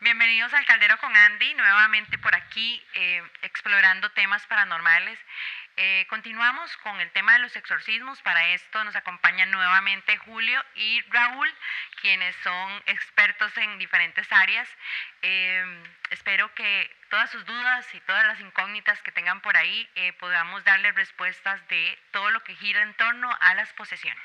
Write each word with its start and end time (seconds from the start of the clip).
Bienvenidos 0.00 0.54
al 0.54 0.64
Caldero 0.64 0.96
con 0.98 1.14
Andy, 1.14 1.54
nuevamente 1.54 2.16
por 2.18 2.34
aquí 2.34 2.82
eh, 2.94 3.22
explorando 3.42 4.10
temas 4.12 4.46
paranormales. 4.46 5.18
Eh, 5.80 6.06
continuamos 6.10 6.76
con 6.78 6.98
el 7.00 7.08
tema 7.12 7.34
de 7.34 7.38
los 7.38 7.54
exorcismos. 7.54 8.20
Para 8.22 8.48
esto 8.48 8.82
nos 8.82 8.96
acompañan 8.96 9.52
nuevamente 9.52 10.16
Julio 10.16 10.60
y 10.74 11.00
Raúl, 11.02 11.48
quienes 12.00 12.34
son 12.42 12.82
expertos 12.86 13.56
en 13.58 13.78
diferentes 13.78 14.26
áreas. 14.32 14.68
Eh, 15.22 15.64
espero 16.10 16.52
que 16.54 16.90
todas 17.10 17.30
sus 17.30 17.46
dudas 17.46 17.86
y 17.94 18.00
todas 18.00 18.26
las 18.26 18.40
incógnitas 18.40 19.00
que 19.02 19.12
tengan 19.12 19.40
por 19.40 19.56
ahí 19.56 19.88
podamos 20.18 20.64
darles 20.64 20.96
respuestas 20.96 21.66
de 21.68 21.96
todo 22.10 22.30
lo 22.30 22.42
que 22.42 22.56
gira 22.56 22.82
en 22.82 22.94
torno 22.94 23.30
a 23.40 23.54
las 23.54 23.72
posesiones. 23.74 24.18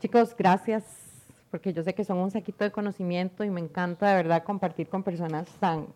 Chicos, 0.00 0.34
gracias, 0.36 1.01
porque 1.52 1.74
yo 1.74 1.82
sé 1.82 1.94
que 1.94 2.02
son 2.02 2.16
un 2.16 2.30
saquito 2.30 2.64
de 2.64 2.72
conocimiento 2.72 3.44
y 3.44 3.50
me 3.50 3.60
encanta 3.60 4.08
de 4.08 4.14
verdad 4.14 4.42
compartir 4.42 4.88
con 4.88 5.02
personas 5.02 5.46
tan 5.60 5.86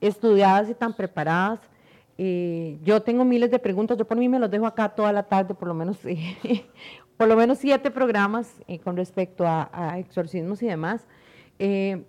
estudiadas 0.00 0.70
y 0.70 0.74
tan 0.74 0.94
preparadas. 0.94 1.58
Eh, 2.16 2.78
yo 2.84 3.02
tengo 3.02 3.24
miles 3.24 3.50
de 3.50 3.58
preguntas, 3.58 3.98
yo 3.98 4.06
por 4.06 4.16
mí 4.16 4.28
me 4.28 4.38
los 4.38 4.48
dejo 4.48 4.64
acá 4.64 4.88
toda 4.90 5.12
la 5.12 5.24
tarde, 5.24 5.54
por 5.54 5.66
lo 5.66 5.74
menos, 5.74 5.98
por 7.16 7.26
lo 7.26 7.34
menos 7.34 7.58
siete 7.58 7.90
programas 7.90 8.62
eh, 8.68 8.78
con 8.78 8.96
respecto 8.96 9.44
a, 9.44 9.98
exorcismos 9.98 10.62
y 10.62 10.66
demás. 10.68 11.04
Eh, 11.58 12.04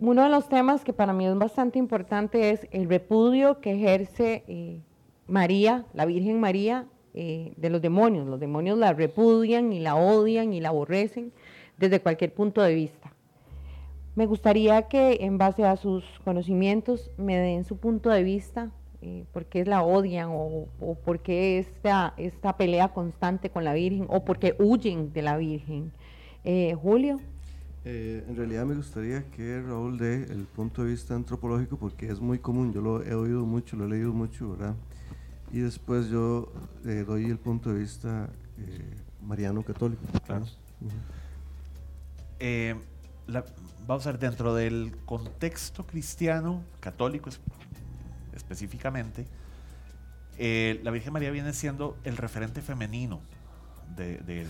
uno 0.00 0.22
de 0.22 0.30
los 0.30 0.48
temas 0.48 0.82
que 0.82 0.94
para 0.94 1.12
mí 1.12 1.26
es 1.26 1.36
bastante 1.36 1.78
importante 1.78 2.52
es 2.52 2.66
el 2.70 2.88
repudio 2.88 3.60
que 3.60 3.72
ejerce 3.72 4.80
María, 5.26 5.84
la 5.92 6.06
Virgen 6.06 6.40
María, 6.40 6.86
eh, 7.14 7.52
de 7.56 7.70
los 7.70 7.80
demonios. 7.80 8.26
Los 8.26 8.40
demonios 8.40 8.78
la 8.78 8.92
repudian 8.92 9.72
y 9.72 9.80
la 9.80 9.96
odian 9.96 10.52
y 10.52 10.60
la 10.60 10.68
aborrecen 10.68 11.32
desde 11.76 12.00
cualquier 12.00 12.32
punto 12.34 12.62
de 12.62 12.74
vista. 12.74 13.12
Me 14.14 14.26
gustaría 14.26 14.82
que 14.88 15.18
en 15.20 15.38
base 15.38 15.64
a 15.64 15.76
sus 15.76 16.04
conocimientos 16.24 17.10
me 17.16 17.36
den 17.36 17.64
su 17.64 17.76
punto 17.76 18.10
de 18.10 18.24
vista, 18.24 18.70
eh, 19.00 19.24
por 19.32 19.46
qué 19.46 19.64
la 19.64 19.82
odian 19.82 20.28
o, 20.32 20.66
por 21.04 21.20
qué 21.20 21.58
esta, 21.60 22.14
esta 22.16 22.56
pelea 22.56 22.88
constante 22.88 23.50
con 23.50 23.64
la 23.64 23.74
Virgen 23.74 24.06
o 24.08 24.24
por 24.24 24.38
qué 24.38 24.56
huyen 24.58 25.12
de 25.12 25.22
la 25.22 25.36
Virgen. 25.36 25.92
Eh, 26.44 26.74
Julio. 26.80 27.20
en 27.84 28.36
realidad 28.36 28.66
me 28.66 28.74
gustaría 28.74 29.24
que 29.30 29.60
Raúl 29.60 29.98
dé 29.98 30.24
el 30.24 30.46
punto 30.46 30.82
de 30.82 30.90
vista 30.90 31.14
antropológico 31.14 31.76
porque 31.76 32.10
es 32.10 32.20
muy 32.20 32.38
común, 32.38 32.72
yo 32.72 32.80
lo 32.80 33.02
he 33.02 33.14
oído 33.14 33.46
mucho, 33.46 33.76
lo 33.76 33.86
he 33.86 33.88
leído 33.88 34.12
mucho, 34.12 34.50
¿verdad? 34.50 34.74
Y 35.52 35.60
después 35.60 36.08
yo 36.08 36.52
eh, 36.84 37.04
doy 37.06 37.26
el 37.26 37.38
punto 37.38 37.72
de 37.72 37.80
vista 37.80 38.28
eh, 38.58 38.94
mariano 39.22 39.62
católico. 39.62 40.02
Claro. 40.26 40.46
Eh, 42.38 42.74
vamos 43.86 44.06
a 44.06 44.12
ver, 44.12 44.20
dentro 44.20 44.54
del 44.54 44.96
contexto 45.04 45.86
cristiano, 45.86 46.62
católico 46.80 47.30
específicamente, 48.34 49.26
la 50.38 50.90
Virgen 50.92 51.12
María 51.12 51.30
viene 51.30 51.52
siendo 51.52 51.96
el 52.04 52.16
referente 52.16 52.62
femenino 52.62 53.20
del, 53.96 54.46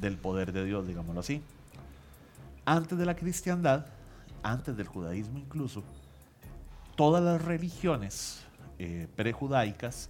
del, 0.00 0.16
poder 0.16 0.52
de 0.52 0.64
Dios, 0.64 0.86
digámoslo 0.86 1.20
así. 1.20 1.42
Antes 2.64 2.96
de 2.96 3.04
la 3.04 3.16
cristiandad, 3.16 3.86
antes 4.44 4.76
del 4.76 4.86
judaísmo 4.86 5.38
incluso, 5.38 5.82
todas 6.94 7.22
las 7.22 7.44
religiones 7.44 8.44
prejudaicas 9.16 10.08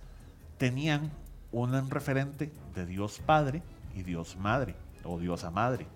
tenían 0.58 1.10
un 1.52 1.90
referente 1.90 2.52
de 2.74 2.86
Dios 2.86 3.20
Padre 3.24 3.62
y 3.94 4.02
Dios 4.02 4.36
Madre, 4.36 4.74
o 5.04 5.18
Diosa 5.18 5.50
Madre. 5.50 5.86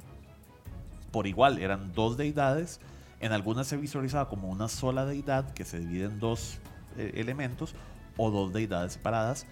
Por 1.10 1.26
igual, 1.26 1.58
eran 1.58 1.92
dos 1.92 2.16
deidades, 2.16 2.80
en 3.20 3.32
algunas 3.32 3.66
se 3.66 3.76
visualizaba 3.76 4.28
como 4.28 4.48
una 4.48 4.68
sola 4.68 5.04
deidad 5.04 5.52
que 5.52 5.64
se 5.64 5.80
divide 5.80 6.04
en 6.04 6.20
dos 6.20 6.58
eh, 6.97 7.12
elementos, 7.16 7.74
o 8.16 8.30
dos 8.30 8.52
deidades 8.52 8.94
separadas, 8.94 9.47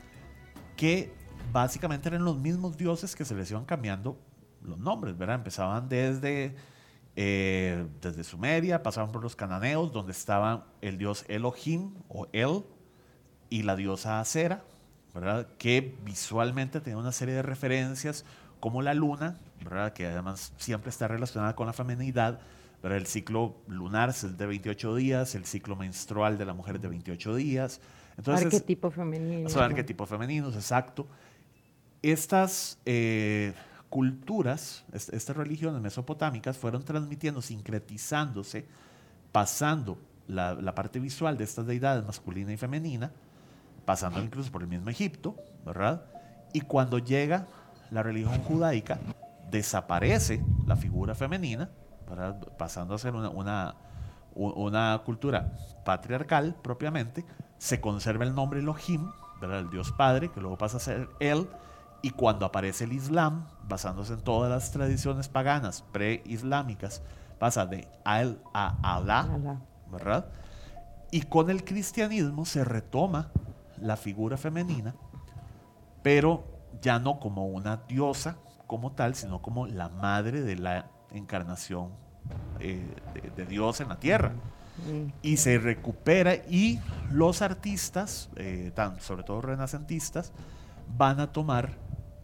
que 0.76 1.12
básicamente 1.52 2.08
eran 2.08 2.24
los 2.24 2.36
mismos 2.36 2.76
dioses 2.76 3.16
que 3.16 3.24
se 3.24 3.34
les 3.34 3.50
iban 3.50 3.64
cambiando 3.64 4.18
los 4.62 4.78
nombres, 4.78 5.16
¿verdad? 5.16 5.36
Empezaban 5.36 5.88
desde, 5.88 6.54
eh, 7.14 7.86
desde 8.02 8.24
Sumeria, 8.24 8.82
pasaban 8.82 9.12
por 9.12 9.22
los 9.22 9.36
cananeos, 9.36 9.92
donde 9.92 10.12
estaban 10.12 10.64
el 10.82 10.98
dios 10.98 11.24
Elohim 11.28 11.94
o 12.08 12.26
El 12.32 12.64
y 13.48 13.62
la 13.62 13.76
diosa 13.76 14.20
Acera, 14.20 14.64
que 15.58 15.96
visualmente 16.04 16.80
tiene 16.80 16.98
una 16.98 17.12
serie 17.12 17.34
de 17.34 17.42
referencias 17.42 18.24
como 18.60 18.82
la 18.82 18.94
luna, 18.94 19.38
¿verdad? 19.62 19.92
que 19.92 20.06
además 20.06 20.52
siempre 20.56 20.90
está 20.90 21.08
relacionada 21.08 21.54
con 21.54 21.66
la 21.66 21.72
feminidad. 21.72 22.40
¿verdad? 22.82 22.98
El 22.98 23.06
ciclo 23.06 23.56
lunar 23.66 24.10
es 24.10 24.24
el 24.24 24.36
de 24.36 24.46
28 24.46 24.94
días, 24.94 25.34
el 25.34 25.44
ciclo 25.44 25.76
menstrual 25.76 26.38
de 26.38 26.44
la 26.44 26.54
mujer 26.54 26.76
es 26.76 26.82
de 26.82 26.88
28 26.88 27.34
días. 27.36 27.80
Entonces, 28.16 28.46
arquetipos 28.46 28.94
femeninos. 28.94 29.52
Son 29.52 29.62
arquetipos 29.62 30.08
femeninos, 30.08 30.54
exacto. 30.54 31.06
Estas 32.02 32.78
eh, 32.84 33.52
culturas, 33.88 34.84
estas 34.92 35.36
religiones 35.36 35.80
mesopotámicas 35.80 36.56
fueron 36.56 36.84
transmitiendo, 36.84 37.42
sincretizándose, 37.42 38.66
pasando 39.32 39.98
la, 40.28 40.54
la 40.54 40.74
parte 40.74 40.98
visual 41.00 41.36
de 41.36 41.44
estas 41.44 41.66
deidades 41.66 42.04
masculina 42.04 42.52
y 42.52 42.56
femenina 42.56 43.12
pasando 43.86 44.20
incluso 44.20 44.52
por 44.52 44.62
el 44.62 44.68
mismo 44.68 44.90
Egipto, 44.90 45.36
¿verdad? 45.64 46.04
Y 46.52 46.60
cuando 46.62 46.98
llega 46.98 47.46
la 47.90 48.02
religión 48.02 48.42
judaica, 48.42 48.98
desaparece 49.50 50.44
la 50.66 50.76
figura 50.76 51.14
femenina, 51.14 51.70
pasando 52.58 52.94
a 52.94 52.98
ser 52.98 53.14
una, 53.14 53.74
una, 54.34 55.02
cultura 55.04 55.52
patriarcal 55.84 56.56
propiamente, 56.62 57.24
se 57.58 57.80
conserva 57.80 58.24
el 58.24 58.34
nombre 58.34 58.60
Elohim, 58.60 59.10
¿verdad? 59.40 59.60
el 59.60 59.70
Dios 59.70 59.92
Padre, 59.92 60.30
que 60.30 60.40
luego 60.40 60.58
pasa 60.58 60.76
a 60.76 60.80
ser 60.80 61.08
Él, 61.20 61.48
y 62.02 62.10
cuando 62.10 62.44
aparece 62.44 62.84
el 62.84 62.92
Islam, 62.92 63.46
basándose 63.66 64.12
en 64.12 64.20
todas 64.20 64.50
las 64.50 64.70
tradiciones 64.70 65.28
paganas 65.28 65.82
pre-islámicas, 65.92 67.02
pasa 67.38 67.66
de 67.66 67.88
Al 68.04 68.40
a 68.52 68.96
Alá, 68.96 69.28
¿verdad? 69.90 70.26
Y 71.10 71.22
con 71.22 71.50
el 71.50 71.64
cristianismo 71.64 72.44
se 72.44 72.64
retoma 72.64 73.30
la 73.80 73.96
figura 73.96 74.36
femenina, 74.36 74.94
pero 76.02 76.44
ya 76.80 76.98
no 76.98 77.18
como 77.18 77.46
una 77.46 77.78
diosa 77.88 78.36
como 78.66 78.92
tal, 78.92 79.14
sino 79.14 79.40
como 79.42 79.66
la 79.66 79.88
madre 79.88 80.42
de 80.42 80.56
la 80.56 80.90
encarnación 81.12 81.90
eh, 82.58 82.84
de, 83.36 83.46
Dios 83.46 83.80
en 83.80 83.88
la 83.88 83.98
tierra. 83.98 84.32
Y 85.22 85.38
se 85.38 85.58
recupera 85.58 86.34
y 86.34 86.80
los 87.10 87.40
artistas, 87.40 88.28
eh, 88.36 88.72
tan, 88.74 89.00
sobre 89.00 89.22
todo 89.22 89.40
renacentistas, 89.40 90.32
van 90.98 91.18
a 91.18 91.32
tomar 91.32 91.78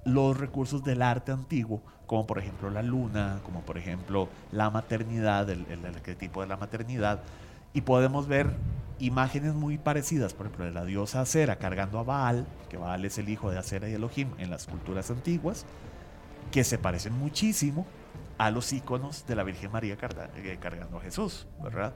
los 0.05 0.39
recursos 0.39 0.84
del 0.84 1.01
arte 1.01 1.33
antiguo, 1.33 1.81
como 2.07 2.27
por 2.27 2.39
ejemplo 2.39 2.69
la 2.69 2.83
luna, 2.83 3.41
como 3.43 3.63
por 3.63 3.79
ejemplo 3.79 4.29
la 4.51 4.69
maternidad, 4.69 5.49
el, 5.49 5.65
el 5.71 5.87
arquetipo 5.87 6.43
de 6.43 6.49
la 6.49 6.59
maternidad, 6.59 7.21
y 7.73 7.81
podemos 7.81 8.29
ver 8.29 8.55
imágenes 9.03 9.55
muy 9.55 9.79
parecidas, 9.79 10.33
por 10.33 10.47
ejemplo, 10.47 10.65
de 10.65 10.71
la 10.71 10.85
diosa 10.85 11.21
Acera 11.21 11.57
cargando 11.57 11.99
a 11.99 12.05
Baal, 12.05 12.47
que 12.71 12.77
Baal 12.77 13.05
es 13.05 13.19
el 13.19 13.29
hijo 13.29 13.51
de 13.51 13.59
Acera 13.59 13.89
y 13.89 13.95
Elohim 13.95 14.29
en 14.39 14.49
las 14.49 14.67
culturas 14.67 15.11
antiguas, 15.11 15.67
que 16.51 16.63
se 16.63 16.79
parecen 16.79 17.19
muchísimo 17.19 17.85
a 18.39 18.51
los 18.51 18.73
iconos 18.73 19.27
de 19.27 19.35
la 19.35 19.43
Virgen 19.43 19.73
María 19.73 19.97
eh, 20.37 20.59
cargando 20.61 20.99
a 20.99 21.01
Jesús, 21.01 21.47
¿verdad? 21.63 21.93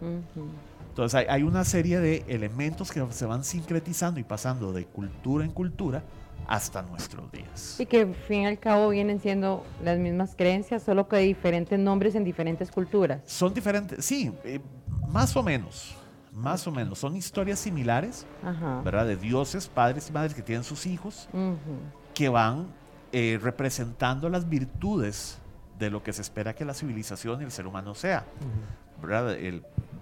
Entonces 0.89 1.27
hay, 1.29 1.43
una 1.43 1.65
serie 1.65 2.01
de 2.01 2.25
elementos 2.27 2.91
que 2.91 3.05
se 3.11 3.27
van 3.27 3.45
sincretizando 3.45 4.19
y 4.19 4.25
pasando 4.25 4.73
de 4.73 4.87
cultura 4.87 5.45
en 5.45 5.51
cultura 5.51 6.03
hasta 6.47 6.83
nuestros 6.83 7.31
días. 7.31 7.79
Y 7.79 7.87
que 7.87 8.03
al 8.03 8.15
fin 8.15 8.43
y 8.43 8.47
al 8.47 8.59
cabo 8.59 8.89
vienen 8.89 9.21
siendo 9.21 9.65
las 9.85 9.99
mismas 9.99 10.35
creencias, 10.37 10.83
solo 10.83 11.09
que 11.09 11.19
diferentes 11.19 11.79
nombres 11.79 12.15
en 12.15 12.25
diferentes 12.25 12.71
culturas. 12.71 13.21
Son 13.27 13.53
diferentes, 13.53 14.05
sí, 14.05 14.33
eh, 14.45 14.61
más 15.09 15.37
o 15.37 15.43
menos 15.43 15.95
más 16.37 16.67
o 16.67 16.71
menos. 16.71 16.99
Son 16.99 17.17
historias 17.17 17.59
similares, 17.59 18.27
¿verdad? 18.85 19.07
De 19.07 19.17
dioses, 19.17 19.69
padres 19.69 20.11
y 20.11 20.13
madres 20.13 20.35
que 20.35 20.43
tienen 20.43 20.65
sus 20.65 20.87
hijos, 20.87 21.29
que 22.15 22.29
van 22.29 22.67
eh, 23.13 23.41
representando 23.43 24.29
las 24.29 24.49
virtudes 24.49 25.39
de 25.79 25.91
lo 25.91 26.03
que 26.03 26.13
se 26.13 26.23
espera 26.23 26.55
que 26.55 26.65
la 26.65 26.75
civilización 26.75 27.41
y 27.41 27.45
el 27.45 27.51
ser 27.51 27.67
humano 27.67 27.95
sea. 27.95 28.27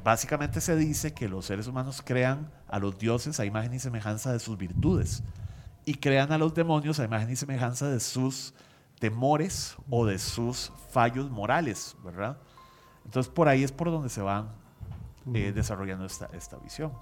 básicamente 0.02 0.60
se 0.60 0.76
dice 0.76 1.14
que 1.14 1.28
los 1.28 1.46
seres 1.46 1.66
humanos 1.66 2.02
crean 2.04 2.50
a 2.68 2.78
los 2.78 2.98
dioses 2.98 3.38
a 3.38 3.44
imagen 3.44 3.72
y 3.72 3.78
semejanza 3.78 4.32
de 4.32 4.38
sus 4.38 4.58
virtudes 4.58 5.22
y 5.84 5.94
crean 5.94 6.32
a 6.32 6.38
los 6.38 6.54
demonios 6.54 6.98
a 7.00 7.04
imagen 7.04 7.30
y 7.30 7.36
semejanza 7.36 7.88
de 7.88 8.00
sus 8.00 8.54
temores 8.98 9.76
o 9.88 10.04
de 10.06 10.18
sus 10.18 10.72
fallos 10.90 11.30
morales, 11.30 11.96
¿verdad? 12.04 12.38
Entonces 13.04 13.32
por 13.32 13.48
ahí 13.48 13.62
es 13.62 13.72
por 13.72 13.90
donde 13.90 14.08
se 14.08 14.20
van 14.20 14.63
eh, 15.32 15.52
desarrollando 15.52 16.04
esta, 16.04 16.26
esta 16.26 16.58
visión. 16.58 16.92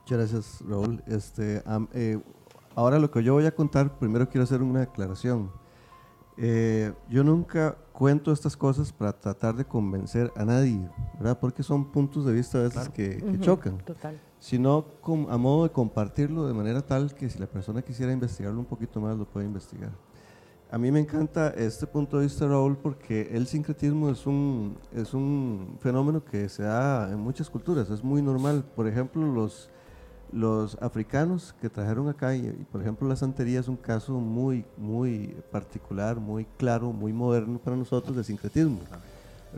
Muchas 0.00 0.18
gracias, 0.18 0.64
Raúl. 0.68 1.02
Este, 1.06 1.62
eh, 1.92 2.20
ahora 2.74 2.98
lo 2.98 3.10
que 3.10 3.22
yo 3.22 3.34
voy 3.34 3.46
a 3.46 3.54
contar, 3.54 3.98
primero 3.98 4.28
quiero 4.28 4.44
hacer 4.44 4.62
una 4.62 4.82
aclaración. 4.82 5.50
Eh, 6.36 6.92
yo 7.10 7.24
nunca 7.24 7.76
cuento 7.92 8.32
estas 8.32 8.56
cosas 8.56 8.92
para 8.92 9.12
tratar 9.12 9.54
de 9.54 9.64
convencer 9.64 10.32
a 10.34 10.44
nadie, 10.44 10.88
¿verdad? 11.18 11.38
Porque 11.38 11.62
son 11.62 11.92
puntos 11.92 12.24
de 12.24 12.32
vista 12.32 12.58
a 12.58 12.62
veces 12.62 12.88
que, 12.88 13.38
chocan. 13.40 13.78
Total. 13.78 14.18
Sino 14.38 14.86
a 15.28 15.36
modo 15.36 15.64
de 15.64 15.70
compartirlo 15.70 16.46
de 16.46 16.54
manera 16.54 16.84
tal 16.84 17.14
que 17.14 17.30
si 17.30 17.38
la 17.38 17.46
persona 17.46 17.82
quisiera 17.82 18.12
investigarlo 18.12 18.58
un 18.58 18.64
poquito 18.66 19.00
más, 19.00 19.16
lo 19.16 19.24
puede 19.24 19.46
investigar. 19.46 19.92
A 20.72 20.78
mí 20.78 20.90
me 20.90 21.00
encanta 21.00 21.48
este 21.50 21.86
punto 21.86 22.16
de 22.16 22.24
vista, 22.24 22.48
Raúl, 22.48 22.78
porque 22.78 23.28
el 23.30 23.46
sincretismo 23.46 24.08
es 24.08 24.26
un, 24.26 24.78
es 24.94 25.12
un 25.12 25.76
fenómeno 25.80 26.24
que 26.24 26.48
se 26.48 26.62
da 26.62 27.12
en 27.12 27.18
muchas 27.18 27.50
culturas, 27.50 27.90
es 27.90 28.02
muy 28.02 28.22
normal. 28.22 28.64
Por 28.74 28.88
ejemplo, 28.88 29.26
los, 29.26 29.68
los 30.32 30.78
africanos 30.80 31.54
que 31.60 31.68
trajeron 31.68 32.08
acá, 32.08 32.34
y, 32.34 32.66
por 32.72 32.80
ejemplo 32.80 33.06
la 33.06 33.16
santería 33.16 33.60
es 33.60 33.68
un 33.68 33.76
caso 33.76 34.14
muy, 34.14 34.64
muy 34.78 35.36
particular, 35.50 36.18
muy 36.18 36.46
claro, 36.56 36.90
muy 36.90 37.12
moderno 37.12 37.58
para 37.58 37.76
nosotros 37.76 38.16
de 38.16 38.24
sincretismo. 38.24 38.80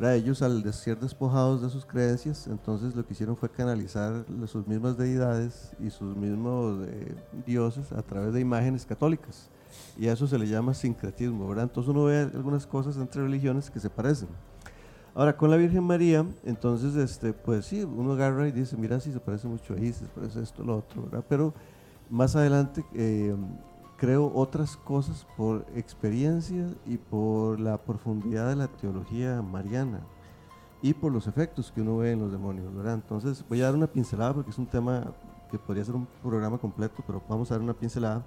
Ellos 0.03 0.43
al 0.43 0.75
ser 0.75 0.99
despojados 0.99 1.63
de 1.63 1.71
sus 1.71 1.87
creencias, 1.87 2.49
entonces 2.49 2.97
lo 2.97 3.07
que 3.07 3.13
hicieron 3.13 3.37
fue 3.37 3.49
canalizar 3.49 4.25
sus 4.49 4.67
mismas 4.67 4.99
deidades 4.99 5.71
y 5.79 5.91
sus 5.91 6.17
mismos 6.17 6.89
eh, 6.89 7.15
dioses 7.47 7.93
a 7.93 8.03
través 8.03 8.35
de 8.35 8.41
imágenes 8.41 8.85
católicas. 8.85 9.49
Y 9.99 10.09
a 10.09 10.13
eso 10.13 10.27
se 10.27 10.39
le 10.39 10.47
llama 10.47 10.75
sincretismo, 10.75 11.49
¿verdad? 11.49 11.65
Entonces 11.65 11.91
uno 11.91 12.05
ve 12.05 12.31
algunas 12.35 12.67
cosas 12.67 12.97
entre 12.97 13.23
religiones 13.23 13.71
que 13.71 13.81
se 13.81 13.91
parecen. 13.91 14.29
Ahora, 15.15 15.37
con 15.37 15.49
la 15.49 15.57
Virgen 15.57 15.85
María, 15.85 16.27
entonces, 16.45 16.97
este, 16.97 17.33
pues 17.33 17.67
sí, 17.67 17.85
uno 17.85 18.15
agarra 18.15 18.49
y 18.49 18.53
dice, 18.53 18.77
mira, 18.77 18.99
sí, 18.99 19.13
se 19.13 19.21
parece 19.21 19.47
mucho 19.47 19.75
a 19.75 19.79
Isis, 19.79 19.99
se 19.99 20.07
parece 20.07 20.43
esto, 20.43 20.65
lo 20.65 20.79
otro, 20.79 21.05
¿verdad? 21.05 21.25
Pero 21.29 21.55
más 22.11 22.35
adelante 22.35 22.85
eh, 22.95 23.35
creo 23.97 24.33
otras 24.35 24.77
cosas 24.77 25.25
por 25.37 25.65
experiencia 25.77 26.67
y 26.85 26.97
por 26.97 27.61
la 27.61 27.79
profundidad 27.79 28.49
de 28.49 28.57
la 28.57 28.67
teología 28.67 29.41
mariana 29.41 30.01
y 30.83 30.93
por 30.95 31.13
los 31.13 31.29
efectos 31.29 31.71
que 31.73 31.81
uno 31.81 31.99
ve 31.99 32.11
en 32.11 32.19
los 32.19 32.33
demonios, 32.33 32.75
¿verdad? 32.75 32.95
Entonces, 32.95 33.45
voy 33.49 33.63
a 33.63 33.67
dar 33.67 33.75
una 33.75 33.87
pincelada 33.87 34.35
porque 34.35 34.51
es 34.51 34.59
un 34.59 34.67
tema 34.67 35.15
que 35.51 35.59
podría 35.59 35.85
ser 35.85 35.95
un 35.95 36.09
programa 36.23 36.59
completo, 36.59 37.05
pero 37.07 37.23
vamos 37.29 37.51
a 37.51 37.55
dar 37.55 37.63
una 37.63 37.73
pincelada. 37.73 38.25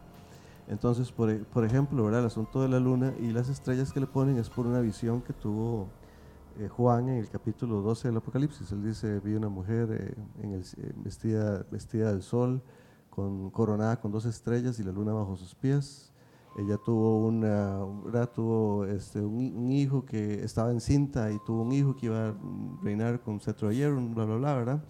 Entonces, 0.68 1.12
por, 1.12 1.46
por 1.46 1.64
ejemplo, 1.64 2.04
¿verdad? 2.04 2.22
el 2.22 2.28
asunto 2.28 2.62
de 2.62 2.68
la 2.68 2.80
luna 2.80 3.14
y 3.20 3.32
las 3.32 3.50
estrellas 3.50 3.94
que 3.94 4.00
le 4.02 4.08
ponen 4.08 4.38
es 4.38 4.50
por 4.50 4.68
una 4.68 4.82
visión 4.82 5.22
que 5.22 5.34
tuvo 5.34 5.88
eh, 6.60 6.68
Juan 6.70 7.08
en 7.10 7.18
el 7.20 7.30
capítulo 7.30 7.82
12 7.82 8.08
del 8.08 8.18
Apocalipsis. 8.18 8.72
Él 8.72 8.84
dice, 8.84 9.20
vi 9.20 9.36
una 9.36 9.48
mujer 9.48 9.90
eh, 9.92 10.16
eh, 10.42 10.94
vestida, 10.96 11.64
vestida 11.72 12.12
del 12.12 12.24
sol, 12.24 12.62
con, 13.10 13.52
coronada 13.52 14.02
con 14.02 14.12
dos 14.12 14.26
estrellas 14.26 14.80
y 14.80 14.84
la 14.84 14.92
luna 14.92 15.14
bajo 15.14 15.36
sus 15.36 15.54
pies. 15.54 16.12
Ella 16.58 16.78
tuvo, 16.84 17.28
una, 17.28 17.86
tuvo 18.34 18.86
este, 18.86 19.22
un, 19.22 19.72
hijo 19.72 20.04
que 20.04 20.44
estaba 20.44 20.72
encinta 20.72 21.32
y 21.32 21.38
tuvo 21.46 21.62
un 21.62 21.72
hijo 21.72 21.96
que 21.96 22.08
iba 22.08 22.30
a 22.30 22.36
reinar 22.82 23.22
con 23.22 23.40
cetro 23.40 23.70
de 23.70 23.76
hierro, 23.76 24.02
bla, 24.02 24.26
bla, 24.26 24.36
bla, 24.38 24.54
¿verdad? 24.56 24.84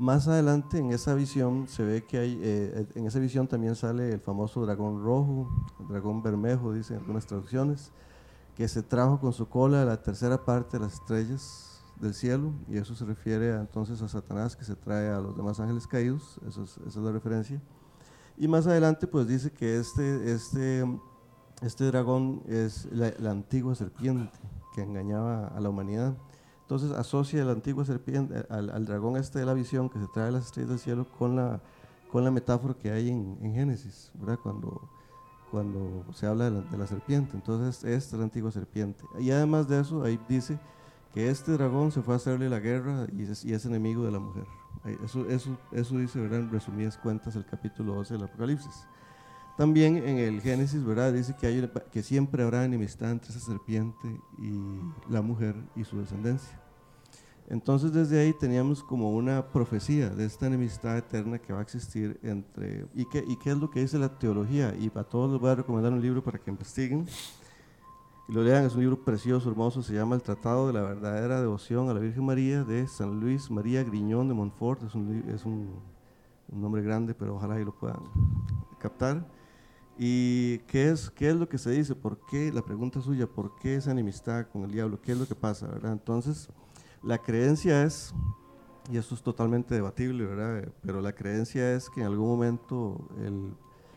Más 0.00 0.28
adelante 0.28 0.78
en 0.78 0.92
esa 0.92 1.12
visión 1.12 1.68
se 1.68 1.84
ve 1.84 2.04
que 2.06 2.16
hay, 2.16 2.86
en 2.94 3.04
esa 3.04 3.18
visión 3.18 3.46
también 3.46 3.76
sale 3.76 4.14
el 4.14 4.20
famoso 4.20 4.64
dragón 4.64 5.04
rojo, 5.04 5.50
dragón 5.90 6.22
bermejo, 6.22 6.72
dicen 6.72 6.96
algunas 6.96 7.26
traducciones 7.26 7.92
que 8.56 8.66
se 8.66 8.82
trajo 8.82 9.20
con 9.20 9.34
su 9.34 9.46
cola 9.46 9.84
la 9.84 10.02
tercera 10.02 10.42
parte 10.42 10.78
de 10.78 10.84
las 10.84 10.94
estrellas 10.94 11.82
del 12.00 12.14
cielo, 12.14 12.50
y 12.66 12.78
eso 12.78 12.94
se 12.94 13.04
refiere 13.04 13.54
entonces 13.54 14.00
a 14.00 14.08
Satanás 14.08 14.56
que 14.56 14.64
se 14.64 14.74
trae 14.74 15.10
a 15.10 15.20
los 15.20 15.36
demás 15.36 15.60
ángeles 15.60 15.86
caídos, 15.86 16.40
es, 16.48 16.56
esa 16.56 16.80
es 16.86 16.96
la 16.96 17.12
referencia. 17.12 17.60
Y 18.38 18.48
más 18.48 18.66
adelante 18.66 19.06
pues 19.06 19.28
dice 19.28 19.52
que 19.52 19.78
este, 19.78 20.32
este, 20.32 20.82
este 21.60 21.84
dragón 21.84 22.42
es 22.46 22.88
la, 22.90 23.30
antigua 23.30 23.74
serpiente 23.74 24.38
que 24.74 24.80
engañaba 24.80 25.48
a 25.48 25.60
la 25.60 25.68
humanidad. 25.68 26.16
Entonces 26.70 26.96
asocia 26.96 27.44
la 27.44 27.50
antigua 27.50 27.84
serpiente, 27.84 28.46
al, 28.48 28.86
dragón 28.86 29.16
este 29.16 29.40
de 29.40 29.44
la 29.44 29.54
visión 29.54 29.88
que 29.88 29.98
se 29.98 30.06
trae 30.06 30.28
a 30.28 30.30
las 30.30 30.46
estrellas 30.46 30.70
del 30.70 30.78
cielo 30.78 31.04
con 31.18 31.34
la, 31.34 31.60
con 32.12 32.22
la 32.22 32.30
metáfora 32.30 32.74
que 32.74 32.92
hay 32.92 33.08
en, 33.08 33.52
Génesis, 33.52 34.12
¿verdad? 34.14 34.38
Cuando 34.40 34.88
cuando 35.50 36.04
se 36.14 36.28
habla 36.28 36.48
de 36.48 36.78
la, 36.78 36.86
serpiente. 36.86 37.32
Entonces, 37.34 37.82
esta 37.82 38.14
es 38.14 38.18
la 38.20 38.22
antigua 38.22 38.52
serpiente. 38.52 39.02
Y 39.18 39.32
además 39.32 39.66
de 39.66 39.80
eso, 39.80 40.04
ahí 40.04 40.16
dice 40.28 40.60
que 41.12 41.28
este 41.28 41.50
dragón 41.50 41.90
se 41.90 42.02
fue 42.02 42.14
a 42.14 42.18
hacerle 42.18 42.48
la 42.48 42.60
guerra 42.60 43.08
y 43.12 43.22
es, 43.24 43.66
enemigo 43.66 44.04
de 44.04 44.12
la 44.12 44.20
mujer. 44.20 44.44
Eso, 45.04 45.28
eso, 45.28 45.58
eso 45.72 45.98
dice, 45.98 46.20
¿verdad? 46.20 46.38
En 46.38 46.52
resumidas 46.52 46.96
cuentas, 46.98 47.34
el 47.34 47.46
capítulo 47.46 47.96
12 47.96 48.14
del 48.14 48.22
Apocalipsis. 48.22 48.86
También 49.56 49.96
en 49.96 50.18
el 50.18 50.40
Génesis, 50.40 50.84
¿verdad? 50.84 51.12
Dice 51.12 51.34
que, 51.34 51.48
hay 51.48 51.68
que 51.90 52.04
siempre 52.04 52.44
habrá 52.44 52.64
enemistad 52.64 53.10
entre 53.10 53.30
esa 53.30 53.40
serpiente 53.40 54.20
y 54.38 54.52
la 55.12 55.20
mujer 55.20 55.56
y 55.74 55.82
su 55.82 55.98
descendencia. 55.98 56.59
Entonces 57.50 57.92
desde 57.92 58.20
ahí 58.20 58.32
teníamos 58.32 58.80
como 58.84 59.10
una 59.10 59.44
profecía 59.44 60.08
de 60.08 60.24
esta 60.24 60.46
enemistad 60.46 60.96
eterna 60.96 61.40
que 61.40 61.52
va 61.52 61.58
a 61.58 61.62
existir 61.62 62.16
entre... 62.22 62.86
¿Y 62.94 63.04
qué, 63.06 63.24
y 63.26 63.36
qué 63.36 63.50
es 63.50 63.56
lo 63.56 63.68
que 63.68 63.80
dice 63.80 63.98
la 63.98 64.08
teología? 64.08 64.72
Y 64.78 64.88
a 64.94 65.02
todos 65.02 65.32
les 65.32 65.40
voy 65.40 65.50
a 65.50 65.56
recomendar 65.56 65.92
un 65.92 66.00
libro 66.00 66.22
para 66.22 66.38
que 66.38 66.48
investiguen 66.48 67.08
y 68.28 68.32
lo 68.32 68.44
lean. 68.44 68.64
Es 68.66 68.76
un 68.76 68.82
libro 68.82 69.04
precioso, 69.04 69.50
hermoso, 69.50 69.82
se 69.82 69.94
llama 69.94 70.14
El 70.14 70.22
Tratado 70.22 70.68
de 70.68 70.74
la 70.74 70.82
Verdadera 70.82 71.40
Devoción 71.40 71.88
a 71.88 71.94
la 71.94 71.98
Virgen 71.98 72.24
María 72.24 72.62
de 72.62 72.86
San 72.86 73.18
Luis 73.18 73.50
María 73.50 73.82
Griñón 73.82 74.28
de 74.28 74.34
Montfort. 74.34 74.84
Es 74.84 74.94
un, 74.94 75.24
es 75.28 75.44
un, 75.44 75.70
un 76.52 76.62
nombre 76.62 76.82
grande, 76.82 77.14
pero 77.14 77.34
ojalá 77.34 77.56
ahí 77.56 77.64
lo 77.64 77.76
puedan 77.76 77.98
captar. 78.78 79.26
¿Y 79.98 80.58
qué 80.68 80.90
es, 80.90 81.10
qué 81.10 81.30
es 81.30 81.34
lo 81.34 81.48
que 81.48 81.58
se 81.58 81.72
dice? 81.72 81.96
¿Por 81.96 82.20
qué? 82.30 82.52
La 82.52 82.62
pregunta 82.62 83.00
suya, 83.00 83.26
¿por 83.26 83.56
qué 83.56 83.74
esa 83.74 83.90
enemistad 83.90 84.46
con 84.52 84.62
el 84.62 84.70
diablo? 84.70 85.00
¿Qué 85.02 85.10
es 85.10 85.18
lo 85.18 85.26
que 85.26 85.34
pasa? 85.34 85.66
¿verdad? 85.66 85.90
Entonces... 85.90 86.48
La 87.02 87.18
creencia 87.18 87.82
es, 87.82 88.14
y 88.90 88.96
esto 88.96 89.14
es 89.14 89.22
totalmente 89.22 89.74
debatible, 89.74 90.26
¿verdad? 90.26 90.72
Pero 90.82 91.00
la 91.00 91.12
creencia 91.12 91.74
es 91.74 91.88
que 91.88 92.00
en 92.00 92.06
algún 92.06 92.28
momento 92.28 93.08
el, 93.18 93.54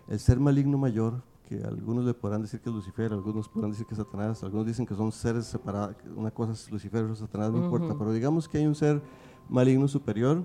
el 0.08 0.20
ser 0.20 0.40
maligno 0.40 0.78
mayor, 0.78 1.22
que 1.48 1.62
algunos 1.64 2.06
le 2.06 2.14
podrán 2.14 2.42
decir 2.42 2.62
que 2.62 2.70
es 2.70 2.76
Lucifer, 2.76 3.12
algunos 3.12 3.50
podrán 3.50 3.72
decir 3.72 3.86
que 3.86 3.94
es 3.94 3.98
Satanás, 3.98 4.44
algunos 4.44 4.66
dicen 4.66 4.86
que 4.86 4.96
son 4.96 5.12
seres 5.12 5.46
separados, 5.46 5.98
una 6.16 6.32
cosa 6.32 6.54
es 6.54 6.72
Lucifer, 6.72 7.04
otra 7.04 7.16
Satanás, 7.16 7.52
no 7.52 7.66
importa, 7.66 7.96
pero 7.98 8.14
digamos 8.14 8.48
que 8.48 8.60
hay 8.60 8.66
un 8.66 8.76
ser 8.76 9.02
maligno 9.50 9.88
superior, 9.88 10.44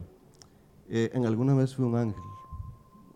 eh, 0.88 1.10
en 1.14 1.26
alguna 1.26 1.54
vez 1.54 1.76
fue 1.76 1.86
un 1.86 1.96
ángel, 1.96 2.22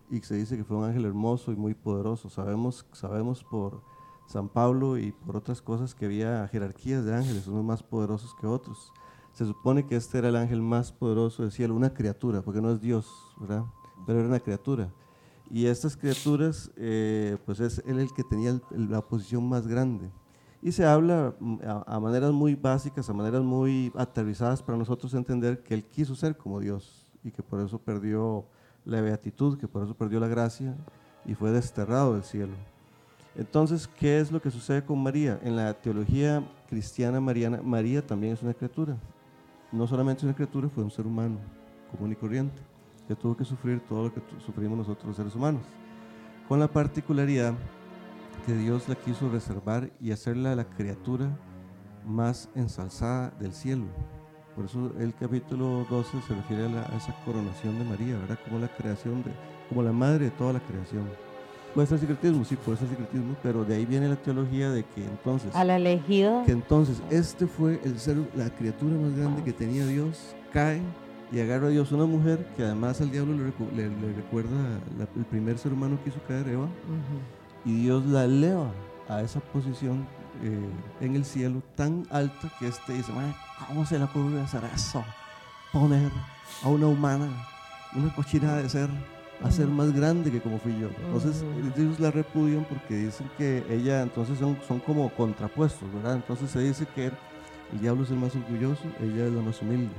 y 0.09 0.21
se 0.21 0.35
dice 0.35 0.55
que 0.55 0.63
fue 0.63 0.77
un 0.77 0.85
ángel 0.85 1.05
hermoso 1.05 1.51
y 1.51 1.55
muy 1.55 1.73
poderoso. 1.73 2.29
Sabemos, 2.29 2.85
sabemos 2.91 3.43
por 3.43 3.81
San 4.27 4.47
Pablo 4.47 4.97
y 4.97 5.11
por 5.11 5.35
otras 5.35 5.61
cosas 5.61 5.95
que 5.95 6.05
había 6.05 6.47
jerarquías 6.49 7.03
de 7.03 7.15
ángeles, 7.15 7.47
unos 7.47 7.65
más 7.65 7.81
poderosos 7.81 8.35
que 8.35 8.45
otros. 8.45 8.93
Se 9.33 9.45
supone 9.47 9.85
que 9.85 9.95
este 9.95 10.19
era 10.19 10.29
el 10.29 10.35
ángel 10.35 10.61
más 10.61 10.91
poderoso 10.91 11.41
del 11.41 11.51
cielo, 11.51 11.75
una 11.75 11.91
criatura, 11.91 12.43
porque 12.43 12.61
no 12.61 12.71
es 12.71 12.79
Dios, 12.79 13.07
¿verdad? 13.39 13.63
Pero 14.05 14.19
era 14.19 14.27
una 14.27 14.39
criatura. 14.39 14.91
Y 15.49 15.65
estas 15.65 15.97
criaturas, 15.97 16.71
eh, 16.77 17.37
pues 17.43 17.59
es 17.59 17.81
él 17.87 17.99
el 17.99 18.13
que 18.13 18.23
tenía 18.23 18.61
la 18.69 19.01
posición 19.01 19.49
más 19.49 19.67
grande. 19.67 20.11
Y 20.61 20.71
se 20.71 20.85
habla 20.85 21.33
mm, 21.39 21.57
a, 21.65 21.99
maneras 21.99 22.31
muy 22.31 22.53
básicas, 22.53 23.09
a 23.09 23.13
maneras 23.13 23.41
muy 23.41 23.91
aterrizadas 23.95 24.61
para 24.61 24.77
nosotros 24.77 25.11
entender 25.15 25.63
que 25.63 25.73
él 25.73 25.83
quiso 25.83 26.15
ser 26.15 26.37
como 26.37 26.59
Dios 26.59 27.07
y 27.23 27.31
que 27.31 27.41
por 27.41 27.59
eso 27.59 27.79
perdió 27.79 28.45
la 28.85 29.01
beatitud, 29.01 29.57
que 29.57 29.67
por 29.67 29.83
eso 29.83 29.95
perdió 29.95 30.19
la 30.19 30.27
gracia 30.27 30.77
y 31.25 31.33
fue 31.33 31.49
desterrado 31.51 32.13
del 32.13 32.23
cielo. 32.23 32.53
Entonces, 33.35 33.87
¿qué 33.87 34.19
es 34.19 34.31
lo 34.31 34.39
que 34.39 34.51
sucede 34.51 34.85
con 34.85 35.01
María? 35.01 35.39
En 35.41 35.55
la 35.55 35.73
teología 35.73 36.47
cristiana 36.69 37.19
mariana, 37.19 37.61
María 37.63 38.05
también 38.05 38.33
es 38.33 38.43
una 38.43 38.53
criatura 38.53 38.95
no 39.73 39.87
solamente 39.87 40.25
una 40.25 40.35
criatura, 40.35 40.69
fue 40.69 40.83
un 40.83 40.91
ser 40.91 41.05
humano 41.05 41.39
común 41.91 42.11
y 42.11 42.15
corriente, 42.15 42.61
que 43.07 43.15
tuvo 43.15 43.35
que 43.35 43.43
sufrir 43.43 43.81
todo 43.81 44.03
lo 44.05 44.13
que 44.13 44.21
sufrimos 44.45 44.77
nosotros 44.77 45.07
los 45.07 45.17
seres 45.17 45.35
humanos, 45.35 45.63
con 46.47 46.59
la 46.59 46.67
particularidad 46.67 47.53
que 48.45 48.53
Dios 48.53 48.87
la 48.87 48.95
quiso 48.95 49.29
reservar 49.29 49.91
y 49.99 50.11
hacerla 50.11 50.55
la 50.55 50.65
criatura 50.65 51.29
más 52.05 52.49
ensalzada 52.55 53.31
del 53.39 53.53
cielo. 53.53 53.85
Por 54.55 54.65
eso 54.65 54.91
el 54.99 55.15
capítulo 55.15 55.85
12 55.89 56.21
se 56.21 56.35
refiere 56.35 56.65
a, 56.65 56.95
esa 56.95 57.15
coronación 57.25 57.79
de 57.79 57.85
María, 57.85 58.17
¿verdad? 58.17 58.39
Como 58.45 58.59
la 58.59 58.67
creación 58.67 59.23
de, 59.23 59.31
como 59.69 59.81
la 59.81 59.91
madre 59.91 60.25
de 60.25 60.31
toda 60.31 60.53
la 60.53 60.59
creación. 60.59 61.09
Puede 61.73 61.87
ser 61.87 61.99
secretismo, 61.99 62.45
sí, 62.45 62.55
puede 62.55 62.77
ser 62.77 62.87
secretismo, 62.89 63.35
pero 63.41 63.65
de 63.65 63.75
ahí 63.75 63.85
viene 63.85 64.07
la 64.07 64.15
teología 64.15 64.69
de 64.69 64.83
que 64.83 65.03
entonces... 65.03 65.55
Al 65.55 65.71
elegido. 65.71 66.43
Que 66.45 66.51
entonces 66.51 67.01
este 67.09 67.47
fue 67.47 67.81
el 67.83 67.99
ser, 67.99 68.17
la 68.35 68.49
criatura 68.51 68.95
más 68.95 69.15
grande 69.15 69.43
que 69.43 69.53
tenía 69.53 69.85
Dios, 69.87 70.35
cae 70.51 70.81
y 71.31 71.39
agarra 71.39 71.67
a 71.67 71.69
Dios 71.69 71.91
una 71.91 72.05
mujer 72.05 72.45
que 72.55 72.63
además 72.63 73.01
al 73.01 73.09
diablo 73.09 73.33
le, 73.35 73.89
recuerda 74.13 74.79
el 75.15 75.25
primer 75.25 75.57
ser 75.57 75.73
humano 75.73 75.97
que 76.03 76.11
hizo 76.11 76.19
caer 76.27 76.47
Eva, 76.47 76.67
y 77.65 77.73
Dios 77.81 78.05
la 78.05 78.25
eleva 78.25 78.71
a 79.09 79.21
esa 79.21 79.39
posición 79.39 80.05
eh, 80.43 80.69
en 81.01 81.15
el 81.15 81.25
cielo 81.25 81.63
tan 81.75 82.05
alta 82.11 82.51
que 82.59 82.67
este 82.67 82.93
dice, 82.93 83.11
¿cómo 83.67 83.83
se 83.85 83.97
le 83.97 84.05
ocurre 84.05 84.41
hacer 84.41 84.61
eso? 84.75 85.03
Poner 85.71 86.11
a 86.63 86.67
una 86.67 86.85
humana, 86.85 87.29
una 87.95 88.13
cochina 88.13 88.57
de 88.57 88.69
ser, 88.69 88.89
a 89.43 89.51
ser 89.51 89.67
más 89.67 89.93
grande 89.93 90.31
que 90.31 90.41
como 90.41 90.57
fui 90.57 90.73
yo. 90.79 90.89
Entonces 91.05 91.43
ellos 91.77 91.99
la 91.99 92.11
repudian 92.11 92.65
porque 92.65 92.95
dicen 92.95 93.29
que 93.37 93.63
ella, 93.69 94.01
entonces 94.01 94.39
son, 94.39 94.57
son 94.67 94.79
como 94.79 95.13
contrapuestos, 95.13 95.93
¿verdad? 95.93 96.15
Entonces 96.15 96.49
se 96.49 96.59
dice 96.61 96.87
que 96.95 97.07
el 97.07 97.81
diablo 97.81 98.03
es 98.03 98.11
el 98.11 98.17
más 98.17 98.35
orgulloso, 98.35 98.83
ella 99.01 99.27
es 99.27 99.33
la 99.33 99.41
más 99.41 99.61
humilde. 99.61 99.93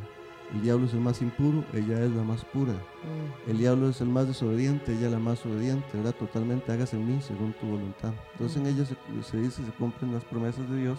El 0.54 0.62
diablo 0.62 0.86
es 0.86 0.94
el 0.94 1.00
más 1.00 1.20
impuro, 1.20 1.64
ella 1.72 2.04
es 2.04 2.10
la 2.10 2.22
más 2.22 2.44
pura. 2.44 2.72
Mm. 2.72 3.50
El 3.50 3.58
diablo 3.58 3.88
es 3.88 4.00
el 4.00 4.08
más 4.08 4.26
desobediente, 4.26 4.92
ella 4.92 5.06
es 5.06 5.12
la 5.12 5.18
más 5.18 5.44
obediente, 5.44 5.86
¿verdad? 5.94 6.14
Totalmente 6.14 6.70
hágase 6.70 6.96
en 6.96 7.06
mí 7.06 7.20
según 7.20 7.52
tu 7.54 7.66
voluntad. 7.66 8.12
Entonces 8.32 8.58
en 8.58 8.66
ella 8.66 8.84
se, 8.84 9.40
dice, 9.40 9.64
se 9.64 9.72
cumplen 9.72 10.14
las 10.14 10.24
promesas 10.24 10.68
de 10.70 10.76
Dios. 10.82 10.98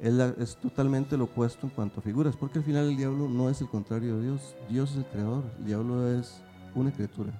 Él 0.00 0.20
es 0.38 0.56
totalmente 0.56 1.16
lo 1.16 1.24
opuesto 1.24 1.66
en 1.66 1.70
cuanto 1.70 2.00
a 2.00 2.02
figuras, 2.02 2.36
porque 2.36 2.58
al 2.58 2.64
final 2.64 2.88
el 2.88 2.96
diablo 2.96 3.28
no 3.28 3.50
es 3.50 3.60
el 3.60 3.68
contrario 3.68 4.16
de 4.16 4.22
Dios. 4.22 4.56
Dios 4.68 4.92
es 4.92 4.98
el 4.98 5.06
creador, 5.06 5.44
el 5.58 5.66
diablo 5.66 6.08
es 6.08 6.40
una 6.74 6.92
criatura. 6.92 7.32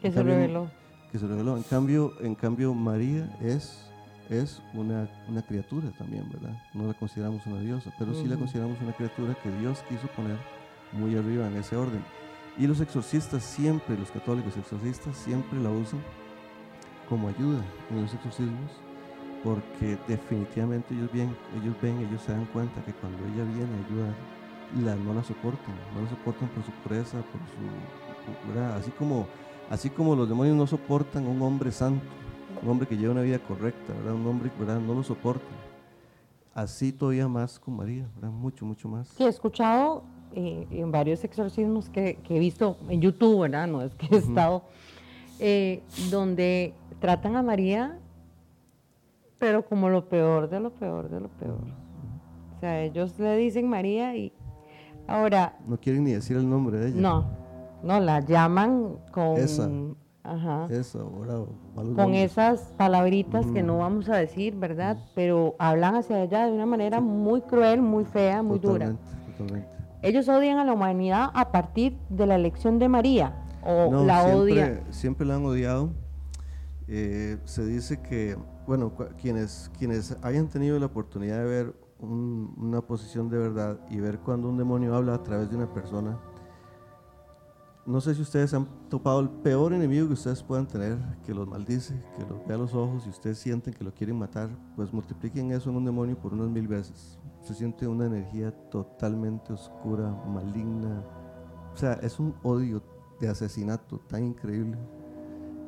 Que 0.00 0.12
se 0.12 0.22
reveló. 0.22 0.70
Que 1.10 1.18
se 1.18 1.26
reveló. 1.26 1.56
En 1.56 1.62
cambio, 1.62 2.12
en 2.20 2.34
cambio 2.34 2.74
María 2.74 3.28
es 3.40 3.86
es 4.28 4.60
una, 4.74 5.08
una, 5.28 5.42
criatura 5.42 5.88
también, 5.96 6.28
¿verdad? 6.30 6.60
No 6.74 6.86
la 6.86 6.94
consideramos 6.94 7.46
una 7.46 7.60
diosa, 7.60 7.92
pero 7.98 8.12
sí 8.14 8.26
la 8.26 8.36
consideramos 8.36 8.80
una 8.80 8.92
criatura 8.92 9.36
que 9.40 9.50
Dios 9.60 9.84
quiso 9.88 10.08
poner 10.08 10.36
muy 10.92 11.16
arriba 11.16 11.46
en 11.46 11.56
ese 11.56 11.76
orden. 11.76 12.02
Y 12.58 12.66
los 12.66 12.80
exorcistas 12.80 13.44
siempre, 13.44 13.96
los 13.96 14.10
católicos 14.10 14.56
exorcistas 14.56 15.16
siempre 15.16 15.60
la 15.60 15.70
usan 15.70 16.00
como 17.08 17.28
ayuda 17.28 17.62
en 17.90 18.02
los 18.02 18.14
exorcismos, 18.14 18.70
porque 19.44 19.96
definitivamente 20.08 20.94
ellos, 20.94 21.12
bien, 21.12 21.36
ellos 21.62 21.76
ven, 21.80 21.98
ellos 21.98 22.22
se 22.22 22.32
dan 22.32 22.46
cuenta 22.46 22.84
que 22.84 22.92
cuando 22.94 23.18
ella 23.26 23.44
viene 23.44 23.70
a 23.74 23.86
ayudar, 23.86 24.14
la, 24.82 24.96
no 25.04 25.14
la 25.14 25.22
soportan, 25.22 25.74
no 25.94 26.02
la 26.02 26.10
soportan 26.10 26.48
por 26.48 26.64
su 26.64 26.72
pureza, 26.82 27.18
por 27.18 27.40
su... 27.52 28.58
Así 28.76 28.90
como, 28.92 29.28
así 29.70 29.90
como 29.90 30.14
los 30.14 30.28
demonios 30.28 30.56
no 30.56 30.66
soportan 30.66 31.26
a 31.26 31.28
un 31.28 31.42
hombre 31.42 31.72
santo, 31.72 32.04
un 32.62 32.68
hombre 32.68 32.86
que 32.86 32.96
lleva 32.96 33.12
una 33.12 33.22
vida 33.22 33.38
correcta, 33.38 33.92
¿verdad? 33.94 34.14
un 34.14 34.26
hombre 34.26 34.50
¿verdad? 34.58 34.80
no 34.80 34.94
lo 34.94 35.02
soportan. 35.02 35.56
Así 36.54 36.90
todavía 36.90 37.28
más 37.28 37.58
con 37.58 37.76
María, 37.76 38.08
¿verdad? 38.14 38.30
mucho, 38.30 38.64
mucho 38.64 38.88
más. 38.88 39.08
Sí, 39.08 39.24
he 39.24 39.28
escuchado 39.28 40.04
eh, 40.34 40.66
en 40.70 40.90
varios 40.90 41.22
exorcismos 41.22 41.90
que, 41.90 42.18
he 42.28 42.38
visto 42.38 42.78
en 42.88 43.00
YouTube, 43.02 43.42
¿verdad? 43.42 43.66
No 43.66 43.82
es 43.82 43.94
que 43.94 44.06
he 44.10 44.18
estado, 44.18 44.62
eh, 45.38 45.82
donde 46.10 46.72
tratan 46.98 47.36
a 47.36 47.42
María, 47.42 47.98
pero 49.38 49.66
como 49.66 49.90
lo 49.90 50.08
peor 50.08 50.48
de 50.48 50.60
lo 50.60 50.70
peor 50.70 51.10
de 51.10 51.20
lo 51.20 51.28
peor. 51.28 51.60
O 52.56 52.60
sea, 52.60 52.82
ellos 52.82 53.18
le 53.18 53.36
dicen 53.36 53.68
María 53.68 54.16
y 54.16 54.32
ahora... 55.06 55.58
No 55.66 55.78
quieren 55.78 56.04
ni 56.04 56.12
decir 56.12 56.38
el 56.38 56.48
nombre 56.48 56.78
de 56.78 56.88
ella. 56.88 57.00
No, 57.00 57.26
no, 57.86 58.00
la 58.00 58.20
llaman 58.20 58.96
con... 59.12 59.36
Esa. 59.36 59.70
Ajá. 60.22 60.66
Con 61.94 62.14
esas 62.14 62.60
palabritas 62.76 63.46
que 63.46 63.62
no 63.62 63.78
vamos 63.78 64.08
a 64.08 64.16
decir, 64.16 64.56
¿verdad? 64.56 64.98
Pero 65.14 65.54
hablan 65.60 65.94
hacia 65.94 66.20
ella 66.20 66.46
de 66.46 66.52
una 66.52 66.66
manera 66.66 67.00
muy 67.00 67.42
cruel, 67.42 67.80
muy 67.80 68.04
fea, 68.04 68.42
muy 68.42 68.58
dura. 68.58 68.96
Totalmente. 69.38 69.68
Ellos 70.02 70.28
odian 70.28 70.58
a 70.58 70.64
la 70.64 70.72
humanidad 70.72 71.30
a 71.32 71.52
partir 71.52 71.96
de 72.08 72.26
la 72.26 72.34
elección 72.34 72.78
de 72.78 72.88
María 72.88 73.34
o 73.64 74.04
la 74.04 74.22
siempre, 74.22 74.40
odian. 74.40 74.80
Siempre 74.90 75.26
la 75.26 75.36
han 75.36 75.44
odiado. 75.44 75.90
Eh, 76.88 77.38
se 77.44 77.64
dice 77.64 78.00
que, 78.00 78.36
bueno, 78.66 78.92
quienes, 79.20 79.70
quienes 79.78 80.16
hayan 80.22 80.48
tenido 80.48 80.78
la 80.78 80.86
oportunidad 80.86 81.38
de 81.38 81.44
ver 81.44 81.74
una 81.98 82.82
posición 82.82 83.28
de 83.30 83.38
verdad 83.38 83.78
y 83.90 84.00
ver 84.00 84.18
cuando 84.18 84.48
un 84.48 84.58
demonio 84.58 84.94
habla 84.94 85.14
a 85.14 85.22
través 85.22 85.50
de 85.50 85.56
una 85.56 85.72
persona, 85.72 86.18
no 87.86 88.00
sé 88.00 88.14
si 88.14 88.22
ustedes 88.22 88.52
han 88.52 88.66
topado 88.88 89.20
el 89.20 89.28
peor 89.28 89.72
enemigo 89.72 90.08
que 90.08 90.14
ustedes 90.14 90.42
puedan 90.42 90.66
tener, 90.66 90.98
que 91.24 91.32
los 91.32 91.46
maldice, 91.46 91.94
que 92.16 92.26
los 92.26 92.44
vea 92.46 92.56
a 92.56 92.60
los 92.60 92.74
ojos 92.74 93.06
y 93.06 93.10
ustedes 93.10 93.38
sienten 93.38 93.72
que 93.72 93.84
lo 93.84 93.94
quieren 93.94 94.18
matar, 94.18 94.50
pues 94.74 94.92
multipliquen 94.92 95.52
eso 95.52 95.70
en 95.70 95.76
un 95.76 95.84
demonio 95.84 96.18
por 96.18 96.34
unas 96.34 96.48
mil 96.48 96.66
veces 96.66 97.18
se 97.46 97.54
siente 97.54 97.86
una 97.86 98.06
energía 98.06 98.50
totalmente 98.70 99.52
oscura, 99.52 100.10
maligna. 100.26 101.00
O 101.72 101.76
sea, 101.76 101.92
es 101.94 102.18
un 102.18 102.34
odio 102.42 102.82
de 103.20 103.28
asesinato 103.28 104.00
tan 104.00 104.24
increíble 104.24 104.76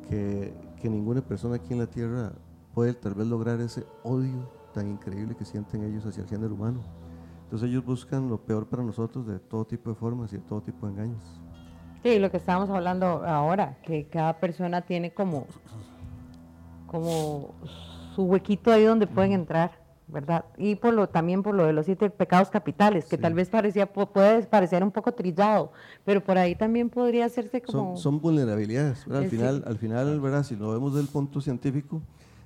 que, 0.09 0.53
que 0.81 0.89
ninguna 0.89 1.21
persona 1.21 1.55
aquí 1.55 1.71
en 1.71 1.79
la 1.79 1.87
Tierra 1.87 2.33
puede 2.73 2.93
tal 2.93 3.13
vez 3.13 3.27
lograr 3.27 3.61
ese 3.61 3.85
odio 4.03 4.51
tan 4.73 4.89
increíble 4.89 5.35
que 5.37 5.45
sienten 5.45 5.83
ellos 5.83 6.05
hacia 6.05 6.23
el 6.23 6.29
género 6.29 6.53
humano. 6.53 6.81
Entonces 7.43 7.69
ellos 7.69 7.85
buscan 7.85 8.29
lo 8.29 8.43
peor 8.43 8.67
para 8.67 8.83
nosotros 8.83 9.25
de 9.25 9.39
todo 9.39 9.65
tipo 9.65 9.89
de 9.89 9.95
formas 9.95 10.33
y 10.33 10.35
de 10.35 10.43
todo 10.43 10.61
tipo 10.61 10.85
de 10.85 10.91
engaños. 10.91 11.23
Sí, 12.03 12.19
lo 12.19 12.31
que 12.31 12.37
estábamos 12.37 12.69
hablando 12.69 13.23
ahora, 13.25 13.77
que 13.83 14.07
cada 14.07 14.39
persona 14.39 14.81
tiene 14.81 15.11
como, 15.13 15.47
como 16.87 17.53
su 18.15 18.23
huequito 18.23 18.71
ahí 18.71 18.83
donde 18.83 19.07
pueden 19.07 19.33
entrar. 19.33 19.71
¿verdad? 20.11 20.45
Y 20.57 20.75
por 20.75 20.93
lo, 20.93 21.07
también 21.07 21.43
por 21.43 21.55
lo 21.55 21.65
de 21.65 21.73
los 21.73 21.85
siete 21.85 22.09
pecados 22.09 22.49
capitales, 22.49 23.05
que 23.05 23.17
tal 23.17 23.33
vez 23.33 23.49
parecía, 23.49 23.91
puede 23.91 24.43
parecer 24.43 24.83
un 24.83 24.91
poco 24.91 25.11
trillado, 25.11 25.71
pero 26.03 26.23
por 26.23 26.37
ahí 26.37 26.55
también 26.55 26.89
podría 26.89 27.25
hacerse 27.25 27.61
como... 27.61 27.95
Son, 27.95 28.19
vulnerabilidades, 28.19 29.05
Al 29.07 29.27
final, 29.27 29.63
al 29.65 29.77
final, 29.77 30.19
¿verdad? 30.19 30.43
Si 30.43 30.55
lo 30.55 30.71
vemos 30.71 30.95
del 30.95 31.07
punto 31.07 31.41
científico, 31.41 32.01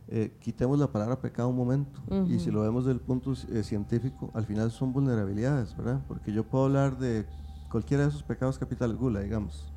eh, 0.10 0.32
quitemos 0.42 0.78
la 0.78 0.88
palabra 0.88 1.20
pecado 1.20 1.50
un 1.50 1.56
momento, 1.56 2.02
y 2.28 2.40
si 2.40 2.52
lo 2.52 2.62
vemos 2.62 2.86
del 2.86 3.00
punto 3.00 3.32
eh, 3.32 3.64
científico, 3.64 4.30
al 4.34 4.46
final 4.46 4.70
son 4.72 4.92
vulnerabilidades, 4.92 5.76
¿verdad? 5.78 6.02
Porque 6.08 6.34
yo 6.34 6.44
puedo 6.44 6.66
hablar 6.66 6.98
de 6.98 7.26
cualquiera 7.74 8.04
de 8.04 8.10
esos 8.10 8.22
pecados 8.22 8.60
capitales, 8.60 8.96
gula, 8.96 9.22
digamos, 9.22 9.74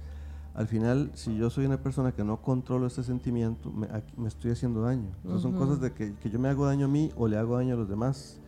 al 0.54 0.66
final, 0.68 1.10
si 1.14 1.34
yo 1.34 1.48
soy 1.48 1.64
una 1.64 1.78
persona 1.78 2.12
que 2.12 2.22
no 2.24 2.42
controlo 2.42 2.86
este 2.86 3.02
sentimiento, 3.02 3.72
me, 3.72 3.88
estoy 4.28 4.50
haciendo 4.50 4.82
daño. 4.82 5.08
son 5.40 5.52
cosas 5.52 5.80
de 5.80 5.92
que, 5.92 6.12
yo 6.30 6.38
me 6.38 6.50
hago 6.50 6.66
daño 6.66 6.84
a 6.84 6.88
mí 6.88 7.10
o 7.16 7.26
le 7.26 7.38
hago 7.38 7.56
daño 7.56 7.74
a 7.74 7.78
los 7.78 7.88
demás. 7.88 8.38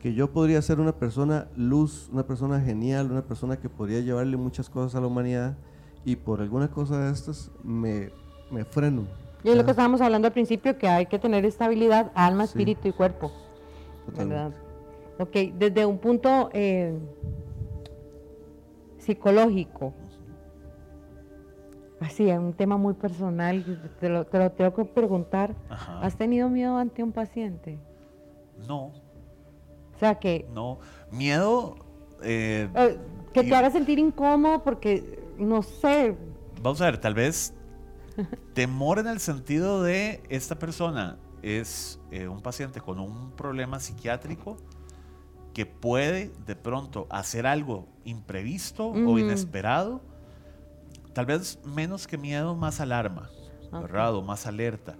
Que 0.00 0.14
yo 0.14 0.30
podría 0.30 0.62
ser 0.62 0.78
una 0.78 0.92
persona 0.92 1.48
luz, 1.56 2.08
una 2.12 2.24
persona 2.24 2.60
genial, 2.60 3.10
una 3.10 3.22
persona 3.22 3.56
que 3.56 3.68
podría 3.68 4.00
llevarle 4.00 4.36
muchas 4.36 4.70
cosas 4.70 4.94
a 4.94 5.00
la 5.00 5.08
humanidad 5.08 5.56
y 6.04 6.14
por 6.14 6.40
alguna 6.40 6.68
cosa 6.68 6.98
de 6.98 7.10
estas 7.10 7.50
me, 7.64 8.10
me 8.52 8.64
freno. 8.64 9.06
Y 9.42 9.48
es 9.48 9.56
lo 9.56 9.64
que 9.64 9.72
estábamos 9.72 10.00
hablando 10.00 10.26
al 10.28 10.32
principio, 10.32 10.78
que 10.78 10.88
hay 10.88 11.06
que 11.06 11.18
tener 11.18 11.44
estabilidad, 11.44 12.12
alma, 12.14 12.44
espíritu 12.44 12.86
y 12.88 12.92
cuerpo. 12.92 13.32
Totalmente. 14.06 14.58
Ok, 15.18 15.54
desde 15.56 15.84
un 15.86 15.98
punto 15.98 16.50
eh, 16.52 16.98
psicológico, 19.04 19.94
Así, 22.00 22.28
es 22.28 22.38
un 22.38 22.52
tema 22.52 22.76
muy 22.76 22.94
personal, 22.94 23.64
te 23.98 24.08
lo, 24.08 24.26
tengo 24.26 24.74
que 24.74 24.84
preguntar. 24.84 25.54
¿Has 26.02 26.16
tenido 26.16 26.50
miedo 26.50 26.76
ante 26.76 27.02
un 27.02 27.12
paciente? 27.12 27.78
No. 28.68 28.86
O 28.86 29.98
sea 29.98 30.16
que... 30.16 30.46
No, 30.52 30.78
miedo... 31.10 31.76
Eh, 32.22 32.68
eh, 32.74 32.98
que 33.32 33.42
te 33.44 33.54
haga 33.54 33.70
sentir 33.70 33.98
incómodo 33.98 34.62
porque, 34.62 35.18
no 35.38 35.62
sé... 35.62 36.16
Vamos 36.62 36.80
a 36.82 36.86
ver, 36.86 36.98
tal 36.98 37.14
vez 37.14 37.54
temor 38.54 38.98
en 38.98 39.06
el 39.06 39.20
sentido 39.20 39.82
de 39.82 40.22
esta 40.28 40.58
persona 40.58 41.18
es 41.42 42.00
eh, 42.10 42.28
un 42.28 42.40
paciente 42.40 42.80
con 42.80 42.98
un 42.98 43.30
problema 43.32 43.80
psiquiátrico 43.80 44.56
que 45.54 45.64
puede 45.64 46.30
de 46.46 46.56
pronto 46.56 47.06
hacer 47.08 47.46
algo 47.46 47.86
imprevisto 48.04 48.88
o 48.88 49.18
inesperado 49.18 50.02
Tal 51.14 51.26
vez 51.26 51.60
menos 51.64 52.08
que 52.08 52.18
miedo, 52.18 52.56
más 52.56 52.80
alarma, 52.80 53.30
¿verdad? 53.70 54.12
más 54.22 54.48
alerta, 54.48 54.96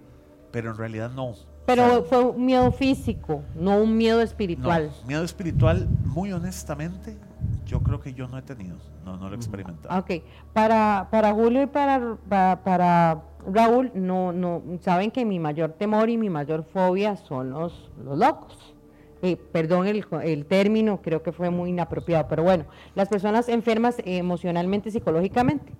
pero 0.49 0.71
en 0.71 0.77
realidad 0.77 1.11
no. 1.11 1.33
Pero 1.65 2.05
fue 2.05 2.23
un 2.23 2.45
miedo 2.45 2.71
físico, 2.71 3.43
no 3.53 3.81
un 3.81 3.97
miedo 3.97 4.21
espiritual. 4.21 4.91
miedo 5.05 5.25
espiritual, 5.25 5.89
muy 6.05 6.31
honestamente, 6.31 7.17
yo 7.65 7.81
creo 7.81 7.99
que 7.99 8.13
yo 8.13 8.29
no 8.29 8.37
he 8.37 8.41
tenido, 8.43 8.77
no, 9.03 9.17
no 9.17 9.27
lo 9.27 9.33
he 9.33 9.35
experimentado. 9.35 9.99
Ok, 9.99 10.23
para, 10.53 11.09
para 11.11 11.33
Julio 11.33 11.63
y 11.63 11.67
para, 11.67 12.15
para, 12.63 13.21
Raúl, 13.45 13.91
no, 13.93 14.31
no, 14.31 14.63
saben 14.79 15.11
que 15.11 15.25
mi 15.25 15.37
mayor 15.37 15.73
temor 15.73 16.09
y 16.09 16.17
mi 16.17 16.29
mayor 16.29 16.63
fobia 16.63 17.17
son 17.17 17.49
los, 17.49 17.91
los 18.01 18.17
locos. 18.17 18.74
Eh, 19.21 19.37
perdón 19.37 19.87
el, 19.87 20.45
término, 20.45 21.01
creo 21.01 21.23
que 21.23 21.31
fue 21.31 21.49
muy 21.49 21.69
inapropiado, 21.69 22.27
pero 22.27 22.43
bueno, 22.43 22.65
las 22.95 23.09
personas 23.09 23.49
enfermas 23.49 23.97
emocionalmente, 24.05 24.91
psicológicamente. 24.91 25.71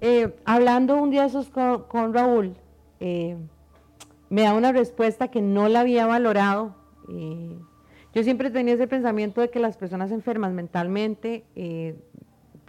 Eh, 0.00 0.34
hablando 0.44 0.96
un 0.96 1.10
día 1.10 1.26
esos 1.26 1.50
con, 1.50 2.14
Raúl, 2.14 2.54
eh, 3.00 3.36
me 4.28 4.42
da 4.42 4.54
una 4.54 4.72
respuesta 4.72 5.28
que 5.28 5.42
no 5.42 5.68
la 5.68 5.80
había 5.80 6.06
valorado. 6.06 6.74
yo 8.14 8.22
siempre 8.22 8.50
tenía 8.50 8.74
ese 8.74 8.86
pensamiento 8.86 9.40
de 9.40 9.50
que 9.50 9.60
las 9.60 9.76
personas 9.76 10.10
enfermas 10.10 10.52
mentalmente 10.52 11.44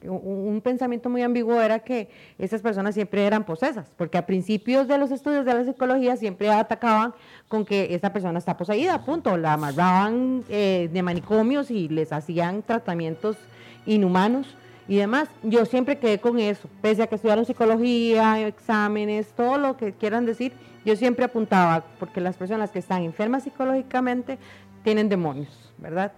un 0.04 0.62
pensamiento 0.62 1.10
muy 1.10 1.22
ambiguo 1.22 1.62
era 1.62 1.80
que 1.80 2.10
esas 2.38 2.62
personas 2.62 2.96
siempre 2.96 3.26
eran 3.26 3.46
posesas, 3.46 3.92
porque 3.98 4.18
a 4.18 4.26
principios 4.26 4.88
de 4.88 4.98
los 4.98 5.12
estudios 5.12 5.46
de 5.46 5.54
la 5.54 5.64
psicología 5.64 6.16
siempre 6.18 6.50
atacaban 6.50 7.14
con 7.48 7.66
que 7.66 7.94
esa 7.94 8.12
persona 8.14 8.40
está 8.40 8.58
poseída, 8.58 9.04
punto, 9.06 9.38
la 9.38 9.54
amarraban 9.54 10.44
eh, 10.50 10.90
de 10.92 11.04
manicomios 11.04 11.72
y 11.72 11.90
les 11.90 12.12
hacían 12.12 12.64
tratamientos 12.64 13.38
inhumanos 13.86 14.56
y 14.88 14.98
demás. 14.98 15.30
Yo 15.44 15.66
siempre 15.66 15.98
quedé 15.98 16.20
con 16.20 16.40
eso, 16.40 16.68
pese 16.82 17.04
a 17.04 17.08
que 17.08 17.16
estudiaron 17.16 17.46
psicología, 17.46 18.46
exámenes, 18.46 19.34
todo 19.34 19.58
lo 19.58 19.78
que 19.78 19.94
quieran 19.94 20.26
decir, 20.26 20.54
yo 20.84 20.96
siempre 20.96 21.26
apuntaba, 21.26 21.84
porque 22.00 22.22
las 22.22 22.38
personas 22.38 22.72
que 22.72 22.80
están 22.80 23.04
enfermas 23.04 23.44
psicológicamente 23.44 24.40
tienen 24.84 25.10
demonios, 25.10 25.72
¿verdad? 25.78 26.12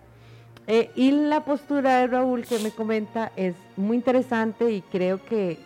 Eh, 0.67 0.91
y 0.95 1.11
la 1.11 1.43
postura 1.43 1.99
de 1.99 2.07
Raúl 2.07 2.45
que 2.45 2.59
me 2.59 2.71
comenta 2.71 3.31
es 3.35 3.55
muy 3.75 3.97
interesante 3.97 4.71
y 4.71 4.81
creo 4.81 5.23
que 5.25 5.59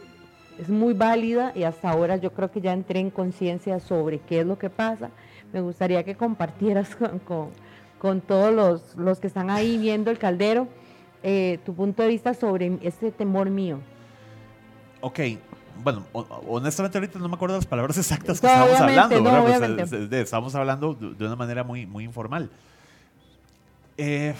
es 0.57 0.69
muy 0.69 0.93
válida 0.93 1.51
y 1.53 1.63
hasta 1.63 1.91
ahora 1.91 2.17
yo 2.17 2.33
creo 2.33 2.51
que 2.51 2.61
ya 2.61 2.73
entré 2.73 2.99
en 2.99 3.11
conciencia 3.11 3.79
sobre 3.79 4.19
qué 4.19 4.41
es 4.41 4.45
lo 4.47 4.57
que 4.57 4.69
pasa. 4.69 5.11
Me 5.53 5.61
gustaría 5.61 6.03
que 6.03 6.15
compartieras 6.15 6.95
con, 7.25 7.51
con, 7.99 8.21
todos 8.21 8.53
los, 8.53 8.95
los, 8.95 9.19
que 9.19 9.27
están 9.27 9.49
ahí 9.51 9.77
viendo 9.77 10.09
el 10.09 10.17
caldero 10.17 10.67
eh, 11.23 11.59
tu 11.65 11.73
punto 11.73 12.03
de 12.03 12.09
vista 12.09 12.33
sobre 12.33 12.79
este 12.81 13.11
temor 13.11 13.49
mío. 13.49 13.79
Ok, 15.01 15.19
bueno, 15.83 16.05
honestamente 16.47 16.97
ahorita 16.97 17.19
no 17.19 17.27
me 17.27 17.35
acuerdo 17.35 17.55
las 17.55 17.65
palabras 17.65 17.97
exactas 17.97 18.41
que 18.41 18.47
estábamos 18.47 18.79
hablando, 18.79 19.21
no, 19.21 19.43
pues, 19.43 20.13
estamos 20.13 20.55
hablando 20.55 20.95
de 20.95 21.25
una 21.25 21.35
manera 21.35 21.63
muy, 21.63 21.85
muy 21.85 22.03
informal. 22.03 22.49
Eh, 23.97 24.35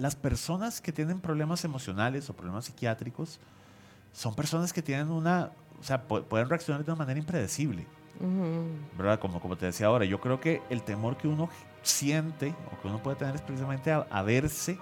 las 0.00 0.16
personas 0.16 0.80
que 0.80 0.92
tienen 0.92 1.20
problemas 1.20 1.64
emocionales 1.64 2.28
o 2.30 2.34
problemas 2.34 2.64
psiquiátricos 2.64 3.38
son 4.12 4.34
personas 4.34 4.72
que 4.72 4.82
tienen 4.82 5.10
una, 5.10 5.50
o 5.78 5.84
sea, 5.84 6.02
pueden 6.02 6.48
reaccionar 6.48 6.84
de 6.84 6.90
una 6.90 6.98
manera 6.98 7.18
impredecible. 7.18 7.86
¿Verdad? 8.98 9.18
Como, 9.18 9.40
como 9.40 9.56
te 9.56 9.66
decía 9.66 9.86
ahora, 9.86 10.04
yo 10.04 10.20
creo 10.20 10.40
que 10.40 10.62
el 10.68 10.82
temor 10.82 11.16
que 11.16 11.28
uno 11.28 11.48
siente 11.82 12.54
o 12.70 12.80
que 12.80 12.88
uno 12.88 13.02
puede 13.02 13.16
tener 13.16 13.34
es 13.34 13.42
precisamente 13.42 13.92
a, 13.92 14.22
verse 14.22 14.78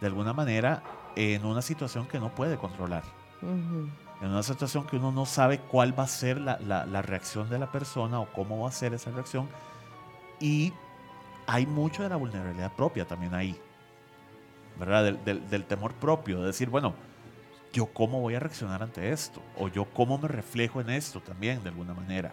de 0.00 0.06
alguna 0.06 0.32
manera 0.32 0.82
en 1.16 1.44
una 1.44 1.62
situación 1.62 2.06
que 2.06 2.18
no 2.18 2.34
puede 2.34 2.56
controlar. 2.56 3.02
En 3.42 4.28
una 4.28 4.42
situación 4.42 4.86
que 4.86 4.96
uno 4.96 5.12
no 5.12 5.26
sabe 5.26 5.58
cuál 5.58 5.98
va 5.98 6.04
a 6.04 6.08
ser 6.08 6.40
la, 6.40 6.58
la, 6.60 6.86
la 6.86 7.02
reacción 7.02 7.48
de 7.50 7.58
la 7.58 7.72
persona 7.72 8.20
o 8.20 8.32
cómo 8.32 8.62
va 8.62 8.68
a 8.68 8.72
ser 8.72 8.94
esa 8.94 9.10
reacción. 9.10 9.48
Y 10.38 10.72
hay 11.46 11.66
mucho 11.66 12.02
de 12.02 12.08
la 12.10 12.16
vulnerabilidad 12.16 12.72
propia 12.72 13.06
también 13.06 13.34
ahí. 13.34 13.60
¿Verdad? 14.80 15.12
Del, 15.12 15.64
temor 15.66 15.92
propio, 15.94 16.40
de 16.40 16.46
decir, 16.46 16.70
bueno, 16.70 16.94
yo 17.72 17.86
cómo 17.86 18.20
voy 18.20 18.34
a 18.34 18.40
reaccionar 18.40 18.82
ante 18.82 19.12
esto, 19.12 19.42
o 19.58 19.68
yo 19.68 19.84
cómo 19.84 20.16
me 20.16 20.26
reflejo 20.26 20.80
en 20.80 20.88
esto 20.88 21.20
también, 21.20 21.62
de 21.62 21.68
alguna 21.68 21.92
manera. 21.92 22.32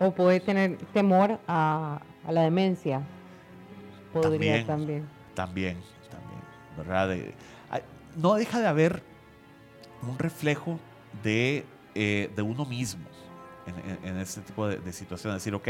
O 0.00 0.10
puede 0.10 0.40
tener 0.40 0.78
temor 0.94 1.38
a, 1.46 2.00
la 2.26 2.42
demencia, 2.42 3.02
podría 4.14 4.66
también. 4.66 5.06
También, 5.34 5.76
también, 6.10 6.40
¿verdad? 6.76 7.16
no 8.16 8.34
deja 8.34 8.60
de 8.60 8.66
haber 8.66 9.02
un 10.02 10.18
reflejo 10.18 10.78
de, 11.22 11.64
eh, 11.94 12.30
de 12.34 12.42
uno 12.42 12.64
mismo 12.64 13.04
en, 14.02 14.16
este 14.16 14.40
tipo 14.40 14.66
de, 14.66 14.78
de 14.78 14.92
situaciones, 14.92 15.42
decir, 15.42 15.54
ok, 15.54 15.68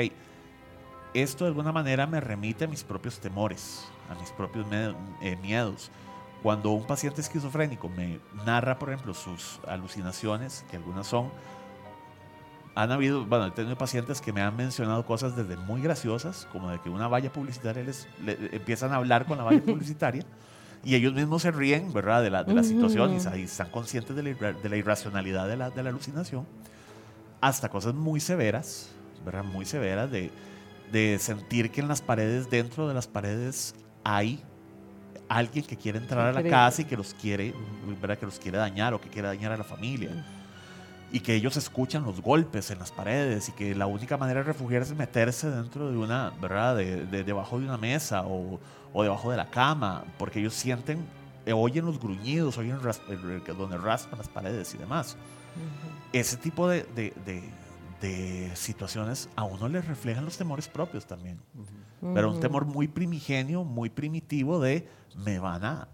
esto 1.14 1.44
de 1.44 1.48
alguna 1.48 1.72
manera 1.72 2.06
me 2.06 2.20
remite 2.20 2.64
a 2.64 2.68
mis 2.68 2.84
propios 2.84 3.18
temores, 3.18 3.86
a 4.08 4.14
mis 4.14 4.30
propios 4.30 4.66
eh, 4.70 5.36
miedos. 5.42 5.90
Cuando 6.42 6.70
un 6.70 6.86
paciente 6.86 7.20
esquizofrénico 7.20 7.88
me 7.88 8.18
narra, 8.44 8.78
por 8.78 8.90
ejemplo, 8.90 9.14
sus 9.14 9.60
alucinaciones, 9.66 10.64
que 10.70 10.76
algunas 10.76 11.06
son, 11.06 11.30
han 12.74 12.90
habido, 12.90 13.24
bueno, 13.26 13.46
he 13.46 13.50
tenido 13.50 13.76
pacientes 13.76 14.20
que 14.20 14.32
me 14.32 14.40
han 14.40 14.56
mencionado 14.56 15.04
cosas 15.04 15.36
desde 15.36 15.56
muy 15.56 15.82
graciosas, 15.82 16.48
como 16.50 16.70
de 16.70 16.80
que 16.80 16.88
una 16.88 17.06
valla 17.06 17.32
publicitaria 17.32 17.84
les, 17.84 18.08
empiezan 18.50 18.92
a 18.92 18.96
hablar 18.96 19.26
con 19.26 19.38
la 19.38 19.44
valla 19.44 19.62
publicitaria 19.64 20.24
y 20.82 20.96
ellos 20.96 21.12
mismos 21.14 21.42
se 21.42 21.52
ríen, 21.52 21.92
¿verdad?, 21.92 22.22
de 22.22 22.30
la, 22.30 22.42
de 22.42 22.54
la 22.54 22.64
situación 22.64 23.12
y, 23.12 23.42
están 23.42 23.70
conscientes 23.70 24.16
de 24.16 24.22
la, 24.22 24.52
de 24.52 24.68
la 24.68 24.76
irracionalidad 24.76 25.46
de 25.46 25.56
la, 25.56 25.70
de 25.70 25.82
la 25.82 25.90
alucinación, 25.90 26.46
hasta 27.40 27.68
cosas 27.68 27.94
muy 27.94 28.18
severas, 28.18 28.90
¿verdad?, 29.24 29.44
muy 29.44 29.64
severas 29.64 30.10
de 30.10 30.32
de 30.92 31.18
sentir 31.18 31.70
que 31.70 31.80
en 31.80 31.88
las 31.88 32.02
paredes, 32.02 32.50
dentro 32.50 32.86
de 32.86 32.94
las 32.94 33.06
paredes, 33.06 33.74
hay 34.04 34.42
alguien 35.28 35.64
que 35.64 35.76
quiere 35.76 35.98
entrar 35.98 36.28
a 36.28 36.32
la 36.32 36.48
casa 36.48 36.82
y 36.82 36.84
que 36.84 36.96
los 36.96 37.14
quiere, 37.14 37.54
¿verdad? 38.00 38.18
que 38.18 38.26
los 38.26 38.38
quiere 38.38 38.58
dañar 38.58 38.92
o 38.92 39.00
que 39.00 39.08
quiere 39.08 39.28
dañar 39.28 39.52
a 39.52 39.56
la 39.56 39.64
familia. 39.64 40.10
Y 41.10 41.20
que 41.20 41.34
ellos 41.34 41.56
escuchan 41.56 42.04
los 42.04 42.20
golpes 42.20 42.70
en 42.70 42.78
las 42.78 42.90
paredes 42.90 43.48
y 43.48 43.52
que 43.52 43.74
la 43.74 43.86
única 43.86 44.16
manera 44.16 44.40
de 44.40 44.44
refugiarse 44.44 44.92
es 44.92 44.98
meterse 44.98 45.50
dentro 45.50 45.90
de 45.90 45.96
una, 45.96 46.32
¿verdad? 46.40 46.76
De, 46.76 47.24
debajo 47.24 47.58
de 47.58 47.66
una 47.66 47.76
mesa 47.76 48.22
o, 48.22 48.60
o, 48.92 49.02
debajo 49.02 49.30
de 49.30 49.36
la 49.36 49.50
cama, 49.50 50.04
porque 50.18 50.40
ellos 50.40 50.54
sienten, 50.54 51.04
eh, 51.44 51.52
oyen 51.52 51.84
los 51.84 51.98
gruñidos, 51.98 52.56
oyen 52.56 52.78
donde 53.58 53.76
raspan 53.78 54.18
las 54.18 54.28
paredes 54.28 54.74
y 54.74 54.78
demás. 54.78 55.16
Ese 56.12 56.38
tipo 56.38 56.66
de, 56.68 56.84
de 56.94 57.42
situaciones 58.54 59.28
a 59.36 59.44
uno 59.44 59.68
le 59.68 59.80
reflejan 59.80 60.24
los 60.24 60.36
temores 60.36 60.68
propios 60.68 61.06
también. 61.06 61.38
Pero 62.14 62.32
un 62.32 62.40
temor 62.40 62.64
muy 62.64 62.88
primigenio, 62.88 63.64
muy 63.64 63.90
primitivo 63.90 64.58
de 64.58 64.88
me 65.24 65.38
van 65.38 65.64
a, 65.64 65.88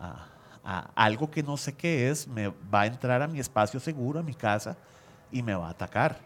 a, 0.65 0.91
algo 0.95 1.31
que 1.31 1.43
no 1.43 1.57
sé 1.57 1.75
qué 1.75 2.09
es, 2.09 2.27
me 2.27 2.49
va 2.73 2.83
a 2.83 2.87
entrar 2.87 3.21
a 3.23 3.29
mi 3.29 3.41
espacio 3.41 3.79
seguro, 3.81 4.21
a 4.21 4.23
mi 4.23 4.35
casa 4.35 4.77
y 5.31 5.43
me 5.43 5.55
va 5.55 5.69
a 5.69 5.71
atacar. 5.71 6.19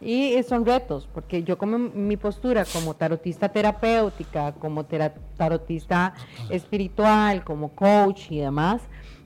Y 0.00 0.42
son 0.42 0.66
retos, 0.66 1.08
porque 1.14 1.44
yo 1.44 1.56
como 1.56 1.78
mi 1.78 2.16
postura 2.16 2.64
como 2.64 2.94
tarotista 2.94 3.48
terapéutica, 3.48 4.52
como 4.54 4.84
tarotista 4.84 6.14
espiritual, 6.50 7.44
como 7.44 7.68
coach 7.68 8.30
y 8.30 8.40
demás, 8.40 8.82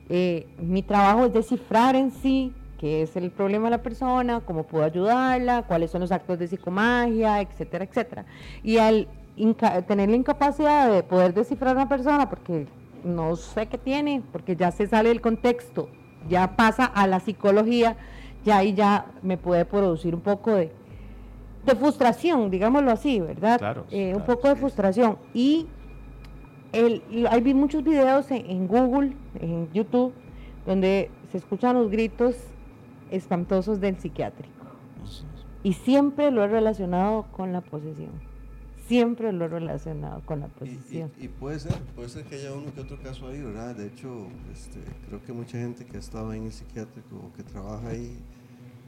eh, 0.08 0.46
mi 0.58 0.82
trabajo 0.82 1.24
es 1.24 1.32
descifrar 1.32 1.96
en 1.96 2.10
sí 2.10 2.52
qué 2.78 3.02
es 3.02 3.16
el 3.16 3.30
problema 3.30 3.64
de 3.64 3.70
la 3.72 3.82
persona, 3.82 4.40
cómo 4.40 4.64
puedo 4.64 4.84
ayudarla, 4.84 5.62
cuáles 5.62 5.90
son 5.90 6.02
los 6.02 6.12
actos 6.12 6.38
de 6.38 6.48
psicomagia, 6.48 7.40
etcétera, 7.40 7.84
etcétera. 7.84 8.24
Y 8.62 8.78
al 8.78 9.08
tener 9.86 10.08
la 10.08 10.16
incapacidad 10.16 10.90
de 10.90 11.02
poder 11.02 11.34
descifrar 11.34 11.70
a 11.76 11.80
una 11.80 11.88
persona, 11.88 12.28
porque 12.28 12.66
no 13.04 13.36
sé 13.36 13.66
qué 13.66 13.78
tiene, 13.78 14.22
porque 14.32 14.56
ya 14.56 14.70
se 14.70 14.86
sale 14.86 15.08
del 15.10 15.20
contexto, 15.20 15.88
ya 16.28 16.56
pasa 16.56 16.84
a 16.84 17.06
la 17.06 17.20
psicología, 17.20 17.96
ya 18.44 18.58
ahí 18.58 18.74
ya 18.74 19.06
me 19.22 19.36
puede 19.36 19.64
producir 19.64 20.14
un 20.14 20.20
poco 20.20 20.52
de, 20.52 20.72
de 21.64 21.74
frustración, 21.74 22.50
digámoslo 22.50 22.90
así, 22.90 23.20
¿verdad? 23.20 23.58
Claro, 23.58 23.84
eh, 23.90 24.14
un 24.14 24.24
poco 24.24 24.48
de 24.48 24.56
frustración. 24.56 25.18
Y 25.34 25.66
el, 26.72 27.02
hay 27.30 27.54
muchos 27.54 27.82
videos 27.82 28.30
en 28.30 28.66
Google, 28.66 29.12
en 29.40 29.70
YouTube, 29.72 30.12
donde 30.66 31.10
se 31.30 31.38
escuchan 31.38 31.74
los 31.74 31.90
gritos 31.90 32.36
espantosos 33.10 33.80
del 33.80 33.98
psiquiátrico. 33.98 34.52
Y 35.62 35.72
siempre 35.72 36.30
lo 36.30 36.44
he 36.44 36.48
relacionado 36.48 37.26
con 37.32 37.52
la 37.52 37.60
posesión. 37.60 38.10
Siempre 38.86 39.32
lo 39.32 39.46
he 39.46 39.48
relacionado 39.48 40.22
con 40.24 40.40
la 40.40 40.46
posesión. 40.46 41.10
Y, 41.18 41.26
puede 41.26 41.58
ser, 41.58 41.74
puede 41.96 42.08
ser 42.08 42.24
que 42.24 42.36
haya 42.36 42.52
uno 42.52 42.72
que 42.72 42.80
otro 42.80 42.96
caso 43.02 43.26
ahí, 43.26 43.42
¿verdad? 43.42 43.74
De 43.74 43.88
hecho, 43.88 44.28
este, 44.52 44.78
creo 45.08 45.24
que 45.24 45.32
mucha 45.32 45.58
gente 45.58 45.84
que 45.84 45.96
ha 45.96 46.00
estado 46.00 46.32
en 46.32 46.44
el 46.44 46.52
psiquiátrico 46.52 47.16
o 47.16 47.32
que 47.36 47.42
trabaja 47.42 47.88
ahí, 47.88 48.16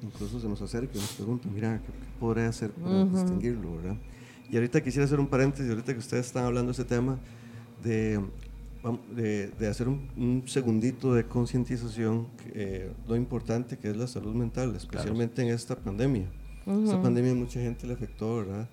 incluso 0.02 0.38
se 0.38 0.48
nos 0.48 0.62
acerca 0.62 0.92
y 0.96 1.00
nos 1.00 1.12
pregunta, 1.14 1.48
mira, 1.52 1.81
¿qué, 1.85 1.92
podré 2.20 2.44
hacer 2.44 2.70
para 2.70 3.04
distinguirlo, 3.07 3.76
verdad? 3.76 3.96
Y 4.48 4.57
ahorita 4.57 4.81
quisiera 4.81 5.04
hacer 5.04 5.18
un 5.18 5.26
paréntesis, 5.26 5.68
ahorita 5.68 5.92
que 5.92 5.98
ustedes 5.98 6.26
están 6.26 6.44
hablando 6.44 6.68
de 6.68 6.72
ese 6.72 6.85
tema, 6.85 7.18
de 7.83 8.20
de, 9.14 9.69
hacer 9.69 9.88
un, 9.88 10.45
segundito 10.47 11.14
de 11.14 11.25
concientización 11.25 12.29
eh, 12.55 12.91
lo 13.07 13.17
importante 13.17 13.77
que 13.79 13.91
es 13.91 13.97
la 13.97 14.07
salud 14.07 14.35
mental, 14.35 14.75
especialmente 14.77 15.43
en 15.43 15.49
esta 15.49 15.77
pandemia. 15.77 16.29
Esta 16.67 17.01
pandemia 17.01 17.35
mucha 17.35 17.61
gente 17.61 17.87
le 17.87 17.95
afectó, 17.95 18.37
¿verdad? 18.37 18.69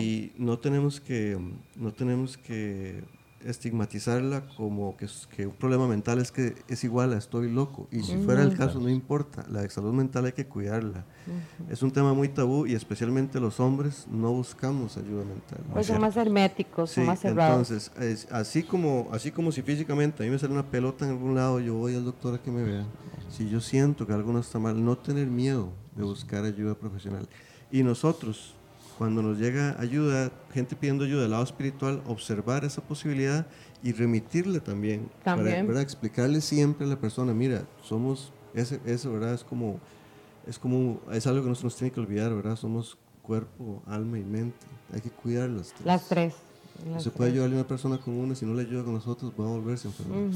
Y 0.00 0.32
no 0.36 0.58
tenemos 0.58 1.00
que, 1.00 1.38
no 1.76 1.92
tenemos 1.92 2.36
que 2.36 3.02
estigmatizarla 3.44 4.46
como 4.56 4.96
que, 4.96 5.06
que, 5.34 5.46
un 5.46 5.54
problema 5.54 5.86
mental 5.86 6.18
es 6.18 6.32
que 6.32 6.54
es 6.68 6.84
igual 6.84 7.12
a 7.12 7.18
estoy 7.18 7.50
loco. 7.50 7.88
Y 7.90 8.02
si 8.02 8.16
fuera 8.18 8.42
el 8.42 8.56
caso, 8.56 8.80
no 8.80 8.88
importa. 8.88 9.44
La 9.48 9.68
salud 9.68 9.92
mental 9.92 10.26
hay 10.26 10.32
que 10.32 10.46
cuidarla. 10.46 11.04
Es 11.68 11.82
un 11.82 11.90
tema 11.90 12.14
muy 12.14 12.28
tabú 12.28 12.66
y 12.66 12.74
especialmente 12.74 13.40
los 13.40 13.60
hombres 13.60 14.06
no 14.10 14.32
buscamos 14.32 14.96
ayuda 14.96 15.24
mental. 15.24 15.60
Pues 15.72 15.86
son 15.86 16.00
más 16.00 16.16
herméticos, 16.16 16.90
son 16.90 17.06
más 17.06 17.20
cerrados. 17.20 17.70
Entonces, 17.70 18.28
así, 18.30 18.62
como, 18.62 19.08
así 19.12 19.30
como 19.30 19.52
si 19.52 19.62
físicamente 19.62 20.22
a 20.22 20.26
mí 20.26 20.32
me 20.32 20.38
sale 20.38 20.52
una 20.52 20.66
pelota 20.66 21.04
en 21.04 21.12
algún 21.12 21.34
lado, 21.34 21.60
yo 21.60 21.74
voy 21.74 21.94
al 21.94 22.04
doctor 22.04 22.34
a 22.34 22.38
que 22.42 22.50
me 22.50 22.62
vea. 22.62 22.86
Si 23.28 23.48
yo 23.48 23.60
siento 23.60 24.06
que 24.06 24.12
algo 24.12 24.32
no 24.32 24.40
está 24.40 24.58
mal, 24.58 24.84
no 24.84 24.98
tener 24.98 25.26
miedo 25.26 25.72
de 25.96 26.02
buscar 26.02 26.44
ayuda 26.44 26.74
profesional. 26.74 27.28
Y 27.70 27.82
nosotros, 27.82 28.54
cuando 28.98 29.22
nos 29.22 29.38
llega 29.38 29.76
ayuda, 29.80 30.30
gente 30.52 30.76
pidiendo 30.76 31.04
ayuda 31.04 31.22
del 31.22 31.30
lado 31.30 31.44
espiritual, 31.44 32.02
observar 32.06 32.64
esa 32.64 32.82
posibilidad 32.82 33.46
y 33.82 33.92
remitirle 33.92 34.60
también. 34.60 35.10
También. 35.24 35.66
Para, 35.66 35.80
explicarle 35.80 36.40
siempre 36.40 36.86
a 36.86 36.90
la 36.90 36.96
persona, 36.96 37.32
mira, 37.32 37.64
somos, 37.82 38.32
ese, 38.54 38.80
eso, 38.86 39.12
¿verdad? 39.12 39.34
Es 39.34 39.44
como, 39.44 39.80
es 40.46 40.58
como, 40.58 41.00
es 41.10 41.26
algo 41.26 41.42
que 41.42 41.48
no 41.48 41.54
se 41.54 41.64
nos 41.64 41.76
tiene 41.76 41.92
que 41.92 42.00
olvidar, 42.00 42.34
¿verdad? 42.34 42.56
Somos 42.56 42.98
cuerpo, 43.22 43.82
alma 43.86 44.18
y 44.18 44.24
mente. 44.24 44.66
Hay 44.92 45.00
que 45.00 45.10
cuidar 45.10 45.48
las 45.48 45.68
tres. 45.68 45.86
Las 45.86 46.08
tres. 46.08 46.34
se 46.98 47.10
puede 47.10 47.30
ayudar 47.30 47.50
a 47.50 47.54
una 47.54 47.66
persona 47.66 47.98
con 47.98 48.14
una, 48.14 48.34
si 48.34 48.44
no 48.44 48.54
le 48.54 48.62
ayuda 48.62 48.84
con 48.84 48.94
nosotros, 48.94 49.32
va 49.38 49.44
a 49.44 49.48
volverse 49.48 49.88
enfermo. 49.88 50.30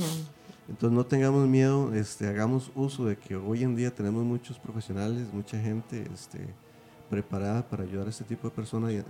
Entonces 0.69 0.97
no 0.97 1.07
tengamos 1.07 1.47
miedo, 1.47 1.95
este, 1.95 2.27
hagamos 2.27 2.73
uso 2.75 3.05
de 3.05 3.16
que 3.16 3.37
hoy 3.37 3.62
en 3.62 3.77
día 3.77 3.95
tenemos 3.95 4.25
muchos 4.25 4.59
profesionales, 4.59 5.29
mucha 5.33 5.61
gente, 5.61 6.09
este, 6.12 6.49
preparada 7.09 7.62
para 7.62 7.85
ayudar 7.85 8.07
a 8.07 8.11
este 8.11 8.25
tipo 8.25 8.49
de 8.49 8.55
personas 8.55 8.92
y 8.92 8.97
eh, 8.97 9.05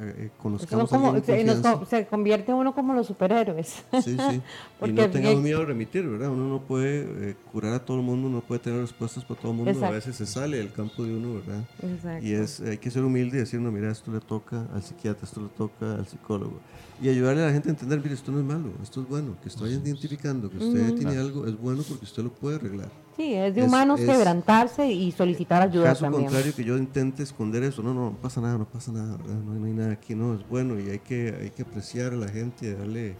eh, 0.00 0.30
conozcamos 0.40 0.90
como, 0.90 1.18
se, 1.20 1.86
se, 1.88 2.06
convierte 2.06 2.52
uno 2.52 2.74
como 2.74 2.92
los 2.92 3.06
superhéroes. 3.06 3.84
Sí, 4.02 4.16
sí. 4.16 4.42
y 4.84 4.92
no 4.92 5.10
tengamos 5.10 5.42
miedo 5.42 5.62
a 5.62 5.64
remitir, 5.64 6.06
¿verdad? 6.06 6.30
Uno 6.30 6.48
no 6.48 6.60
puede 6.60 7.30
eh, 7.30 7.36
curar 7.52 7.74
a 7.74 7.84
todo 7.84 7.98
el 7.98 8.02
mundo, 8.02 8.28
no 8.28 8.40
puede 8.40 8.60
tener 8.60 8.80
respuestas 8.80 9.24
para 9.24 9.40
todo 9.40 9.52
el 9.52 9.58
mundo. 9.58 9.86
A 9.86 9.90
veces 9.90 10.16
se 10.16 10.26
sale 10.26 10.58
del 10.58 10.72
campo 10.72 11.04
de 11.04 11.14
uno, 11.14 11.34
¿verdad? 11.34 11.64
Exacto. 11.82 12.26
Y 12.26 12.32
es, 12.32 12.60
hay 12.60 12.78
que 12.78 12.90
ser 12.90 13.04
humilde 13.04 13.36
y 13.36 13.40
decir, 13.40 13.60
no, 13.60 13.70
mira, 13.70 13.90
esto 13.90 14.10
le 14.12 14.20
toca 14.20 14.66
al 14.74 14.82
psiquiatra, 14.82 15.24
esto 15.24 15.40
le 15.40 15.48
toca 15.48 15.94
al 15.94 16.06
psicólogo. 16.06 16.60
Y 17.00 17.08
ayudarle 17.10 17.42
a 17.42 17.46
la 17.46 17.52
gente 17.52 17.68
a 17.68 17.72
entender, 17.72 18.00
mire, 18.00 18.14
esto 18.14 18.32
no 18.32 18.38
es 18.38 18.44
malo, 18.44 18.70
esto 18.82 19.02
es 19.02 19.08
bueno, 19.08 19.36
que 19.42 19.48
estoy 19.48 19.70
identificando 19.70 20.50
que 20.50 20.56
usted 20.56 20.94
tiene 20.94 21.18
algo, 21.18 21.46
es 21.46 21.58
bueno 21.58 21.82
porque 21.86 22.04
usted 22.04 22.22
lo 22.22 22.30
puede 22.30 22.56
arreglar. 22.56 22.88
Sí, 23.16 23.32
es 23.32 23.54
de 23.54 23.62
humanos 23.62 24.00
quebrantarse 24.00 24.92
y 24.92 25.10
solicitar 25.10 25.62
ayuda 25.62 25.86
caso 25.86 26.10
contrario 26.10 26.54
que 26.54 26.64
yo 26.64 26.76
intente 26.76 27.22
esconder 27.36 27.64
eso, 27.64 27.82
no, 27.82 27.92
no, 27.92 28.10
no 28.12 28.16
pasa 28.16 28.40
nada, 28.40 28.56
no 28.56 28.64
pasa 28.64 28.90
nada. 28.90 29.18
No, 29.18 29.66
hay 29.66 29.72
nada 29.74 29.92
aquí, 29.92 30.14
no, 30.14 30.32
es 30.32 30.48
bueno 30.48 30.80
y 30.80 30.88
hay 30.88 31.00
que, 31.00 31.36
hay 31.38 31.50
que 31.50 31.62
apreciar 31.62 32.14
a 32.14 32.16
la 32.16 32.28
gente, 32.28 32.74
darle, 32.74 33.14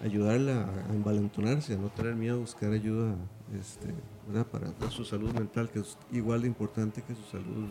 ayudarla 0.00 0.68
a, 0.88 0.94
envalentonarse, 0.94 1.74
a 1.74 1.76
no 1.76 1.88
tener 1.88 2.14
miedo 2.14 2.36
a 2.36 2.38
buscar 2.38 2.70
ayuda 2.70 3.16
este, 3.58 3.88
¿verdad? 4.28 4.46
Para, 4.46 4.90
su 4.92 5.04
salud 5.04 5.32
mental, 5.32 5.68
que 5.68 5.80
es 5.80 5.98
igual 6.12 6.42
de 6.42 6.46
importante 6.46 7.02
que 7.02 7.16
su 7.16 7.24
salud 7.24 7.66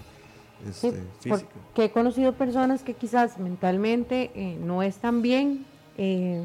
este, 0.68 1.02
física. 1.22 1.48
Que 1.74 1.86
he 1.86 1.92
conocido 1.92 2.34
personas 2.34 2.84
que 2.84 2.94
quizás 2.94 3.40
mentalmente 3.40 4.32
eh, 4.36 4.58
no 4.60 4.84
están 4.84 5.22
bien 5.22 5.66
eh, 5.98 6.44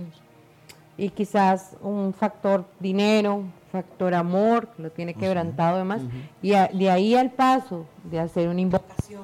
y 0.97 1.11
quizás 1.11 1.77
un 1.83 2.15
factor 2.15 2.67
dinero, 2.79 3.43
factor 3.71 4.15
amor, 4.15 4.69
lo 4.79 4.91
tiene 4.91 5.15
quebrantado 5.15 5.77
además, 5.77 6.03
y 6.43 6.51
de 6.51 6.91
ahí 6.91 7.15
al 7.15 7.31
paso 7.31 7.87
de 8.05 8.19
hacer 8.19 8.49
una 8.49 8.61
invocación 8.61 9.23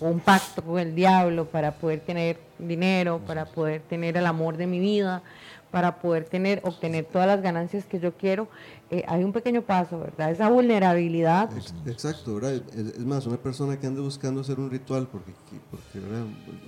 o 0.00 0.08
un 0.08 0.20
pacto 0.20 0.62
con 0.62 0.78
el 0.78 0.94
diablo 0.94 1.46
para 1.46 1.72
poder 1.72 2.00
tener 2.00 2.38
dinero, 2.58 3.20
para 3.26 3.46
poder 3.46 3.82
tener 3.82 4.16
el 4.16 4.26
amor 4.26 4.56
de 4.56 4.66
mi 4.66 4.78
vida, 4.78 5.22
para 5.70 5.96
poder 5.96 6.24
tener, 6.24 6.60
obtener 6.64 7.04
todas 7.04 7.26
las 7.26 7.42
ganancias 7.42 7.84
que 7.84 7.98
yo 7.98 8.12
quiero, 8.12 8.48
eh, 8.90 9.04
hay 9.08 9.24
un 9.24 9.32
pequeño 9.32 9.62
paso, 9.62 9.98
¿verdad? 9.98 10.30
Esa 10.30 10.48
vulnerabilidad. 10.48 11.50
Exacto, 11.86 12.36
¿verdad? 12.36 12.62
Es, 12.74 12.98
más, 13.00 13.26
una 13.26 13.36
persona 13.36 13.78
que 13.78 13.86
ande 13.86 14.00
buscando 14.00 14.40
hacer 14.42 14.60
un 14.60 14.70
ritual, 14.70 15.08
porque, 15.10 15.32
porque 15.70 16.06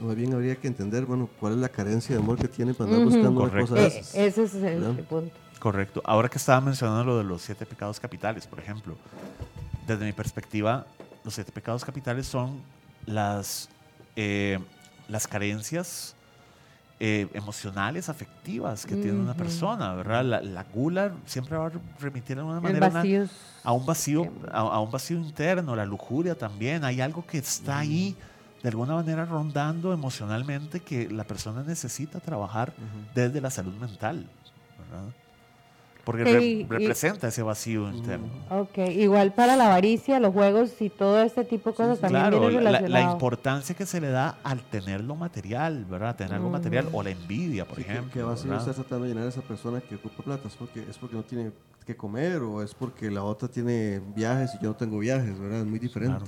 más 0.00 0.16
bien 0.16 0.34
habría 0.34 0.56
que 0.56 0.66
entender, 0.66 1.06
bueno, 1.06 1.28
cuál 1.38 1.54
es 1.54 1.58
la 1.58 1.68
carencia 1.68 2.16
de 2.16 2.22
amor 2.22 2.38
que 2.38 2.48
tiene 2.48 2.74
para 2.74 2.90
andar 2.90 3.04
buscando 3.04 3.42
una 3.42 3.60
cosa 3.60 3.86
eh, 3.86 4.02
ese 4.14 4.42
es 4.42 4.54
el 4.54 4.82
punto. 5.08 5.34
Correcto. 5.58 6.02
Ahora 6.04 6.28
que 6.28 6.38
estaba 6.38 6.60
mencionando 6.60 7.04
lo 7.04 7.18
de 7.18 7.24
los 7.24 7.42
siete 7.42 7.66
pecados 7.66 7.98
capitales, 7.98 8.46
por 8.46 8.60
ejemplo, 8.60 8.96
desde 9.86 10.04
mi 10.04 10.12
perspectiva, 10.12 10.86
los 11.24 11.34
siete 11.34 11.50
pecados 11.50 11.84
capitales 11.84 12.26
son 12.26 12.62
las, 13.06 13.68
eh, 14.14 14.58
las 15.08 15.26
carencias 15.26 16.14
eh, 17.00 17.28
emocionales, 17.32 18.08
afectivas 18.08 18.84
que 18.84 18.96
tiene 18.96 19.18
una 19.20 19.34
persona, 19.34 19.94
¿verdad? 19.94 20.42
La, 20.42 20.64
gula 20.64 21.12
siempre 21.26 21.56
va 21.56 21.66
a 21.66 21.72
remitir 22.00 22.36
de 22.36 22.40
alguna 22.40 22.60
manera 22.60 22.86
a 23.62 23.72
un 23.72 23.86
vacío, 23.86 24.28
a, 24.50 24.80
un 24.80 24.90
vacío 24.90 25.16
interno, 25.16 25.76
la 25.76 25.86
lujuria 25.86 26.36
también. 26.36 26.84
Hay 26.84 27.00
algo 27.00 27.24
que 27.24 27.38
está 27.38 27.78
ahí 27.78 28.16
de 28.62 28.68
alguna 28.68 28.94
manera 28.94 29.24
rondando 29.24 29.92
emocionalmente 29.92 30.80
que 30.80 31.08
la 31.08 31.24
persona 31.24 31.62
necesita 31.62 32.18
trabajar 32.20 32.72
desde 33.14 33.40
la 33.40 33.50
salud 33.50 33.74
mental, 33.74 34.28
¿verdad? 34.78 35.14
Porque 36.08 36.64
representa 36.66 37.28
ese 37.28 37.42
vacío 37.42 37.90
interno. 37.90 38.28
Ok, 38.48 38.78
igual 38.96 39.34
para 39.34 39.56
la 39.56 39.66
avaricia, 39.66 40.18
los 40.18 40.32
juegos 40.32 40.80
y 40.80 40.88
todo 40.88 41.20
este 41.20 41.44
tipo 41.44 41.68
de 41.68 41.76
cosas 41.76 42.00
también 42.00 42.30
claro, 42.30 42.48
la, 42.48 42.80
la, 42.80 43.02
importancia 43.02 43.74
que 43.74 43.84
se 43.84 44.00
le 44.00 44.08
da 44.08 44.38
al 44.42 44.62
tener 44.62 45.04
lo 45.04 45.16
material, 45.16 45.84
¿verdad? 45.84 46.16
Tener 46.16 46.32
algo 46.32 46.48
material 46.48 46.88
o 46.92 47.02
la 47.02 47.10
envidia, 47.10 47.66
por 47.66 47.78
ejemplo. 47.80 48.10
Que 48.10 48.22
vacío 48.22 48.56
está 48.56 48.72
tratando 48.72 49.04
de 49.04 49.10
llenar 49.10 49.26
a 49.26 49.28
esa 49.28 49.42
persona 49.42 49.82
que 49.82 49.96
ocupa 49.96 50.22
plata, 50.22 50.48
es 50.48 50.54
porque, 50.54 50.80
es 50.88 50.96
porque 50.96 51.14
no 51.14 51.24
tiene 51.24 51.52
que 51.84 51.94
comer 51.94 52.40
o 52.40 52.62
es 52.62 52.74
porque 52.74 53.10
la 53.10 53.22
otra 53.22 53.46
tiene 53.46 54.00
viajes 54.16 54.54
y 54.54 54.64
yo 54.64 54.70
no 54.70 54.76
tengo 54.76 54.98
viajes, 55.00 55.38
¿verdad? 55.38 55.60
Es 55.60 55.66
muy 55.66 55.78
diferente. 55.78 56.24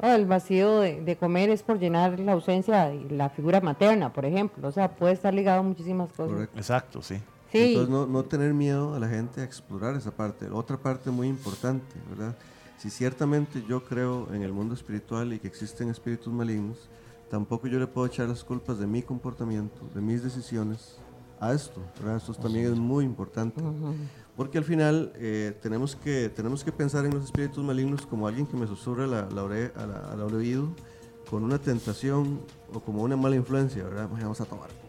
el 0.00 0.26
vacío 0.26 0.78
de, 0.78 1.00
de, 1.00 1.16
comer 1.16 1.50
es 1.50 1.64
por 1.64 1.80
llenar 1.80 2.20
la 2.20 2.34
ausencia 2.34 2.84
de 2.84 3.10
la 3.10 3.30
figura 3.30 3.60
materna, 3.60 4.12
por 4.12 4.26
ejemplo. 4.26 4.68
O 4.68 4.70
sea, 4.70 4.94
puede 4.94 5.14
estar 5.14 5.34
ligado 5.34 5.58
a 5.58 5.62
muchísimas 5.64 6.12
cosas. 6.12 6.48
Exacto, 6.54 7.02
sí. 7.02 7.16
Entonces, 7.54 7.88
no, 7.88 8.06
no, 8.06 8.24
tener 8.24 8.52
miedo 8.52 8.94
a 8.94 8.98
la 8.98 9.08
gente 9.08 9.40
a 9.40 9.44
explorar 9.44 9.94
esa 9.94 10.10
parte. 10.10 10.48
Otra 10.50 10.76
parte 10.76 11.10
muy 11.10 11.28
importante, 11.28 11.94
¿verdad? 12.10 12.36
Si 12.78 12.90
ciertamente 12.90 13.64
yo 13.68 13.84
creo 13.84 14.28
en 14.34 14.42
el 14.42 14.52
mundo 14.52 14.74
espiritual 14.74 15.32
y 15.32 15.38
que 15.38 15.46
existen 15.46 15.88
espíritus 15.88 16.32
malignos, 16.32 16.88
tampoco 17.30 17.68
yo 17.68 17.78
le 17.78 17.86
puedo 17.86 18.08
echar 18.08 18.28
las 18.28 18.42
culpas 18.42 18.78
de 18.78 18.88
mi 18.88 19.02
comportamiento, 19.02 19.88
de 19.94 20.00
mis 20.00 20.24
decisiones 20.24 20.98
a 21.38 21.52
esto, 21.52 21.80
¿verdad? 22.00 22.16
Esto 22.16 22.34
también 22.34 22.66
es 22.66 22.76
muy 22.76 23.04
importante. 23.04 23.62
Porque 24.36 24.58
al 24.58 24.64
final 24.64 25.12
eh, 25.14 25.56
tenemos, 25.62 25.94
que, 25.94 26.28
tenemos 26.28 26.64
que 26.64 26.72
pensar 26.72 27.04
en 27.04 27.14
los 27.14 27.24
espíritus 27.24 27.62
malignos 27.64 28.04
como 28.04 28.26
alguien 28.26 28.46
que 28.46 28.56
me 28.56 28.66
susurra 28.66 29.06
la, 29.06 29.28
la 29.30 30.10
al 30.10 30.20
oído 30.34 30.68
con 31.30 31.44
una 31.44 31.58
tentación 31.58 32.40
o 32.72 32.80
como 32.80 33.02
una 33.02 33.16
mala 33.16 33.36
influencia, 33.36 33.84
¿verdad? 33.84 34.08
Pues 34.08 34.20
vamos 34.22 34.40
a 34.40 34.44
tomar 34.44 34.83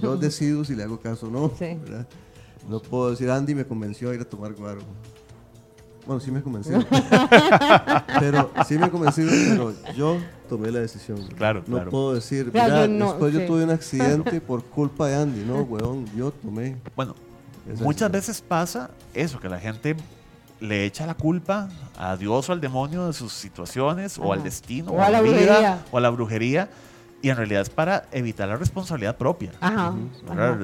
yo 0.00 0.16
decido 0.20 0.64
si 0.64 0.74
le 0.74 0.84
hago 0.84 0.98
caso 1.00 1.26
o 1.26 1.30
no. 1.30 1.52
No 2.68 2.80
puedo 2.80 3.10
decir, 3.10 3.30
Andy 3.30 3.54
me 3.54 3.64
convenció 3.64 4.10
a 4.10 4.14
ir 4.14 4.20
a 4.20 4.24
tomar 4.24 4.52
guaro. 4.54 4.80
Bueno, 6.06 6.20
sí 6.20 6.30
me 6.30 6.42
convenció. 6.42 6.78
pero 8.20 8.50
sí 8.66 8.78
me 8.78 8.90
convenció, 8.90 9.26
pero 9.26 9.74
yo 9.94 10.16
tomé 10.48 10.70
la 10.70 10.80
decisión. 10.80 11.18
Claro, 11.36 11.62
no 11.66 11.84
puedo 11.84 12.14
decir, 12.14 12.50
mira, 12.52 12.86
después 12.86 13.34
yo 13.34 13.46
tuve 13.46 13.64
un 13.64 13.70
accidente 13.70 14.40
por 14.46 14.64
culpa 14.64 15.08
de 15.08 15.16
Andy. 15.16 15.44
No, 15.44 15.62
weón, 15.62 16.06
yo 16.16 16.30
tomé. 16.30 16.76
Bueno, 16.96 17.14
muchas 17.80 18.10
veces 18.10 18.40
pasa 18.40 18.90
eso, 19.12 19.38
que 19.38 19.48
la 19.48 19.58
gente 19.58 19.96
le 20.60 20.86
echa 20.86 21.06
la 21.06 21.14
culpa 21.14 21.68
a 21.96 22.16
Dios 22.16 22.48
o 22.48 22.52
al 22.52 22.60
demonio 22.60 23.06
de 23.06 23.12
sus 23.12 23.32
situaciones, 23.32 24.18
o 24.18 24.32
al 24.32 24.42
destino, 24.42 24.92
o, 24.92 25.00
a 25.00 25.10
la 25.10 25.20
vida, 25.20 25.84
o 25.90 25.98
a 25.98 26.00
la 26.00 26.10
brujería 26.10 26.68
y 27.20 27.30
en 27.30 27.36
realidad 27.36 27.62
es 27.62 27.70
para 27.70 28.04
evitar 28.12 28.48
la 28.48 28.56
responsabilidad 28.56 29.16
propia. 29.16 29.52
Ajá, 29.60 29.94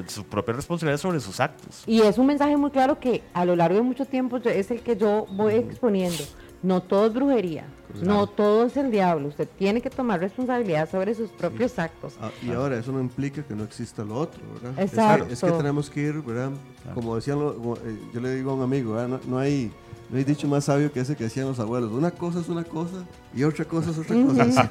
Su 0.07 0.25
propia 0.25 0.55
responsabilidad 0.55 0.99
sobre 0.99 1.21
sus 1.21 1.41
actos. 1.41 1.83
Y 1.87 2.03
es 2.03 2.19
un 2.19 2.27
mensaje 2.27 2.57
muy 2.57 2.71
claro 2.71 2.99
que 3.01 3.23
a 3.33 3.45
lo 3.45 3.57
largo 3.57 3.77
de 3.77 3.83
mucho 3.83 4.05
tiempo 4.05 4.37
es 4.37 4.71
el 4.71 4.81
que 4.81 4.97
yo 4.97 5.27
voy 5.31 5.55
exponiendo. 5.55 6.23
No 6.63 6.81
todo 6.81 7.09
es 7.09 7.13
brujería, 7.13 7.67
no 8.01 8.27
todo 8.27 8.65
es 8.65 8.77
el 8.79 8.91
diablo. 8.91 9.29
Usted 9.29 9.47
tiene 9.59 9.83
que 9.83 9.91
tomar 9.91 10.19
responsabilidad 10.21 10.91
sobre 10.91 11.15
sus 11.15 11.29
propios 11.29 11.79
actos. 11.79 12.15
Ah, 12.19 12.31
y 12.43 12.53
ahora, 12.53 12.79
eso 12.79 12.91
no 12.91 13.01
implica 13.01 13.43
que 13.43 13.55
no 13.55 13.65
exista 13.65 14.03
lo 14.03 14.15
otro, 14.15 14.41
¿verdad? 14.55 14.83
Exacto. 14.83 15.27
Es, 15.31 15.43
que, 15.43 15.51
tenemos 15.51 15.91
que 15.91 16.01
ir, 16.01 16.23
¿verdad? 16.23 16.53
Como 16.95 17.17
decían, 17.17 17.39
eh, 17.39 17.99
yo 18.15 18.21
le 18.21 18.35
digo 18.35 18.53
a 18.53 18.55
un 18.55 18.63
amigo, 18.63 18.97
No, 19.07 19.21
no 19.27 19.39
hay 19.39 19.71
no 20.15 20.19
hay 20.19 20.25
dicho 20.25 20.47
más 20.47 20.67
sabio 20.67 20.93
que 20.93 21.01
ese 21.01 21.17
que 21.17 21.25
decían 21.25 21.49
los 21.49 21.59
abuelos. 21.59 21.91
Una 21.91 22.13
cosa 22.13 22.39
es 22.39 22.49
una 22.49 22.63
cosa 22.63 23.05
y 23.35 23.43
otra 23.43 23.65
cosa 23.65 23.91
es 23.91 23.99
otra 23.99 24.15
cosa. 24.15 24.71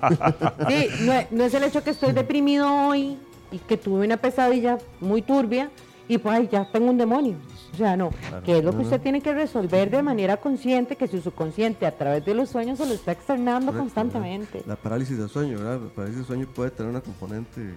Sí, 0.69 0.87
no, 1.31 1.43
es 1.43 1.53
el 1.53 1.65
hecho 1.65 1.83
que 1.83 1.89
estoy 1.89 2.13
deprimido 2.13 2.73
hoy 2.73 3.17
y 3.51 3.57
que 3.57 3.75
tuve 3.75 4.05
una 4.05 4.15
pesadilla 4.15 4.77
muy 5.01 5.21
turbia 5.21 5.69
y 6.07 6.17
pues 6.17 6.49
ya 6.49 6.71
tengo 6.71 6.89
un 6.89 6.97
demonio. 6.97 7.35
O 7.73 7.75
sea, 7.75 7.97
no, 7.97 8.11
que 8.45 8.59
es 8.59 8.63
lo 8.63 8.71
que 8.71 8.83
usted 8.83 9.01
tiene 9.01 9.19
que 9.19 9.33
resolver 9.33 9.91
de 9.91 10.01
manera 10.01 10.37
consciente, 10.37 10.95
que 10.95 11.09
su 11.09 11.19
subconsciente 11.19 11.85
a 11.85 11.97
través 11.97 12.23
de 12.23 12.33
los 12.35 12.47
sueños 12.47 12.77
se 12.77 12.85
lo 12.85 12.93
está 12.93 13.11
externando 13.11 13.73
constantemente. 13.73 14.63
La 14.65 14.77
parálisis 14.77 15.17
del 15.17 15.27
sueño, 15.27 15.57
¿verdad? 15.57 15.81
La 15.81 15.89
parálisis 15.89 16.19
del 16.19 16.25
sueño 16.25 16.47
puede 16.55 16.71
tener 16.71 16.89
una 16.89 17.01
componente 17.01 17.75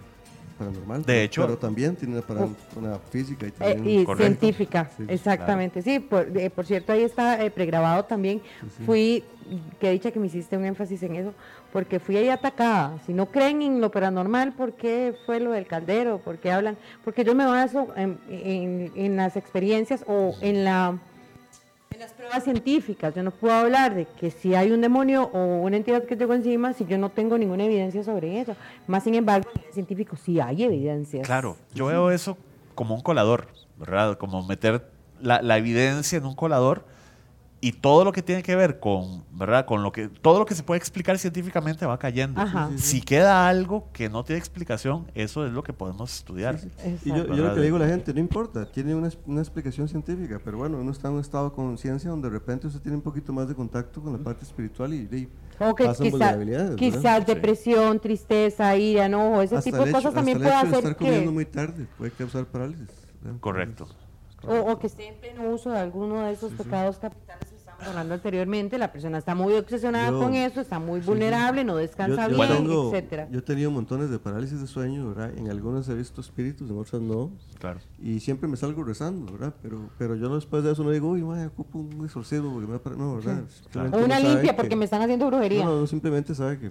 paranormal. 0.59 1.03
De 1.05 1.25
hecho. 1.25 1.43
Pero 1.43 1.59
también 1.59 1.97
tiene 1.97 2.23
una, 2.77 2.99
física 3.11 3.47
y, 3.47 3.53
eh, 3.61 4.07
científica, 4.17 4.91
exactamente. 5.09 5.83
Sí, 5.83 6.01
por, 6.01 6.37
eh, 6.37 6.51
por, 6.51 6.67
cierto, 6.67 6.93
ahí 6.93 7.03
está 7.03 7.43
eh, 7.45 7.51
pregrabado 7.51 8.05
también. 8.05 8.41
Fui, 8.85 9.25
que 9.81 9.91
dicha 9.91 10.11
que 10.11 10.19
me 10.19 10.27
hiciste 10.27 10.57
un 10.57 10.65
énfasis 10.65 11.03
en 11.03 11.17
eso, 11.17 11.35
porque 11.73 12.01
fui 12.01 12.17
ahí 12.17 12.29
atacada. 12.29 12.99
Si 13.07 13.13
no 13.13 13.27
creen 13.27 13.63
en 13.63 13.81
lo 13.81 13.91
paranormal, 13.91 14.53
¿por 14.53 14.73
qué 14.73 15.15
fue 15.27 15.41
lo 15.41 15.53
del 15.53 15.67
caldero? 15.67 16.19
¿Por 16.19 16.39
qué 16.39 16.53
hablan? 16.53 16.77
Porque 17.05 17.25
yo 17.25 17.35
me 17.35 17.47
baso 17.47 17.89
en, 17.97 18.19
en, 18.29 18.93
en 18.97 19.17
las 19.17 19.37
experiencias 19.37 20.05
o 20.07 20.35
en 20.41 20.65
la 20.65 20.99
las 21.99 22.13
pruebas 22.13 22.45
científicas, 22.45 23.15
yo 23.15 23.23
no 23.23 23.31
puedo 23.31 23.55
hablar 23.55 23.95
de 23.95 24.07
que 24.07 24.31
si 24.31 24.55
hay 24.55 24.71
un 24.73 24.81
demonio 24.81 25.31
o 25.33 25.59
una 25.59 25.77
entidad 25.77 26.05
que 26.05 26.17
tengo 26.17 26.35
encima 26.35 26.73
si 26.73 26.85
yo 26.85 26.99
no 26.99 27.11
tengo 27.11 27.39
ninguna 27.39 27.65
evidencia 27.65 28.03
sobre 28.03 28.41
eso. 28.41 28.57
Más 28.87 29.05
sin 29.05 29.15
embargo, 29.15 29.49
en 29.55 29.65
el 29.67 29.73
científico 29.73 30.17
sí 30.17 30.41
hay 30.41 30.65
evidencias. 30.65 31.27
Claro, 31.27 31.57
yo 31.75 31.87
veo 31.87 32.11
eso 32.11 32.37
como 32.75 32.95
un 32.95 33.03
colador. 33.03 33.49
Como 34.19 34.47
meter 34.47 34.91
la, 35.21 35.43
la 35.43 35.59
evidencia 35.59 36.17
en 36.17 36.25
un 36.25 36.35
colador 36.35 36.85
y 37.67 37.73
todo 37.73 38.05
lo 38.05 38.13
que 38.13 38.23
tiene 38.23 38.45
que 38.45 38.55
ver 38.55 38.79
con, 38.79 39.25
¿verdad? 39.33 39.67
Con 39.67 39.83
lo 39.83 39.91
que 39.91 40.09
todo 40.09 40.39
lo 40.39 40.47
que 40.47 40.55
se 40.55 40.63
puede 40.63 40.79
explicar 40.79 41.19
científicamente 41.19 41.85
va 41.85 41.99
cayendo. 41.99 42.41
Ajá. 42.41 42.71
Si 42.77 43.01
queda 43.01 43.49
algo 43.49 43.89
que 43.93 44.09
no 44.09 44.23
tiene 44.23 44.39
explicación, 44.39 45.11
eso 45.17 45.45
es 45.45 45.53
lo 45.53 45.65
que 45.65 45.73
podemos 45.73 46.15
estudiar. 46.15 46.61
Y 47.05 47.09
yo, 47.09 47.25
lo 47.25 47.55
que 47.55 47.59
le 47.61 47.65
digo 47.65 47.77
a 47.77 47.81
la 47.81 47.89
gente, 47.89 48.15
no 48.15 48.21
importa, 48.21 48.71
tiene 48.71 48.95
una, 48.95 49.11
una 49.27 49.41
explicación 49.41 49.89
científica, 49.89 50.41
pero 50.45 50.59
bueno, 50.59 50.79
uno 50.79 50.93
está 50.93 51.09
en 51.09 51.15
un 51.15 51.21
estado 51.21 51.49
de 51.51 51.57
conciencia 51.57 52.09
donde 52.09 52.29
de 52.29 52.35
repente 52.35 52.69
usted 52.69 52.81
tiene 52.81 52.99
un 52.99 53.03
poquito 53.03 53.33
más 53.33 53.49
de 53.49 53.57
contacto 53.57 54.01
con 54.01 54.13
la 54.13 54.19
parte 54.21 54.45
espiritual 54.45 54.95
y, 54.95 54.99
y 55.11 55.29
O 55.59 55.75
que 55.75 55.91
quizás 56.77 57.27
depresión, 57.27 57.99
tristeza, 57.99 58.77
ira, 58.77 59.07
enojo, 59.07 59.43
ese 59.43 59.57
Hasta 59.57 59.71
tipo 59.71 59.83
de 59.83 59.91
hecho- 59.91 59.97
cosas 59.99 60.15
también 60.15 60.39
puede 60.39 60.55
hacer 60.55 60.75
estar 60.75 60.97
comiendo 60.97 61.31
que... 61.31 61.35
muy 61.35 61.45
tarde 61.47 61.87
puede 61.99 62.13
causar 62.13 62.45
parálisis. 62.47 62.87
¿verdad? 63.23 63.41
Correcto. 63.41 63.89
O, 64.47 64.55
o 64.73 64.79
que 64.79 64.87
esté 64.87 65.09
en 65.09 65.17
pleno 65.17 65.51
uso 65.51 65.71
de 65.71 65.79
alguno 65.81 66.21
de 66.23 66.33
esos 66.33 66.53
pecados 66.53 66.99
capitales 66.99 67.46
hablando 67.81 68.15
anteriormente, 68.15 68.79
la 68.79 68.93
persona 68.93 69.19
está 69.19 69.35
muy 69.35 69.55
obsesionada 69.55 70.11
Yo- 70.11 70.19
con 70.21 70.35
eso, 70.35 70.61
está 70.61 70.79
muy 70.79 71.01
vulnerable, 71.01 71.65
no 71.65 71.77
descansa 71.77 72.29
Yo, 72.29 72.37
yo 72.37 72.43
bien, 72.43 72.49
tengo- 72.65 72.89
etcétera. 72.93 73.29
yo 73.31 73.39
he 73.39 73.43
tenido 73.43 73.71
montones 73.71 74.11
de 74.11 74.19
parálisis 74.19 74.61
de 74.61 74.67
sueño, 74.67 75.09
¿verdad? 75.09 75.37
En 75.37 75.51
algunas 75.51 75.89
he 75.89 75.95
visto 75.95 76.21
espíritus, 76.21 76.69
en 76.71 76.79
otras 76.79 77.03
no. 77.03 77.31
Claro. 77.59 77.81
Y 78.01 78.21
siempre 78.21 78.49
me 78.49 78.57
salgo 78.57 78.85
rezando, 78.85 79.33
¿verdad? 79.33 79.55
Pero, 79.63 79.91
pero 79.99 80.15
yo 80.17 80.35
después 80.35 80.63
de 80.65 80.73
eso 80.73 80.85
no 80.85 80.91
digo, 80.91 81.11
uy, 81.11 81.23
mae, 81.23 81.47
ocupo 81.47 81.79
un 81.79 82.05
exorcismo 82.05 82.51
porque 82.53 82.67
me 82.67 82.73
va 82.73 82.79
a 82.79 82.83
par-". 82.83 82.97
No, 82.97 83.17
¿verdad? 83.17 83.45
Simplemente 83.63 83.97
O 83.99 84.05
una 84.05 84.21
limpia 84.21 84.51
que- 84.53 84.55
porque 84.57 84.77
me 84.77 84.85
están 84.85 85.03
haciendo 85.03 85.27
brujería. 85.27 85.65
No, 85.65 85.81
no, 85.81 85.87
simplemente 85.87 86.35
sabe 86.35 86.59
que 86.59 86.71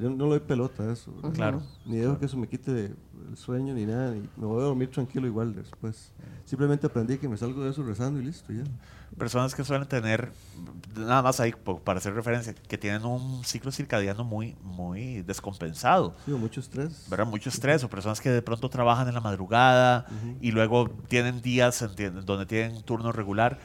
yo 0.00 0.10
no 0.10 0.24
le 0.24 0.30
doy 0.30 0.40
pelota 0.40 0.84
a 0.84 0.92
eso. 0.92 1.12
¿verdad? 1.16 1.32
Claro. 1.32 1.62
Ni 1.86 1.96
dejo 1.96 2.18
que 2.18 2.26
eso 2.26 2.36
me 2.36 2.46
quite 2.48 2.72
de- 2.72 2.94
el 3.30 3.36
sueño 3.36 3.74
ni 3.74 3.86
nada. 3.86 4.12
ni- 4.12 4.28
me 4.36 4.46
voy 4.46 4.60
a 4.60 4.64
dormir 4.64 4.90
tranquilo 4.90 5.26
igual 5.26 5.54
después. 5.54 6.12
Simplemente 6.44 6.86
aprendí 6.86 7.16
que 7.18 7.28
me 7.28 7.36
salgo 7.36 7.62
de 7.62 7.70
eso 7.70 7.82
rezando 7.82 8.20
y 8.20 8.24
listo, 8.24 8.52
ya. 8.52 8.64
Personas 9.18 9.54
que 9.54 9.64
suelen 9.64 9.86
tener, 9.86 10.32
nada 10.96 11.22
más 11.22 11.40
ahí 11.40 11.52
para 11.84 11.98
hacer 11.98 12.14
referencia, 12.14 12.54
que 12.54 12.78
tienen 12.78 13.04
un 13.04 13.44
ciclo 13.44 13.70
circadiano 13.70 14.24
muy, 14.24 14.56
muy 14.62 15.22
descompensado. 15.22 16.14
Sí, 16.24 16.30
mucho 16.32 16.60
estrés. 16.60 17.06
¿verdad? 17.08 17.26
Mucho 17.26 17.50
estrés, 17.50 17.84
o 17.84 17.88
personas 17.90 18.20
que 18.20 18.30
de 18.30 18.40
pronto 18.40 18.70
trabajan 18.70 19.08
en 19.08 19.14
la 19.14 19.20
madrugada 19.20 20.06
y 20.40 20.52
luego 20.52 20.88
tienen 21.08 21.42
días 21.42 21.82
en 21.82 22.24
donde 22.24 22.46
tienen 22.46 22.82
turno 22.82 23.12
regular. 23.12 23.58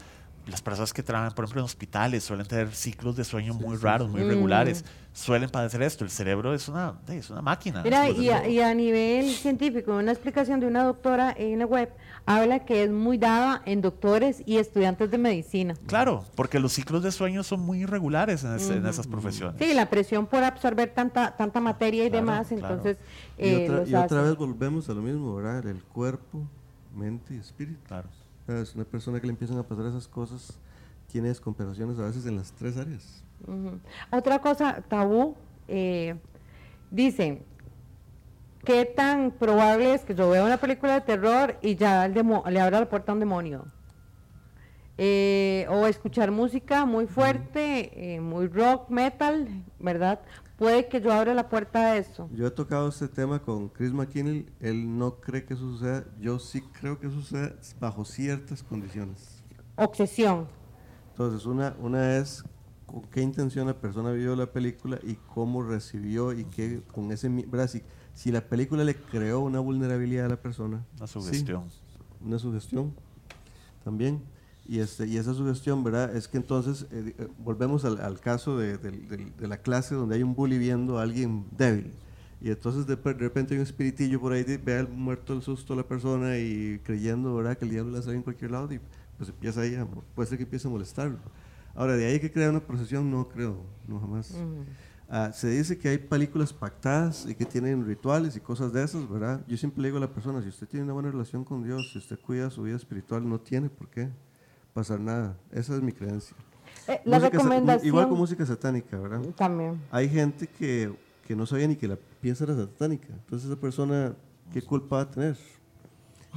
Las 0.48 0.62
personas 0.62 0.94
que 0.94 1.02
trabajan, 1.02 1.34
por 1.34 1.46
ejemplo, 1.46 1.62
en 1.62 1.66
hospitales 1.66 2.24
suelen 2.24 2.46
tener 2.46 2.72
ciclos 2.76 3.16
de 3.16 3.24
sueño 3.24 3.54
muy 3.56 3.78
raros, 3.78 4.10
muy 4.10 4.22
irregulares. 4.22 4.86
Suelen 5.12 5.50
padecer 5.50 5.82
esto. 5.82 6.04
El 6.04 6.12
cerebro 6.12 6.54
es 6.54 6.68
una, 6.68 7.00
es 7.08 7.30
una 7.32 7.42
máquina. 7.42 7.82
Mira, 7.84 8.10
y 8.10 8.30
a, 8.30 8.42
todo. 8.42 8.50
y 8.52 8.60
a 8.60 8.74
nivel 8.76 9.30
científico, 9.32 9.96
una 9.96 10.12
explicación 10.12 10.60
de 10.60 10.68
una 10.68 10.84
doctora 10.84 11.34
en 11.36 11.58
la 11.60 11.66
web 11.66 11.90
habla 12.28 12.60
que 12.66 12.84
es 12.84 12.92
muy 12.92 13.18
dada 13.18 13.62
en 13.66 13.82
doctores 13.82 14.44
y 14.46 14.58
estudiantes 14.58 15.10
de 15.10 15.18
medicina. 15.18 15.74
Claro, 15.88 16.24
porque 16.36 16.60
los 16.60 16.74
ciclos 16.74 17.02
de 17.02 17.12
sueño 17.12 17.42
son 17.44 17.62
muy 17.62 17.82
irregulares 17.84 18.44
en, 18.44 18.56
ese- 18.56 18.76
en 18.76 18.86
esas 18.86 19.08
profesiones. 19.08 19.56
Sí, 19.60 19.74
la 19.74 19.90
presión 19.90 20.28
por 20.28 20.44
absorber 20.44 20.94
tanta 20.94 21.36
tanta 21.36 21.60
materia 21.60 22.06
y 22.06 22.10
Claro, 22.10 22.26
demás, 22.26 22.48
claro. 22.50 22.76
entonces 22.76 22.98
Y, 23.38 23.46
eh, 23.50 23.70
otra, 23.70 23.90
y 23.90 23.96
otra 23.96 24.22
vez 24.22 24.36
volvemos 24.36 24.90
a 24.90 24.94
lo 24.94 25.02
mismo, 25.02 25.36
¿verdad? 25.38 25.66
El 25.66 25.82
cuerpo, 25.84 26.44
mente 26.96 27.34
y 27.36 27.38
espíritu. 27.38 27.80
Claro. 27.88 28.10
Es 28.48 28.76
una 28.76 28.86
persona 28.86 29.20
que 29.20 29.28
le 29.28 29.32
empiezan 29.32 29.58
a 29.58 29.64
pasar 29.64 29.86
esas 29.88 30.08
cosas, 30.08 30.60
tiene 31.08 31.30
descompensaciones 31.30 31.98
a 32.00 32.04
veces 32.04 32.26
en 32.26 32.38
las 32.38 32.52
tres 32.52 32.78
áreas. 32.78 33.24
Otra 34.12 34.40
cosa, 34.40 34.84
tabú, 34.88 35.36
eh, 35.68 36.16
dicen, 36.92 37.44
¿qué 38.64 38.86
tan 38.86 39.32
probable 39.32 39.94
es 39.94 40.04
que 40.04 40.16
yo 40.16 40.30
vea 40.30 40.44
una 40.44 40.58
película 40.58 40.94
de 40.94 41.02
terror 41.02 41.58
y 41.62 41.76
ya 41.76 42.08
le 42.08 42.60
abra 42.60 42.80
la 42.80 42.90
puerta 42.90 43.12
a 43.12 43.16
un 43.16 43.20
demonio? 43.20 43.66
Eh, 44.98 45.68
o 45.70 45.88
escuchar 45.88 46.32
música 46.32 46.86
muy 46.86 47.06
fuerte, 47.06 48.16
eh, 48.16 48.22
muy 48.22 48.48
rock, 48.48 48.90
metal, 48.90 49.48
¿verdad? 49.78 50.22
Puede 50.58 50.88
que 50.88 51.02
yo 51.02 51.12
abra 51.12 51.34
la 51.34 51.50
puerta 51.50 51.80
a 51.80 51.98
eso. 51.98 52.30
Yo 52.32 52.48
he 52.48 52.52
tocado 52.52 52.88
este 52.88 53.10
tema 53.10 53.42
con 53.42 53.68
Chris 53.68 53.92
McKinney, 53.92 54.46
él 54.62 54.98
no 54.98 55.20
cree 55.20 55.44
que 55.44 55.54
eso 55.54 55.64
suceda, 55.64 56.06
yo 56.20 56.40
sí 56.40 56.62
creo 56.80 56.98
que 56.98 57.08
eso 57.08 57.18
suceda 57.18 57.56
bajo 57.80 58.06
ciertas 58.06 58.64
condiciones. 58.64 59.44
Obsesión. 59.76 60.48
Entonces, 61.10 61.46
una, 61.46 61.76
una 61.80 62.18
es 62.18 62.44
con 62.86 63.02
qué 63.04 63.22
intención 63.22 63.68
la 63.68 63.74
persona 63.74 64.12
vio 64.12 64.36
la 64.36 64.52
película 64.52 65.00
y 65.04 65.16
cómo 65.16 65.62
recibió 65.64 66.32
y 66.32 66.46
qué 66.46 66.82
con 66.94 67.12
ese 67.12 67.28
¿verdad? 67.28 67.68
Si, 67.68 67.82
si 68.14 68.32
la 68.32 68.42
película 68.42 68.84
le 68.84 68.96
creó 68.96 69.42
una 69.42 69.60
vulnerabilidad 69.60 70.28
a 70.28 70.30
la 70.30 70.42
persona. 70.42 70.86
Una 70.98 71.08
sí, 71.08 71.14
sugestión. 71.14 71.64
una 72.22 72.40
sugestión 72.40 72.94
también. 73.84 74.24
Y, 74.68 74.80
este, 74.80 75.06
y 75.08 75.18
esa 75.18 75.34
sugestión, 75.34 75.84
¿verdad? 75.84 76.16
Es 76.16 76.28
que 76.28 76.38
entonces 76.38 76.88
eh, 76.92 77.14
eh, 77.18 77.28
volvemos 77.38 77.86
al, 77.86 78.02
al 78.02 78.20
caso 78.20 78.58
de, 78.58 78.78
del- 78.80 79.08
del- 79.08 79.36
de 79.38 79.48
la 79.48 79.58
clase 79.58 79.94
donde 79.94 80.16
hay 80.16 80.24
un 80.24 80.34
bully 80.34 80.58
viendo 80.58 80.98
a 80.98 81.04
alguien 81.04 81.46
débil. 81.56 81.92
Y 82.42 82.50
entonces 82.50 82.88
de, 82.88 82.96
de 82.96 83.14
repente 83.14 83.54
hay 83.54 83.60
un 83.60 83.64
espiritillo 83.66 84.20
por 84.20 84.34
ahí, 84.34 84.44
de- 84.44 84.58
ve 84.58 84.78
al 84.80 84.88
muerto 84.90 85.34
el 85.34 85.42
susto 85.44 85.74
a 85.74 85.76
la 85.78 85.84
persona 85.88 86.38
y 86.40 86.80
creyendo, 86.84 87.36
¿verdad? 87.36 87.58
Que 87.58 87.66
el 87.66 87.72
diablo 87.72 87.92
la 87.92 88.02
sabe 88.02 88.16
en 88.18 88.24
cualquier 88.24 88.52
lado 88.52 88.74
y 88.74 88.80
pues 89.18 89.30
empieza 89.30 89.62
ahí, 89.62 89.76
a, 89.76 89.86
puede 89.86 90.28
ser 90.28 90.38
que 90.40 90.44
empiece 90.46 90.68
a 90.68 90.72
molestarlo. 90.72 91.20
Ahora, 91.76 91.96
de 91.96 92.06
ahí 92.08 92.20
que 92.20 92.32
crea 92.32 92.50
una 92.50 92.60
procesión, 92.66 93.10
no 93.12 93.28
creo, 93.28 93.58
no 93.88 94.00
jamás. 94.00 94.34
Ah, 95.08 95.32
se 95.32 95.50
dice 95.50 95.78
que 95.78 95.90
hay 95.90 95.98
películas 96.00 96.52
pactadas 96.52 97.28
y 97.30 97.36
que 97.36 97.46
tienen 97.46 97.86
rituales 97.86 98.36
y 98.36 98.40
cosas 98.40 98.74
de 98.74 98.84
esas, 98.84 99.08
¿verdad? 99.08 99.46
Yo 99.48 99.56
siempre 99.58 99.84
le 99.84 99.90
digo 99.90 99.98
a 99.98 100.02
la 100.02 100.12
persona, 100.12 100.42
si 100.42 100.50
usted 100.50 100.68
tiene 100.68 100.86
una 100.86 100.94
buena 100.94 101.12
relación 101.12 101.44
con 101.46 101.64
Dios, 101.64 101.92
si 101.92 102.00
usted 102.00 102.20
cuida 102.20 102.50
su 102.50 102.64
vida 102.64 102.76
espiritual, 102.76 103.28
no 103.30 103.40
tiene 103.40 103.70
por 103.70 103.88
qué 103.90 104.10
pasar 104.76 105.00
nada. 105.00 105.38
Esa 105.52 105.74
es 105.76 105.82
mi 105.82 105.94
creencia. 105.94 106.36
Eh, 106.88 107.00
la 107.06 107.18
Música 107.18 107.38
sa- 107.38 107.44
recomendación 107.44 107.88
Igual 107.88 108.10
con 108.10 108.18
música 108.20 108.46
satánica, 108.46 109.00
¿verdad? 109.00 109.22
también. 109.38 109.82
Hay 109.90 110.10
gente 110.10 110.48
que, 110.48 110.94
que 111.26 111.36
no 111.36 111.46
sabía 111.46 111.68
ni 111.68 111.78
que 111.78 111.88
la 111.88 111.98
piensa 112.22 112.44
era 112.44 112.56
satánica. 112.56 113.08
Entonces 113.08 113.50
esa 113.50 113.60
persona, 113.60 114.14
¿qué 114.54 114.62
culpa 114.62 114.98
va 114.98 115.02
a 115.04 115.10
tener? 115.10 115.38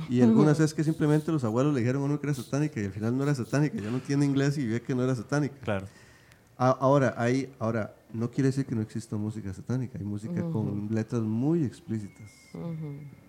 Y 0.08 0.20
algunas 0.22 0.60
es 0.60 0.72
que 0.72 0.84
simplemente 0.84 1.32
los 1.32 1.42
abuelos 1.42 1.74
le 1.74 1.80
dijeron 1.80 2.02
a 2.02 2.04
uno 2.06 2.20
que 2.20 2.28
era 2.28 2.34
satánica 2.34 2.80
y 2.80 2.84
al 2.84 2.92
final 2.92 3.16
no 3.16 3.24
era 3.24 3.34
satánica, 3.34 3.76
ya 3.78 3.90
no 3.90 3.98
tiene 3.98 4.24
inglés 4.24 4.56
y 4.56 4.66
ve 4.68 4.80
que 4.80 4.94
no 4.94 5.02
era 5.02 5.14
satánica. 5.16 5.56
Claro. 5.64 5.86
A- 6.56 6.70
Ahora, 6.70 7.14
hay, 7.18 7.52
ahora, 7.58 7.92
no 8.12 8.30
quiere 8.30 8.48
decir 8.50 8.64
que 8.66 8.74
no 8.76 8.82
exista 8.82 9.16
música 9.16 9.52
satánica, 9.52 9.98
hay 9.98 10.04
música 10.04 10.40
con 10.50 10.88
letras 10.92 11.22
muy 11.22 11.64
explícitas, 11.64 12.30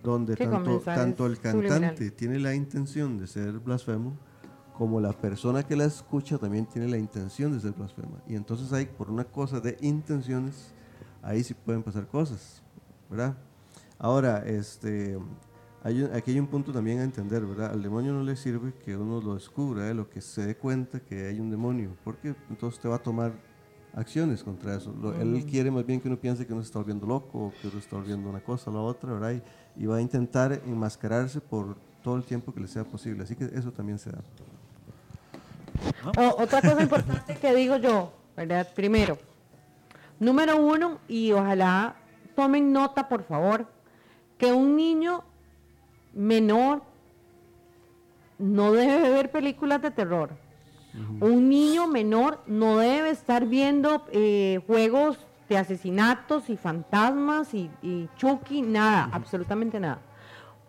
donde 0.02 0.36
tanto, 0.36 0.78
tanto 0.80 1.26
el 1.26 1.38
cantante 1.38 2.10
tiene 2.12 2.38
la 2.38 2.54
intención 2.54 3.18
de 3.18 3.26
ser 3.26 3.58
blasfemo, 3.58 4.16
como 4.80 4.98
la 4.98 5.12
persona 5.12 5.62
que 5.62 5.76
la 5.76 5.84
escucha 5.84 6.38
también 6.38 6.64
tiene 6.64 6.88
la 6.88 6.96
intención 6.96 7.52
de 7.52 7.60
ser 7.60 7.72
blasfema. 7.72 8.16
Y 8.26 8.34
entonces 8.34 8.72
hay, 8.72 8.86
por 8.86 9.10
una 9.10 9.24
cosa 9.24 9.60
de 9.60 9.76
intenciones, 9.82 10.72
ahí 11.20 11.44
sí 11.44 11.52
pueden 11.52 11.82
pasar 11.82 12.06
cosas, 12.06 12.62
¿verdad? 13.10 13.36
Ahora, 13.98 14.38
este, 14.46 15.18
hay 15.84 16.02
aquí 16.14 16.30
hay 16.30 16.40
un 16.40 16.46
punto 16.46 16.72
también 16.72 16.98
a 17.00 17.02
entender, 17.04 17.44
¿verdad? 17.44 17.72
Al 17.72 17.82
demonio 17.82 18.14
no 18.14 18.22
le 18.22 18.34
sirve 18.36 18.72
que 18.82 18.96
uno 18.96 19.20
lo 19.20 19.34
descubra, 19.34 19.90
¿eh? 19.90 19.92
lo 19.92 20.08
que 20.08 20.22
se 20.22 20.46
dé 20.46 20.56
cuenta 20.56 20.98
que 21.00 21.26
hay 21.28 21.40
un 21.40 21.50
demonio, 21.50 21.94
porque 22.02 22.34
entonces 22.48 22.80
te 22.80 22.88
va 22.88 22.96
a 22.96 23.02
tomar 23.02 23.32
acciones 23.92 24.42
contra 24.42 24.76
eso. 24.76 24.94
Lo- 24.98 25.12
Él 25.20 25.44
quiere 25.44 25.70
más 25.70 25.84
bien 25.84 26.00
que 26.00 26.08
uno 26.08 26.18
piense 26.18 26.46
que 26.46 26.54
uno 26.54 26.62
se 26.62 26.68
está 26.68 26.78
volviendo 26.78 27.06
loco 27.06 27.48
o 27.48 27.52
que 27.60 27.68
uno 27.68 27.78
está 27.78 27.96
volviendo 27.96 28.30
una 28.30 28.40
cosa 28.42 28.70
o 28.70 28.72
la 28.72 28.80
otra, 28.80 29.12
¿verdad? 29.12 29.42
Y, 29.76 29.82
y 29.82 29.86
va 29.86 29.96
a 29.96 30.00
intentar 30.00 30.62
enmascararse 30.64 31.42
por 31.42 31.76
todo 32.02 32.16
el 32.16 32.24
tiempo 32.24 32.54
que 32.54 32.60
le 32.60 32.66
sea 32.66 32.84
posible. 32.84 33.24
Así 33.24 33.36
que 33.36 33.44
eso 33.44 33.72
también 33.72 33.98
se 33.98 34.08
da. 34.10 34.22
O- 36.16 36.42
otra 36.42 36.62
cosa 36.62 36.82
importante 36.82 37.34
que 37.36 37.54
digo 37.54 37.76
yo, 37.76 38.12
¿verdad? 38.36 38.68
Primero, 38.74 39.18
número 40.18 40.56
uno, 40.56 40.98
y 41.08 41.32
ojalá 41.32 41.96
tomen 42.34 42.72
nota, 42.72 43.08
por 43.08 43.22
favor, 43.24 43.66
que 44.38 44.52
un 44.52 44.76
niño 44.76 45.24
menor 46.14 46.82
no 48.38 48.72
debe 48.72 49.10
ver 49.10 49.30
películas 49.30 49.82
de 49.82 49.90
terror. 49.90 50.30
Un 51.20 51.48
niño 51.48 51.86
menor 51.86 52.42
no 52.46 52.78
debe 52.78 53.10
estar 53.10 53.46
viendo 53.46 54.06
eh, 54.12 54.60
juegos 54.66 55.18
de 55.48 55.56
asesinatos 55.56 56.50
y 56.50 56.56
fantasmas 56.56 57.54
y, 57.54 57.70
y 57.82 58.08
Chucky, 58.16 58.62
nada, 58.62 59.08
absolutamente 59.12 59.78
nada. 59.78 60.00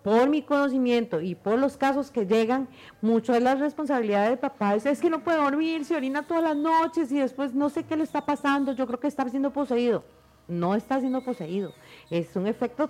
Por 0.03 0.29
mi 0.29 0.41
conocimiento 0.41 1.21
y 1.21 1.35
por 1.35 1.59
los 1.59 1.77
casos 1.77 2.09
que 2.09 2.25
llegan, 2.25 2.67
mucho 3.01 3.33
de 3.33 3.39
la 3.39 3.53
responsabilidad 3.55 4.29
del 4.29 4.39
papá 4.39 4.73
es, 4.75 4.85
es 4.87 4.99
que 4.99 5.11
no 5.11 5.23
puede 5.23 5.37
dormir, 5.37 5.85
se 5.85 5.95
orina 5.95 6.23
todas 6.23 6.43
las 6.43 6.57
noches 6.57 7.11
y 7.11 7.19
después 7.19 7.53
no 7.53 7.69
sé 7.69 7.83
qué 7.83 7.95
le 7.95 8.03
está 8.03 8.25
pasando, 8.25 8.73
yo 8.73 8.87
creo 8.87 8.99
que 8.99 9.07
está 9.07 9.27
siendo 9.29 9.51
poseído. 9.51 10.03
no 10.47 10.75
está 10.75 10.99
siendo 10.99 11.21
poseído, 11.21 11.73
es 12.09 12.35
un 12.35 12.45
efecto 12.45 12.89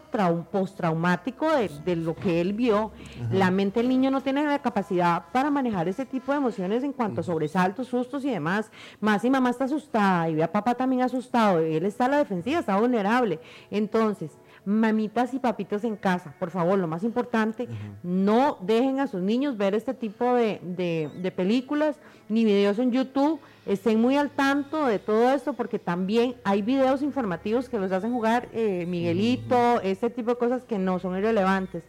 postraumático 0.52 1.52
de, 1.52 1.70
de, 1.86 1.96
lo 1.96 2.16
que 2.16 2.42
él 2.42 2.54
vio. 2.54 2.92
La 3.32 3.52
mente 3.52 3.82
del 3.82 3.90
niño 3.90 4.10
no 4.10 4.22
tiene 4.22 4.44
la 4.46 4.60
capacidad 4.60 5.26
para 5.32 5.52
manejar 5.52 5.88
ese 5.88 6.06
tipo 6.06 6.32
de 6.32 6.40
emociones 6.40 6.84
en 6.84 6.92
cuanto 6.92 7.22
a 7.22 7.24
sobresaltos, 7.24 7.88
sustos 7.88 8.26
y 8.26 8.32
demás. 8.32 8.72
Más 9.00 9.24
y 9.24 9.30
mamá 9.30 9.52
está 9.52 9.66
asustada 9.66 10.28
y 10.30 10.36
ve 10.36 10.44
a 10.44 10.52
papá 10.52 10.74
también 10.74 11.04
asustado, 11.04 11.66
y 11.66 11.76
él 11.76 11.86
está 11.86 12.06
a 12.06 12.10
la 12.10 12.18
defensiva, 12.18 12.60
está 12.60 12.80
vulnerable. 12.80 13.40
Entonces, 13.70 14.32
mamitas 14.66 15.34
y 15.34 15.40
papitos 15.40 15.84
en 15.84 15.96
casa, 15.96 16.34
por 16.38 16.52
favor, 16.52 16.78
lo 16.78 16.88
más 16.88 17.04
importante, 17.04 17.68
no 18.04 18.58
dejen 18.62 19.00
a 19.00 19.08
sus 19.08 19.22
niños 19.22 19.58
ver 19.58 19.74
este 19.74 19.94
tipo 19.94 20.36
de, 20.36 21.34
películas 21.36 21.98
ni 22.30 22.46
videos 22.46 22.78
en 22.80 22.92
YouTube, 22.92 23.40
estén 23.66 24.00
muy 24.00 24.18
al 24.18 24.30
tanto 24.30 24.86
de 24.86 25.00
todo 25.00 25.32
esto 25.32 25.54
porque 25.54 25.80
también 25.80 26.36
hay 26.44 26.62
videos 26.62 27.02
informativos 27.02 27.70
que 27.70 27.80
los 27.80 27.92
hacen 27.92 28.14
jugar 28.14 28.50
eh, 28.54 28.86
Miguelito, 28.88 29.82
este 29.82 30.10
tipo 30.10 30.32
de 30.32 30.38
cosas 30.38 30.64
que 30.64 30.78
no 30.78 31.00
son 31.00 31.18
irrelevantes. 31.18 31.84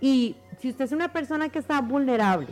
Y 0.00 0.36
si 0.58 0.70
usted 0.70 0.84
es 0.84 0.92
una 0.92 1.12
persona 1.12 1.48
que 1.48 1.58
está 1.58 1.80
vulnerable, 1.80 2.48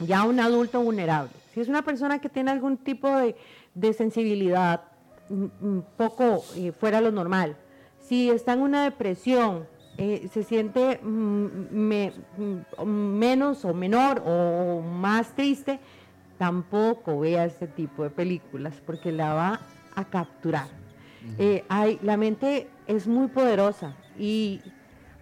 ya 0.00 0.24
un 0.24 0.40
adulto 0.40 0.80
vulnerable, 0.80 1.32
si 1.54 1.60
es 1.60 1.68
una 1.68 1.82
persona 1.82 2.20
que 2.20 2.28
tiene 2.28 2.50
algún 2.50 2.76
tipo 2.78 3.08
de, 3.16 3.36
sensibilidad 3.94 4.82
un 5.30 5.84
poco 5.96 6.44
eh, 6.56 6.72
fuera 6.72 6.98
de 6.98 7.04
lo 7.04 7.12
normal, 7.12 7.56
si 8.12 8.28
está 8.28 8.52
en 8.52 8.60
una 8.60 8.84
depresión, 8.84 9.66
eh, 9.96 10.28
se 10.30 10.42
siente 10.42 11.00
mm, 11.02 11.46
mm, 11.72 12.84
menos 12.84 13.64
o 13.64 13.72
menor 13.72 14.22
o 14.26 14.82
más 14.82 15.34
triste, 15.34 15.80
tampoco 16.36 17.20
vea 17.20 17.46
este 17.46 17.66
tipo 17.66 18.02
de 18.02 18.10
películas 18.10 18.74
porque 18.84 19.12
la 19.12 19.32
va 19.32 19.60
a 19.94 20.04
capturar. 20.04 20.66
Eh, 21.38 21.64
hay, 21.70 21.98
la 22.02 22.18
mente 22.18 22.68
es 22.86 23.06
muy 23.06 23.28
poderosa 23.28 23.96
y, 24.18 24.60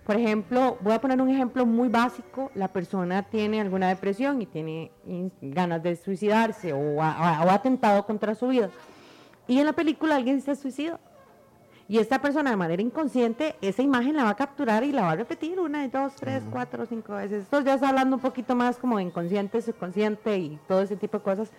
por 0.04 0.16
ejemplo, 0.16 0.76
voy 0.80 0.94
a 0.94 1.00
poner 1.00 1.22
un 1.22 1.30
ejemplo 1.30 1.64
muy 1.66 1.88
básico, 1.88 2.50
la 2.56 2.66
persona 2.66 3.22
tiene 3.22 3.60
alguna 3.60 3.88
depresión 3.88 4.42
y 4.42 4.46
tiene 4.46 4.90
ganas 5.40 5.80
de 5.84 5.94
suicidarse 5.94 6.72
o 6.72 7.00
ha, 7.00 7.44
o 7.44 7.50
ha 7.50 7.54
atentado 7.54 8.04
contra 8.04 8.34
su 8.34 8.48
vida. 8.48 8.68
Y 9.46 9.60
en 9.60 9.66
la 9.66 9.74
película 9.74 10.16
alguien 10.16 10.40
se 10.40 10.56
suicida 10.56 10.98
y 11.90 11.98
esta 11.98 12.22
persona 12.22 12.50
de 12.50 12.56
manera 12.56 12.80
inconsciente, 12.80 13.56
esa 13.60 13.82
imagen 13.82 14.14
la 14.14 14.22
va 14.22 14.30
a 14.30 14.36
capturar 14.36 14.84
y 14.84 14.92
la 14.92 15.02
va 15.02 15.10
a 15.10 15.16
repetir 15.16 15.58
una, 15.58 15.88
dos, 15.88 16.14
tres, 16.14 16.44
cuatro, 16.48 16.86
cinco 16.86 17.14
veces. 17.14 17.42
Esto 17.42 17.62
ya 17.62 17.74
está 17.74 17.88
hablando 17.88 18.14
un 18.14 18.22
poquito 18.22 18.54
más 18.54 18.76
como 18.76 19.00
inconsciente, 19.00 19.60
subconsciente 19.60 20.38
y 20.38 20.60
todo 20.68 20.82
ese 20.82 20.94
tipo 20.94 21.18
de 21.18 21.24
cosas. 21.24 21.50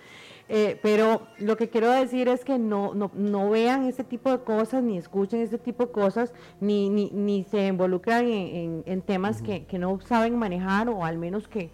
Eh, 0.48 0.80
pero 0.82 1.28
lo 1.38 1.58
que 1.58 1.68
quiero 1.68 1.92
decir 1.92 2.30
es 2.30 2.46
que 2.46 2.58
no, 2.58 2.94
no, 2.94 3.12
no, 3.14 3.50
vean 3.50 3.84
ese 3.84 4.06
tipo 4.06 4.32
de 4.32 4.42
cosas, 4.46 4.84
ni 4.84 4.98
escuchen 4.98 5.42
ese 5.42 5.58
tipo 5.58 5.88
de 5.88 5.92
cosas, 5.92 6.34
ni, 6.62 6.90
ni, 6.90 7.10
ni 7.12 7.44
se 7.44 7.68
involucran 7.68 8.26
en, 8.26 8.84
en, 8.86 9.02
temas 9.02 9.42
que, 9.42 9.66
que, 9.66 9.80
no 9.80 10.00
saben 10.00 10.40
manejar 10.40 10.88
o 10.88 11.04
al 11.04 11.18
menos 11.18 11.50
que, 11.50 11.72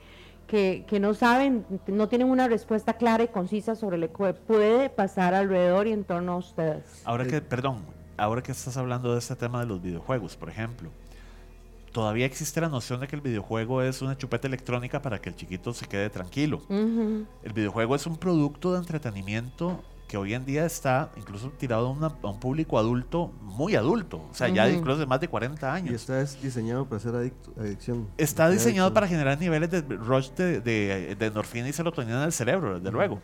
que, 0.48 0.84
que, 0.88 1.00
no 1.00 1.13
saben, 1.13 1.63
no 1.86 2.08
tienen 2.08 2.28
una 2.28 2.48
respuesta 2.48 2.93
clara 2.93 3.24
y 3.24 3.28
concisa 3.28 3.76
sobre 3.76 4.00
lo 4.00 4.12
que 4.12 4.34
puede 4.34 4.89
pasar 4.89 5.36
alrededor 5.36 5.86
y 5.86 5.91
en 5.91 6.06
torno 6.06 6.32
a 6.32 6.38
ustedes. 6.38 7.04
Ahora 7.06 7.28
que, 7.28 7.39
perdón, 7.39 7.96
ahora 8.17 8.41
que 8.43 8.51
estás 8.51 8.75
hablando 8.77 9.13
de 9.13 9.19
este 9.19 9.36
tema 9.36 9.60
de 9.60 9.67
los 9.67 9.82
videojuegos, 9.82 10.36
por 10.36 10.49
ejemplo, 10.49 10.89
todavía 11.91 12.25
existe 12.25 12.60
la 12.62 12.69
noción 12.69 12.99
de 12.99 13.08
que 13.08 13.15
el 13.15 13.21
videojuego 13.21 13.82
es 13.82 14.01
una 14.01 14.17
chupeta 14.17 14.47
electrónica 14.47 15.01
para 15.01 15.19
que 15.19 15.30
el 15.30 15.36
chiquito 15.36 15.73
se 15.73 15.86
quede 15.86 16.10
tranquilo. 16.10 16.62
El 16.69 17.53
videojuego 17.53 17.95
es 17.95 18.06
un 18.06 18.17
producto 18.17 18.73
de 18.73 18.80
entretenimiento 18.80 19.84
que 20.08 20.15
hoy 20.17 20.34
en 20.34 20.45
día 20.45 20.65
está 20.65 21.12
incluso 21.17 21.49
tirado 21.49 21.88
a, 21.88 22.27
un 22.27 22.39
público 22.39 22.80
adulto, 22.80 23.34
muy 23.41 23.75
adulto, 23.75 24.25
o 24.32 24.34
sea, 24.34 24.47
ya 24.47 24.69
incluso 24.69 24.99
de 24.99 25.06
más 25.06 25.19
de 25.19 25.27
40 25.27 25.73
años. 25.73 25.91
Y 25.91 25.95
está 25.95 26.23
diseñado 26.23 26.86
para 26.86 26.97
hacer 26.97 27.34
adicción. 27.60 28.08
Está 28.17 28.49
diseñado 28.49 28.93
para 28.93 29.08
generar 29.08 29.38
niveles 29.38 29.69
de 29.69 29.82
rush 29.82 30.30
de, 30.32 30.62
de, 30.62 31.15
de 31.15 31.25
endorfina 31.25 31.67
y 31.67 31.73
serotonina 31.73 32.19
en 32.19 32.23
el 32.23 32.32
cerebro, 32.32 32.75
desde 32.75 32.91
luego. 32.91 33.21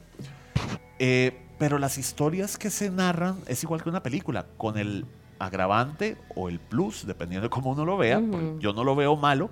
Eh, 1.00 1.43
pero 1.64 1.80
las 1.80 1.98
historias 1.98 2.58
que 2.58 2.70
se 2.70 2.90
narran 2.90 3.38
es 3.48 3.64
igual 3.64 3.82
que 3.82 3.88
una 3.88 4.04
película, 4.04 4.46
con 4.58 4.78
el 4.78 5.06
agravante 5.40 6.18
o 6.36 6.50
el 6.50 6.60
plus, 6.60 7.08
dependiendo 7.08 7.48
de 7.48 7.50
cómo 7.50 7.72
uno 7.72 7.86
lo 7.86 7.96
vea, 7.96 8.22
yo 8.60 8.74
no 8.74 8.84
lo 8.84 8.98
veo 8.98 9.16
malo, 9.16 9.50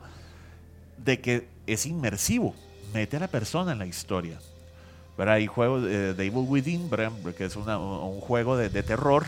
de 0.97 1.21
que 1.21 1.47
es 1.67 1.85
inmersivo, 1.85 2.53
mete 2.93 3.15
a 3.15 3.21
la 3.21 3.29
persona 3.29 3.71
en 3.71 3.79
la 3.79 3.85
historia. 3.85 4.39
¿verdad? 5.17 5.35
Hay 5.35 5.47
juegos 5.47 5.83
de, 5.83 6.09
Evil 6.09 6.45
Within, 6.49 6.89
que 7.37 7.45
es 7.45 7.55
un 7.55 8.19
juego 8.19 8.57
de, 8.57 8.83
terror 8.83 9.25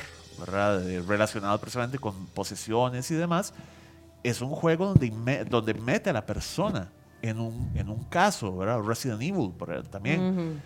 relacionado 1.08 1.58
precisamente 1.62 1.98
con 2.00 2.26
posesiones 2.34 3.10
y 3.12 3.16
demás. 3.16 3.54
Es 4.24 4.42
un 4.42 4.50
juego 4.50 4.88
donde, 4.88 5.46
donde 5.46 5.74
mete 5.74 6.10
a 6.10 6.14
la 6.14 6.26
persona 6.26 6.90
en 7.22 7.40
un, 7.40 7.72
en 7.76 7.88
un 7.88 8.04
caso, 8.04 8.58
¿verdad? 8.58 8.82
Resident 8.82 9.22
Evil 9.22 9.54
también 9.90 10.62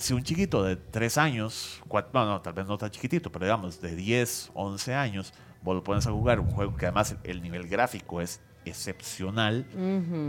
si 0.00 0.14
un 0.14 0.22
chiquito 0.22 0.62
de 0.64 0.76
3 0.76 1.18
años, 1.18 1.82
no, 2.12 2.24
no, 2.24 2.40
tal 2.40 2.54
vez 2.54 2.66
no 2.66 2.78
tan 2.78 2.90
chiquitito, 2.90 3.30
pero 3.30 3.44
digamos 3.44 3.80
de 3.80 3.94
10, 3.94 4.50
11 4.54 4.94
años, 4.94 5.32
vos 5.62 5.74
lo 5.74 5.84
pones 5.84 6.06
a 6.06 6.10
jugar 6.10 6.40
un 6.40 6.50
juego 6.50 6.76
que 6.76 6.86
además 6.86 7.16
el 7.22 7.42
nivel 7.42 7.68
gráfico 7.68 8.20
es 8.20 8.40
excepcional, 8.64 9.66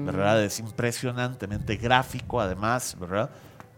¿verdad? 0.05 0.43
Es 0.43 0.59
impresionantemente 0.59 1.77
gráfico 1.77 2.41
además, 2.41 2.97
¿verdad? 2.99 3.29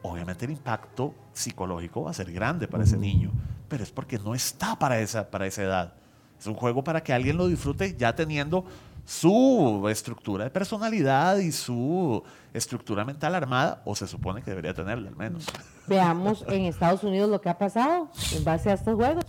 Obviamente 0.02 0.46
el 0.46 0.52
impacto 0.52 1.14
psicológico 1.32 2.04
va 2.04 2.12
a 2.12 2.14
ser 2.14 2.32
grande 2.32 2.68
para 2.68 2.84
ese 2.84 2.98
niño, 2.98 3.32
pero 3.70 3.84
es 3.84 3.92
porque 3.92 4.18
no 4.20 4.36
está 4.36 4.78
para 4.78 5.00
esa, 5.00 5.30
para 5.30 5.46
esa 5.46 5.64
edad. 5.64 5.94
Es 6.40 6.48
un 6.48 6.56
juego 6.56 6.84
para 6.84 7.02
que 7.02 7.14
alguien 7.14 7.38
lo 7.38 7.48
disfrute 7.48 7.96
ya 7.96 8.16
teniendo 8.16 8.66
su 9.06 9.88
estructura 9.90 10.46
de 10.46 10.50
personalidad 10.50 11.38
y 11.38 11.52
su 11.52 12.24
estructura 12.54 13.04
mental 13.06 13.36
armada, 13.36 13.82
o 13.86 13.96
se 13.96 14.08
supone 14.08 14.42
que 14.42 14.52
debería 14.52 14.74
tenerla 14.74 15.10
al 15.10 15.16
menos. 15.16 15.46
Veamos 15.88 16.46
en 16.48 16.66
Estados 16.66 17.04
Unidos 17.04 17.30
lo 17.30 17.42
que 17.42 17.50
ha 17.50 17.58
pasado 17.58 18.10
en 18.36 18.44
base 18.44 18.70
a 18.70 18.74
estos 18.74 18.96
juegos 18.96 19.26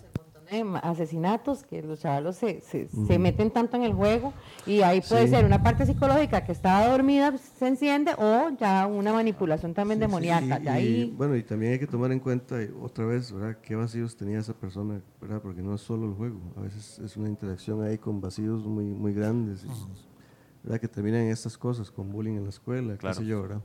asesinatos, 0.82 1.64
que 1.64 1.82
los 1.82 2.00
chavalos 2.00 2.36
se, 2.36 2.60
se, 2.60 3.18
meten 3.18 3.50
tanto 3.50 3.76
en 3.76 3.82
el 3.82 3.92
juego 3.92 4.32
y 4.66 4.82
ahí 4.82 5.00
puede 5.00 5.28
ser 5.28 5.44
una 5.44 5.62
parte 5.62 5.86
psicológica 5.86 6.44
que 6.44 6.52
estaba 6.52 6.88
dormida, 6.88 7.36
se 7.38 7.66
enciende 7.66 8.12
o 8.18 8.50
ya 8.58 8.86
una 8.86 9.12
manipulación 9.12 9.74
también 9.74 10.00
demoníaca. 10.00 10.60
bueno, 11.16 11.36
y 11.36 11.42
también 11.42 11.72
hay 11.72 11.78
que 11.78 11.86
tomar 11.86 12.12
en 12.12 12.20
cuenta 12.20 12.56
otra 12.82 13.04
vez, 13.06 13.32
¿verdad? 13.32 13.58
¿Qué 13.62 13.74
vacíos 13.74 14.16
tenía 14.16 14.38
esa 14.38 14.54
persona? 14.54 15.00
¿verdad? 15.20 15.40
Porque 15.40 15.62
no 15.62 15.74
es 15.74 15.80
solo 15.80 16.06
el 16.06 16.14
juego, 16.14 16.40
a 16.56 16.60
veces 16.60 16.98
es 16.98 17.16
una 17.16 17.28
interacción 17.28 17.82
ahí 17.82 17.98
con 17.98 18.20
vacíos 18.20 18.64
muy, 18.66 18.84
muy 18.84 19.14
grandes, 19.14 19.64
¿verdad? 20.62 20.80
Que 20.80 20.88
terminan 20.88 21.22
en 21.22 21.30
estas 21.30 21.56
cosas, 21.56 21.90
con 21.90 22.12
bullying 22.12 22.36
en 22.36 22.44
la 22.44 22.50
escuela, 22.50 22.96
qué 22.98 23.14
sé 23.14 23.24
yo, 23.24 23.42
¿verdad? 23.42 23.62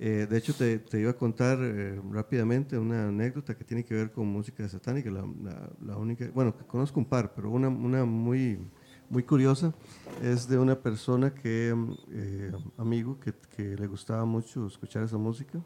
Eh, 0.00 0.28
de 0.30 0.38
hecho, 0.38 0.54
te, 0.54 0.78
te, 0.78 1.00
iba 1.00 1.10
a 1.10 1.16
contar 1.16 1.58
eh, 1.60 2.00
rápidamente 2.12 2.78
una 2.78 3.08
anécdota 3.08 3.56
que 3.56 3.64
tiene 3.64 3.84
que 3.84 3.94
ver 3.94 4.12
con 4.12 4.28
música 4.28 4.68
satánica. 4.68 5.10
La, 5.10 5.24
la, 5.84 5.96
única, 5.96 6.30
bueno, 6.32 6.54
conozco 6.68 7.00
un 7.00 7.06
par, 7.06 7.32
pero 7.34 7.50
una, 7.50 7.68
una, 7.68 8.04
muy, 8.04 8.60
muy 9.10 9.24
curiosa 9.24 9.74
es 10.22 10.46
de 10.48 10.56
una 10.56 10.76
persona 10.76 11.34
que, 11.34 11.74
eh, 12.12 12.52
amigo, 12.76 13.18
que, 13.18 13.34
que, 13.56 13.76
le 13.76 13.86
gustaba 13.88 14.24
mucho 14.24 14.68
escuchar 14.68 15.02
esa 15.02 15.18
música. 15.18 15.58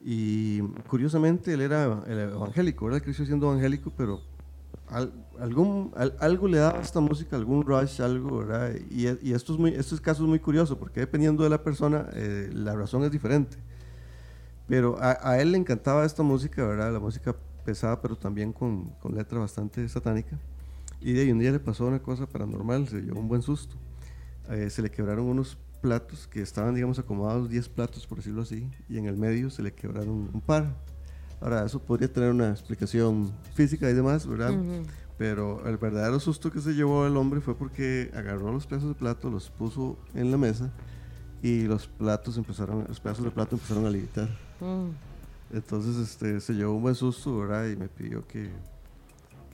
Y 0.00 0.60
curiosamente 0.88 1.54
él 1.54 1.60
era 1.60 2.02
evangélico, 2.06 2.86
¿verdad? 2.86 3.02
Creció 3.02 3.24
siendo 3.24 3.50
evangélico, 3.50 3.92
pero 3.96 4.20
algún, 5.38 5.92
algo 6.20 6.48
le 6.48 6.58
daba 6.58 6.78
a 6.78 6.82
esta 6.82 7.00
música, 7.00 7.36
algún 7.36 7.64
rush, 7.64 8.00
algo, 8.00 8.38
¿verdad? 8.38 8.74
Y, 8.90 9.06
y 9.28 9.32
esto, 9.32 9.52
es 9.52 9.58
muy, 9.58 9.72
casos 9.72 10.20
es 10.20 10.20
muy 10.20 10.38
curioso 10.38 10.78
porque 10.78 11.00
dependiendo 11.00 11.42
de 11.42 11.50
la 11.50 11.62
persona, 11.62 12.08
eh, 12.12 12.50
la 12.52 12.74
razón 12.74 13.02
es 13.04 13.10
diferente. 13.10 13.56
Pero 14.68 14.96
a, 15.00 15.38
él 15.38 15.52
le 15.52 15.58
encantaba 15.58 16.04
esta 16.04 16.22
música, 16.22 16.66
¿verdad? 16.66 16.92
La 16.92 16.98
música 16.98 17.34
pesada, 17.64 18.00
pero 18.00 18.16
también 18.16 18.52
con, 18.52 18.90
con 19.00 19.14
letra 19.14 19.38
bastante 19.38 19.88
satánica. 19.88 20.38
Y 21.00 21.12
de 21.12 21.22
ahí 21.22 21.32
un 21.32 21.38
día 21.38 21.52
le 21.52 21.60
pasó 21.60 21.86
una 21.86 22.00
cosa 22.00 22.26
paranormal, 22.26 22.88
se 22.88 23.00
llevó 23.00 23.20
un 23.20 23.28
buen 23.28 23.42
susto. 23.42 23.76
Eh, 24.50 24.70
se 24.70 24.82
le 24.82 24.90
quebraron 24.90 25.26
unos 25.26 25.56
platos 25.80 26.26
que 26.26 26.42
estaban, 26.42 26.74
digamos, 26.74 26.98
acomodados, 26.98 27.48
10 27.48 27.68
platos, 27.68 28.06
por 28.06 28.18
decirlo 28.18 28.42
así, 28.42 28.68
y 28.88 28.98
en 28.98 29.06
el 29.06 29.16
medio 29.16 29.50
se 29.50 29.62
le 29.62 29.72
quebraron 29.72 30.30
un 30.32 30.40
par 30.40 30.74
Ahora, 31.40 31.64
eso 31.64 31.78
podría 31.80 32.12
tener 32.12 32.30
una 32.30 32.50
explicación 32.50 33.32
física 33.54 33.88
y 33.90 33.94
demás, 33.94 34.26
¿verdad? 34.26 34.54
Pero 35.18 35.66
el 35.66 35.76
verdadero 35.78 36.20
susto 36.20 36.50
que 36.50 36.60
se 36.60 36.74
llevó 36.74 37.06
el 37.06 37.16
hombre 37.16 37.40
fue 37.40 37.54
porque 37.54 38.10
agarró 38.14 38.52
los 38.52 38.66
pedazos 38.66 38.90
de 38.90 38.94
plato, 38.94 39.30
los 39.30 39.50
puso 39.50 39.96
en 40.14 40.30
la 40.30 40.36
mesa 40.36 40.70
y 41.42 41.62
los 41.62 41.86
platos 41.86 42.36
empezaron, 42.36 42.84
los 42.86 43.00
pedazos 43.00 43.24
de 43.24 43.30
plato 43.30 43.56
empezaron 43.56 43.86
a 43.86 43.90
levitar. 43.90 44.28
Mm. 44.60 44.90
Entonces 45.54 45.96
este, 45.96 46.40
se 46.40 46.54
llevó 46.54 46.74
un 46.74 46.82
buen 46.82 46.94
susto, 46.94 47.38
¿verdad? 47.38 47.66
Y 47.68 47.76
me 47.76 47.88
pidió 47.88 48.26
que, 48.26 48.50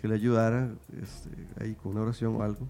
que 0.01 0.09
le 0.09 0.15
ayudara 0.15 0.71
este, 1.01 1.31
ahí 1.61 1.75
con 1.75 1.93
una 1.93 2.03
oración 2.03 2.35
o 2.37 2.43
algo. 2.43 2.67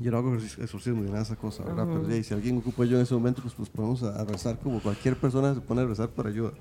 Yo 0.00 0.10
no 0.10 0.18
hago 0.18 0.34
exorcismo 0.34 1.00
ni 1.00 1.06
nada 1.06 1.18
de 1.18 1.24
esa 1.24 1.36
cosa, 1.36 1.64
¿verdad? 1.64 1.86
Pero 1.86 2.22
si 2.22 2.34
alguien 2.34 2.58
ocupa 2.58 2.84
yo 2.84 2.96
en 2.96 3.02
ese 3.02 3.14
momento, 3.14 3.42
pues, 3.42 3.54
pues 3.54 3.68
podemos 3.68 4.02
a, 4.02 4.24
rezar 4.24 4.58
como 4.58 4.80
cualquier 4.80 5.16
persona 5.16 5.54
se 5.54 5.60
pone 5.60 5.82
a 5.82 5.86
rezar 5.86 6.08
por 6.08 6.26
ayuda. 6.26 6.52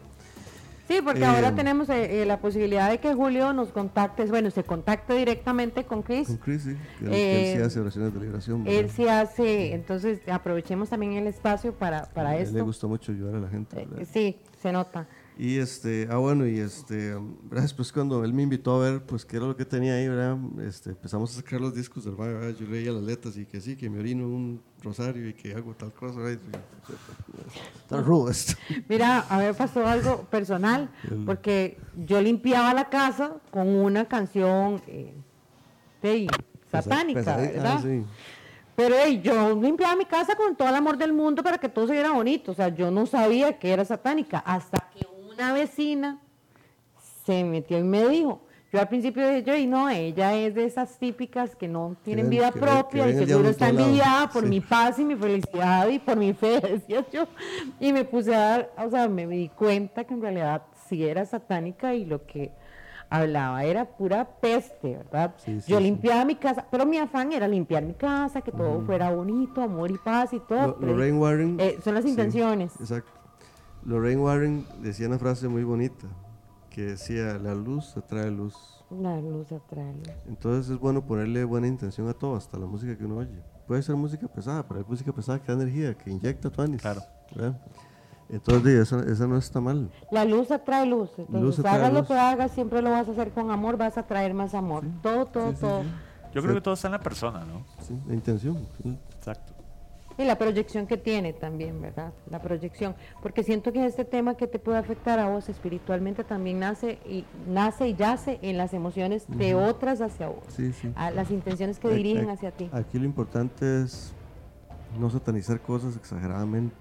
Sí, 0.88 1.00
porque 1.04 1.24
ahora 1.24 1.56
tenemos 1.56 1.90
eh, 1.90 2.22
eh, 2.22 2.26
la 2.26 2.40
posibilidad 2.40 2.90
de 2.90 3.00
que 3.00 3.14
Julio 3.14 3.54
nos 3.54 3.70
contacte, 3.70 4.26
bueno, 4.26 4.52
se 4.52 4.64
contacte 4.64 5.14
directamente 5.14 5.86
con 5.86 6.02
Chris. 6.02 6.28
Con 6.28 6.38
Chris, 6.38 6.64
sí. 6.64 6.78
Él, 7.02 7.14
él 7.14 7.58
sí 7.58 7.64
hace 7.64 7.80
oraciones 7.80 8.14
de 8.14 8.20
liberación. 8.20 8.64
Él 8.68 8.90
sí 8.90 9.08
hace, 9.08 9.74
entonces 9.74 10.20
aprovechemos 10.28 10.90
también 10.90 11.14
el 11.14 11.28
espacio 11.28 11.74
para, 11.74 12.06
para 12.06 12.38
esto. 12.38 12.48
A 12.48 12.50
él 12.50 12.56
le 12.56 12.62
gusta 12.62 12.88
mucho 12.88 13.12
ayudar 13.12 13.36
a 13.36 13.40
la 13.40 13.50
gente. 13.50 13.88
sí, 14.06 14.38
se 14.62 14.72
nota. 14.72 15.08
Y 15.38 15.58
este, 15.58 16.08
ah 16.12 16.18
bueno, 16.18 16.46
y 16.46 16.60
este, 16.60 17.16
después 17.50 17.92
cuando 17.92 18.24
él 18.24 18.34
me 18.34 18.44
invitó 18.44 18.76
a 18.76 18.90
ver, 18.90 19.02
pues 19.04 19.26
qué 19.26 19.38
era 19.38 19.46
lo 19.46 19.56
que 19.56 19.66
tenía 19.66 19.96
ahí, 19.96 20.08
¿verdad? 20.08 20.38
Este, 20.68 20.92
empezamos 20.92 21.32
a 21.32 21.42
sacar 21.42 21.60
los 21.62 21.74
discos 21.74 22.04
del 22.04 22.16
¿verdad? 22.16 22.54
Yo 22.60 22.68
leía 22.68 22.92
las 22.92 23.04
letras 23.04 23.38
y 23.38 23.46
que 23.46 23.62
sí, 23.62 23.76
que 23.76 23.90
me 23.90 24.00
orino 24.00 24.28
un 24.28 24.62
rosario 24.84 25.28
y 25.28 25.34
que 25.34 25.54
hago 25.54 25.74
tal 25.74 25.94
cosa, 25.94 26.20
¿verdad? 26.20 26.40
Está 27.76 28.02
rudo 28.02 28.30
esto. 28.30 28.54
Mira, 28.90 29.20
a 29.20 29.40
ver, 29.40 29.56
pasó 29.56 29.86
algo 29.88 30.24
personal, 30.26 30.90
porque 31.26 31.78
yo 32.06 32.22
limpiaba 32.22 32.74
la 32.74 32.90
casa 32.90 33.34
con 33.52 33.68
una 33.68 34.06
canción 34.06 34.82
eh, 34.88 35.14
satánica, 36.70 37.38
¿verdad? 37.38 37.78
Ah, 37.78 37.82
sí. 37.82 38.04
Pero 38.76 38.96
yo 39.22 39.56
limpiaba 39.62 39.96
mi 39.96 40.06
casa 40.06 40.36
con 40.36 40.56
todo 40.56 40.70
el 40.70 40.76
amor 40.76 40.98
del 40.98 41.14
mundo 41.14 41.44
para 41.44 41.58
que 41.58 41.70
todo 41.70 41.88
se 41.88 41.94
viera 41.94 42.12
bonito. 42.12 42.52
O 42.52 42.56
sea, 42.56 42.70
yo 42.70 42.90
no 42.90 43.06
sabía 43.06 43.60
que 43.60 43.72
era 43.72 43.86
satánica 43.86 44.40
hasta 44.40 44.90
que 44.94 45.06
una 45.42 45.54
vecina 45.54 46.20
se 47.26 47.44
metió 47.44 47.80
y 47.80 47.84
me 47.84 48.08
dijo, 48.08 48.42
yo 48.72 48.80
al 48.80 48.88
principio 48.88 49.28
dije, 49.28 49.44
yo, 49.44 49.56
y 49.56 49.66
no, 49.66 49.90
ella 49.90 50.36
es 50.36 50.54
de 50.54 50.66
esas 50.66 51.00
típicas 51.00 51.56
que 51.56 51.68
no 51.68 51.96
tienen 52.04 52.30
vida 52.30 52.52
propia 52.52 53.10
y 53.10 53.18
que 53.18 53.26
seguro 53.26 53.50
está 53.50 53.70
envidiada 53.70 54.30
por 54.30 54.46
mi 54.46 54.62
paz 54.62 55.00
y 55.00 55.06
mi 55.06 55.16
felicidad 55.16 55.88
y 55.90 55.98
por 55.98 56.16
mi 56.16 56.34
fe, 56.34 56.60
decía 56.62 57.04
yo. 57.12 57.28
Y 57.80 57.92
me 57.92 58.06
puse 58.06 58.36
a 58.36 58.40
dar, 58.40 58.74
o 58.78 58.90
sea, 58.90 59.08
me 59.08 59.26
di 59.26 59.50
cuenta 59.50 60.04
que 60.04 60.14
en 60.14 60.22
realidad 60.22 60.62
sí 60.88 61.04
era 61.04 61.26
satánica 61.26 61.96
y 61.96 62.06
lo 62.06 62.26
que 62.28 62.52
hablaba 63.10 63.64
era 63.64 63.86
pura 63.86 64.24
peste, 64.40 64.98
¿verdad? 64.98 65.34
yo 65.68 65.80
limpiaba 65.80 66.24
mi 66.24 66.36
casa, 66.36 66.66
pero 66.70 66.86
mi 66.86 66.98
afán 66.98 67.34
era 67.34 67.48
limpiar 67.48 67.84
mi 67.84 67.94
casa, 67.94 68.42
que 68.42 68.52
todo 68.52 68.82
fuera 68.86 69.12
bonito, 69.12 69.62
amor 69.62 69.90
y 69.90 69.98
paz 69.98 70.34
y 70.34 70.40
todo. 70.40 70.78
Lorraine 70.80 71.18
Warren. 71.18 71.60
Eh, 71.60 71.80
son 71.84 71.96
las 71.96 72.06
intenciones. 72.06 72.74
exacto. 72.80 73.21
Lorraine 73.84 74.22
Warren 74.22 74.66
decía 74.82 75.08
una 75.08 75.20
frase 75.20 75.48
muy 75.48 75.64
bonita 75.64 76.08
que 76.70 76.84
decía, 76.84 77.38
la 77.38 77.54
luz 77.54 77.98
atrae 77.98 78.32
luz. 78.32 78.56
La 78.90 79.20
luz 79.20 79.52
atrae 79.52 79.94
luz. 79.94 80.10
Entonces 80.28 80.72
es 80.72 80.80
bueno 80.80 81.06
ponerle 81.06 81.44
buena 81.44 81.68
intención 81.68 82.08
a 82.08 82.14
todo, 82.14 82.36
hasta 82.36 82.58
la 82.58 82.66
música 82.66 82.98
que 82.98 83.06
uno 83.06 83.18
oye. 83.18 83.44
Puede 83.68 83.84
ser 83.84 83.96
música 83.96 84.28
pesada, 84.28 84.68
pero 84.68 84.80
hay 84.80 84.86
música 84.88 85.12
pesada 85.12 85.40
que 85.40 85.48
da 85.48 85.62
energía, 85.62 85.94
que 85.94 86.10
inyecta 86.10 86.50
tuanis. 86.50 86.82
Claro. 86.82 87.02
Entonces, 88.30 88.92
esa, 88.92 89.28
no 89.28 89.38
está 89.38 89.60
mal. 89.60 89.92
La 90.10 90.24
luz 90.24 90.52
atrae 90.52 90.86
luz. 90.86 91.10
Entonces, 91.18 91.66
hagas 91.66 91.92
lo 91.92 92.06
que 92.06 92.14
hagas, 92.14 92.52
siempre 92.52 92.82
lo 92.82 92.92
vas 92.92 93.08
a 93.08 93.12
hacer 93.12 93.32
con 93.32 93.52
amor, 93.52 93.76
vas 93.78 93.98
a 93.98 94.04
traer 94.04 94.34
más 94.34 94.54
amor. 94.54 94.86
Todo, 95.04 95.26
todo, 95.26 95.54
todo. 95.54 95.84
Yo 96.34 96.42
creo 96.42 96.56
que 96.56 96.62
todo 96.62 96.76
está 96.76 96.88
en 96.88 96.94
la 96.94 97.02
persona, 97.02 97.44
¿no? 97.44 97.66
Sí, 97.82 97.98
la 98.08 98.14
intención. 98.14 98.66
Exacto. 99.18 99.61
Y 100.18 100.26
la 100.26 100.38
proyección 100.38 100.88
que 100.88 100.98
tiene 100.98 101.34
también, 101.34 101.82
¿verdad? 101.82 102.14
La 102.30 102.42
proyección. 102.42 102.96
Porque 103.22 103.44
siento 103.44 103.72
que 103.72 103.86
este 103.86 104.06
tema 104.06 104.36
que 104.36 104.48
te 104.48 104.60
puede 104.60 104.78
afectar 104.78 105.20
a 105.20 105.30
vos 105.30 105.50
espiritualmente 105.50 106.24
también 106.24 106.60
nace 106.60 107.00
y 107.06 107.26
nace 107.48 107.90
y 107.90 107.96
yace 107.96 108.40
en 108.42 108.58
las 108.58 108.74
emociones 108.74 109.26
de 109.28 109.56
otras 109.56 110.02
hacia 110.02 110.28
vos. 110.28 110.44
Sí, 110.50 110.74
sí. 110.74 110.92
A 110.96 111.12
las 111.12 111.32
intenciones 111.32 111.80
que 111.80 111.90
dirigen 111.90 112.30
hacia 112.30 112.52
ti. 112.52 112.70
Aquí 112.72 113.00
lo 113.00 113.06
importante 113.06 113.84
es 113.84 114.14
no 115.00 115.10
satanizar 115.10 115.60
cosas 115.62 115.96
exageradamente 115.96 116.76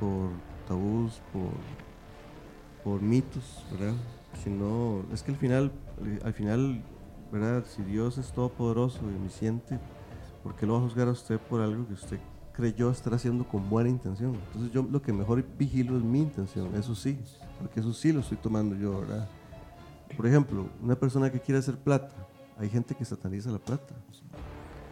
por 0.00 0.30
tabús, 0.66 1.20
por, 1.32 1.52
por 2.82 3.00
mitos, 3.00 3.64
¿verdad? 3.72 3.94
Sino, 4.42 5.04
es 5.12 5.22
que 5.22 5.30
al 5.30 5.36
final, 5.36 5.72
al 6.24 6.32
final, 6.32 6.82
¿verdad? 7.30 7.64
Si 7.66 7.82
Dios 7.82 8.18
es 8.18 8.32
todopoderoso 8.32 9.00
y 9.04 9.14
omnisciente, 9.14 9.78
¿por 10.42 10.56
qué 10.56 10.66
lo 10.66 10.74
va 10.74 10.78
a 10.80 10.82
juzgar 10.82 11.08
a 11.08 11.12
usted 11.12 11.38
por 11.38 11.60
algo 11.60 11.86
que 11.86 11.94
usted 11.94 12.18
creyó 12.52 12.90
estar 12.90 13.14
haciendo 13.14 13.46
con 13.46 13.68
buena 13.68 13.88
intención. 13.88 14.34
Entonces 14.46 14.72
yo 14.72 14.86
lo 14.90 15.00
que 15.02 15.12
mejor 15.12 15.44
vigilo 15.58 15.96
es 15.96 16.02
mi 16.04 16.20
intención, 16.20 16.74
eso 16.74 16.94
sí, 16.94 17.18
porque 17.58 17.80
eso 17.80 17.92
sí 17.92 18.12
lo 18.12 18.20
estoy 18.20 18.38
tomando 18.38 18.76
yo, 18.76 19.00
¿verdad? 19.00 19.28
Por 20.16 20.26
ejemplo, 20.26 20.66
una 20.82 20.94
persona 20.94 21.30
que 21.30 21.40
quiere 21.40 21.58
hacer 21.58 21.76
plata, 21.76 22.14
hay 22.58 22.68
gente 22.68 22.94
que 22.94 23.04
sataniza 23.04 23.50
la 23.50 23.58
plata. 23.58 23.94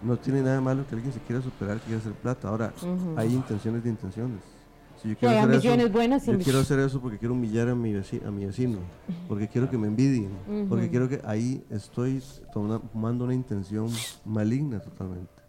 No 0.03 0.17
tiene 0.17 0.43
nada 0.43 0.61
malo 0.63 0.87
que 0.89 0.95
alguien 0.95 1.13
se 1.13 1.21
quiera 1.21 1.43
superar, 1.43 1.79
que 1.79 1.85
quiera 1.85 2.01
hacer 2.01 2.15
plata. 2.15 2.49
Ahora, 2.49 2.73
hay 3.17 3.35
intenciones 3.35 3.85
de 3.85 3.91
intenciones. 3.91 4.41
Si 5.03 5.09
yo 5.09 5.17
quiero, 5.17 5.39
hacer 5.39 5.55
eso, 5.55 5.89
buenas 5.91 6.27
yo 6.27 6.39
quiero 6.39 6.59
hacer 6.59 6.79
eso 6.79 7.01
porque 7.01 7.17
quiero 7.19 7.33
humillar 7.33 7.71
a 7.71 7.75
mi 7.75 7.93
vecino, 7.93 8.29
a 8.29 8.31
mi 8.31 8.45
vecino 8.45 8.79
porque 9.29 9.49
quiero 9.49 9.71
que 9.71 9.79
me 9.79 9.87
envidien, 9.87 10.31
porque 10.69 10.91
quiero 10.91 11.09
que 11.09 11.23
ahí 11.25 11.65
estoy 11.71 12.23
tomando 12.53 13.25
una 13.25 13.35
intención 13.35 13.89
maligna 14.27 14.79
totalmente. 14.81 15.40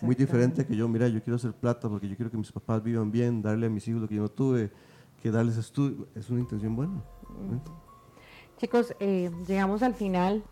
Muy 0.00 0.14
diferente 0.14 0.66
que 0.66 0.76
yo, 0.76 0.88
mira, 0.88 1.08
yo 1.08 1.22
quiero 1.22 1.36
hacer 1.36 1.52
plata 1.52 1.88
porque 1.88 2.08
yo 2.08 2.16
quiero 2.16 2.30
que 2.30 2.36
mis 2.36 2.52
papás 2.52 2.82
vivan 2.82 3.10
bien, 3.10 3.42
darle 3.42 3.66
a 3.66 3.70
mis 3.70 3.86
hijos 3.88 4.02
lo 4.02 4.08
que 4.08 4.16
yo 4.16 4.22
no 4.22 4.28
tuve, 4.28 4.70
que 5.22 5.30
darles 5.30 5.56
estudio. 5.56 6.08
Es 6.14 6.30
una 6.30 6.40
intención 6.40 6.74
buena. 6.76 7.02
Chicos, 8.58 8.94
eh, 9.00 9.30
llegamos 9.46 9.82
al 9.82 9.94
final. 9.94 10.42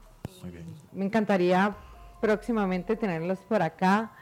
Me 0.93 1.05
encantaría 1.05 1.76
próximamente 2.20 2.97
tenerlos 2.97 3.39
por 3.41 3.62
acá. 3.62 4.12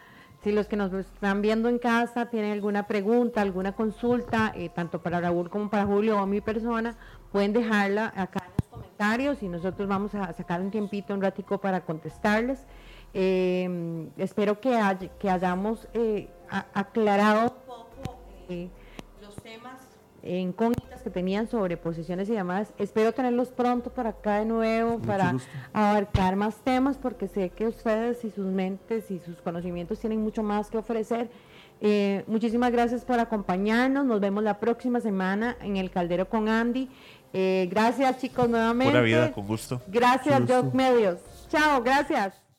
Si 0.43 0.53
los 0.53 0.67
que 0.67 0.77
nos 0.77 0.93
están 0.93 1.43
viendo 1.43 1.69
en 1.69 1.79
casa 1.79 2.31
tienen 2.31 2.53
alguna 2.53 2.87
pregunta, 2.87 3.43
alguna 3.43 3.73
consulta, 3.73 4.53
eh, 4.57 4.71
tanto 4.71 5.03
para 5.03 5.21
Raúl 5.21 5.51
como 5.51 5.69
para 5.69 5.85
Julio 5.85 6.21
o 6.21 6.27
mi 6.27 6.41
persona, 6.41 6.97
pueden 7.31 7.53
dejarla 7.53 8.13
acá 8.17 8.45
en 8.47 8.53
los 8.59 8.69
comentarios 8.69 9.43
y 9.43 9.49
nosotros 9.49 9.87
vamos 9.87 10.15
a 10.15 10.33
sacar 10.33 10.63
un 10.63 10.71
tiempito, 10.71 11.13
un 11.13 11.21
ratico 11.21 11.59
para 11.59 11.85
contestarles. 11.85 12.65
Eh, 13.13 14.09
espero 14.19 14.61
que, 14.61 15.11
que 15.19 15.31
hayamos 15.31 15.89
eh, 15.95 16.29
aclarado 16.75 17.43
un 17.43 17.67
poco 17.67 18.19
eh, 18.49 18.69
los 19.21 19.35
temas 19.37 19.81
incógnitas 20.23 21.03
que 21.03 21.11
tenían 21.11 21.49
sobre 21.49 21.77
posiciones 21.77 22.29
y 22.29 22.35
llamadas. 22.35 22.73
Espero 22.79 23.13
tenerlos 23.13 23.49
pronto 23.49 23.91
para 23.91 24.11
acá 24.11 24.39
de 24.41 24.45
nuevo, 24.45 24.99
para 24.99 25.35
abarcar 25.73 26.37
más 26.37 26.57
temas, 26.57 26.99
porque 26.99 27.27
sé 27.27 27.51
que 27.51 27.67
ustedes 27.67 28.25
y 28.25 28.31
sus 28.31 28.47
mentes 28.47 29.11
y 29.11 29.19
sus 29.19 29.41
conocimientos 29.41 29.99
tienen 29.99 30.21
mucho 30.21 30.43
más 30.43 30.71
que 30.71 30.79
ofrecer. 30.79 31.31
Eh, 31.81 32.25
muchísimas 32.27 32.71
gracias 32.71 33.05
por 33.05 33.19
acompañarnos. 33.19 34.05
Nos 34.05 34.21
vemos 34.21 34.45
la 34.45 34.61
próxima 34.61 35.01
semana 35.01 35.57
en 35.63 35.79
el 35.79 35.91
Caldero 35.91 36.29
con 36.29 36.51
Andy. 36.51 36.91
gracias 37.33 38.19
chicos 38.19 38.49
nuevamente. 38.49 38.93
Buena 38.93 39.05
vida, 39.05 39.33
con 39.33 39.47
gusto. 39.47 39.81
Gracias, 39.89 40.47
Doc 40.47 40.75
Medios. 40.75 41.19
Chao, 41.49 41.83
gracias. 41.83 42.50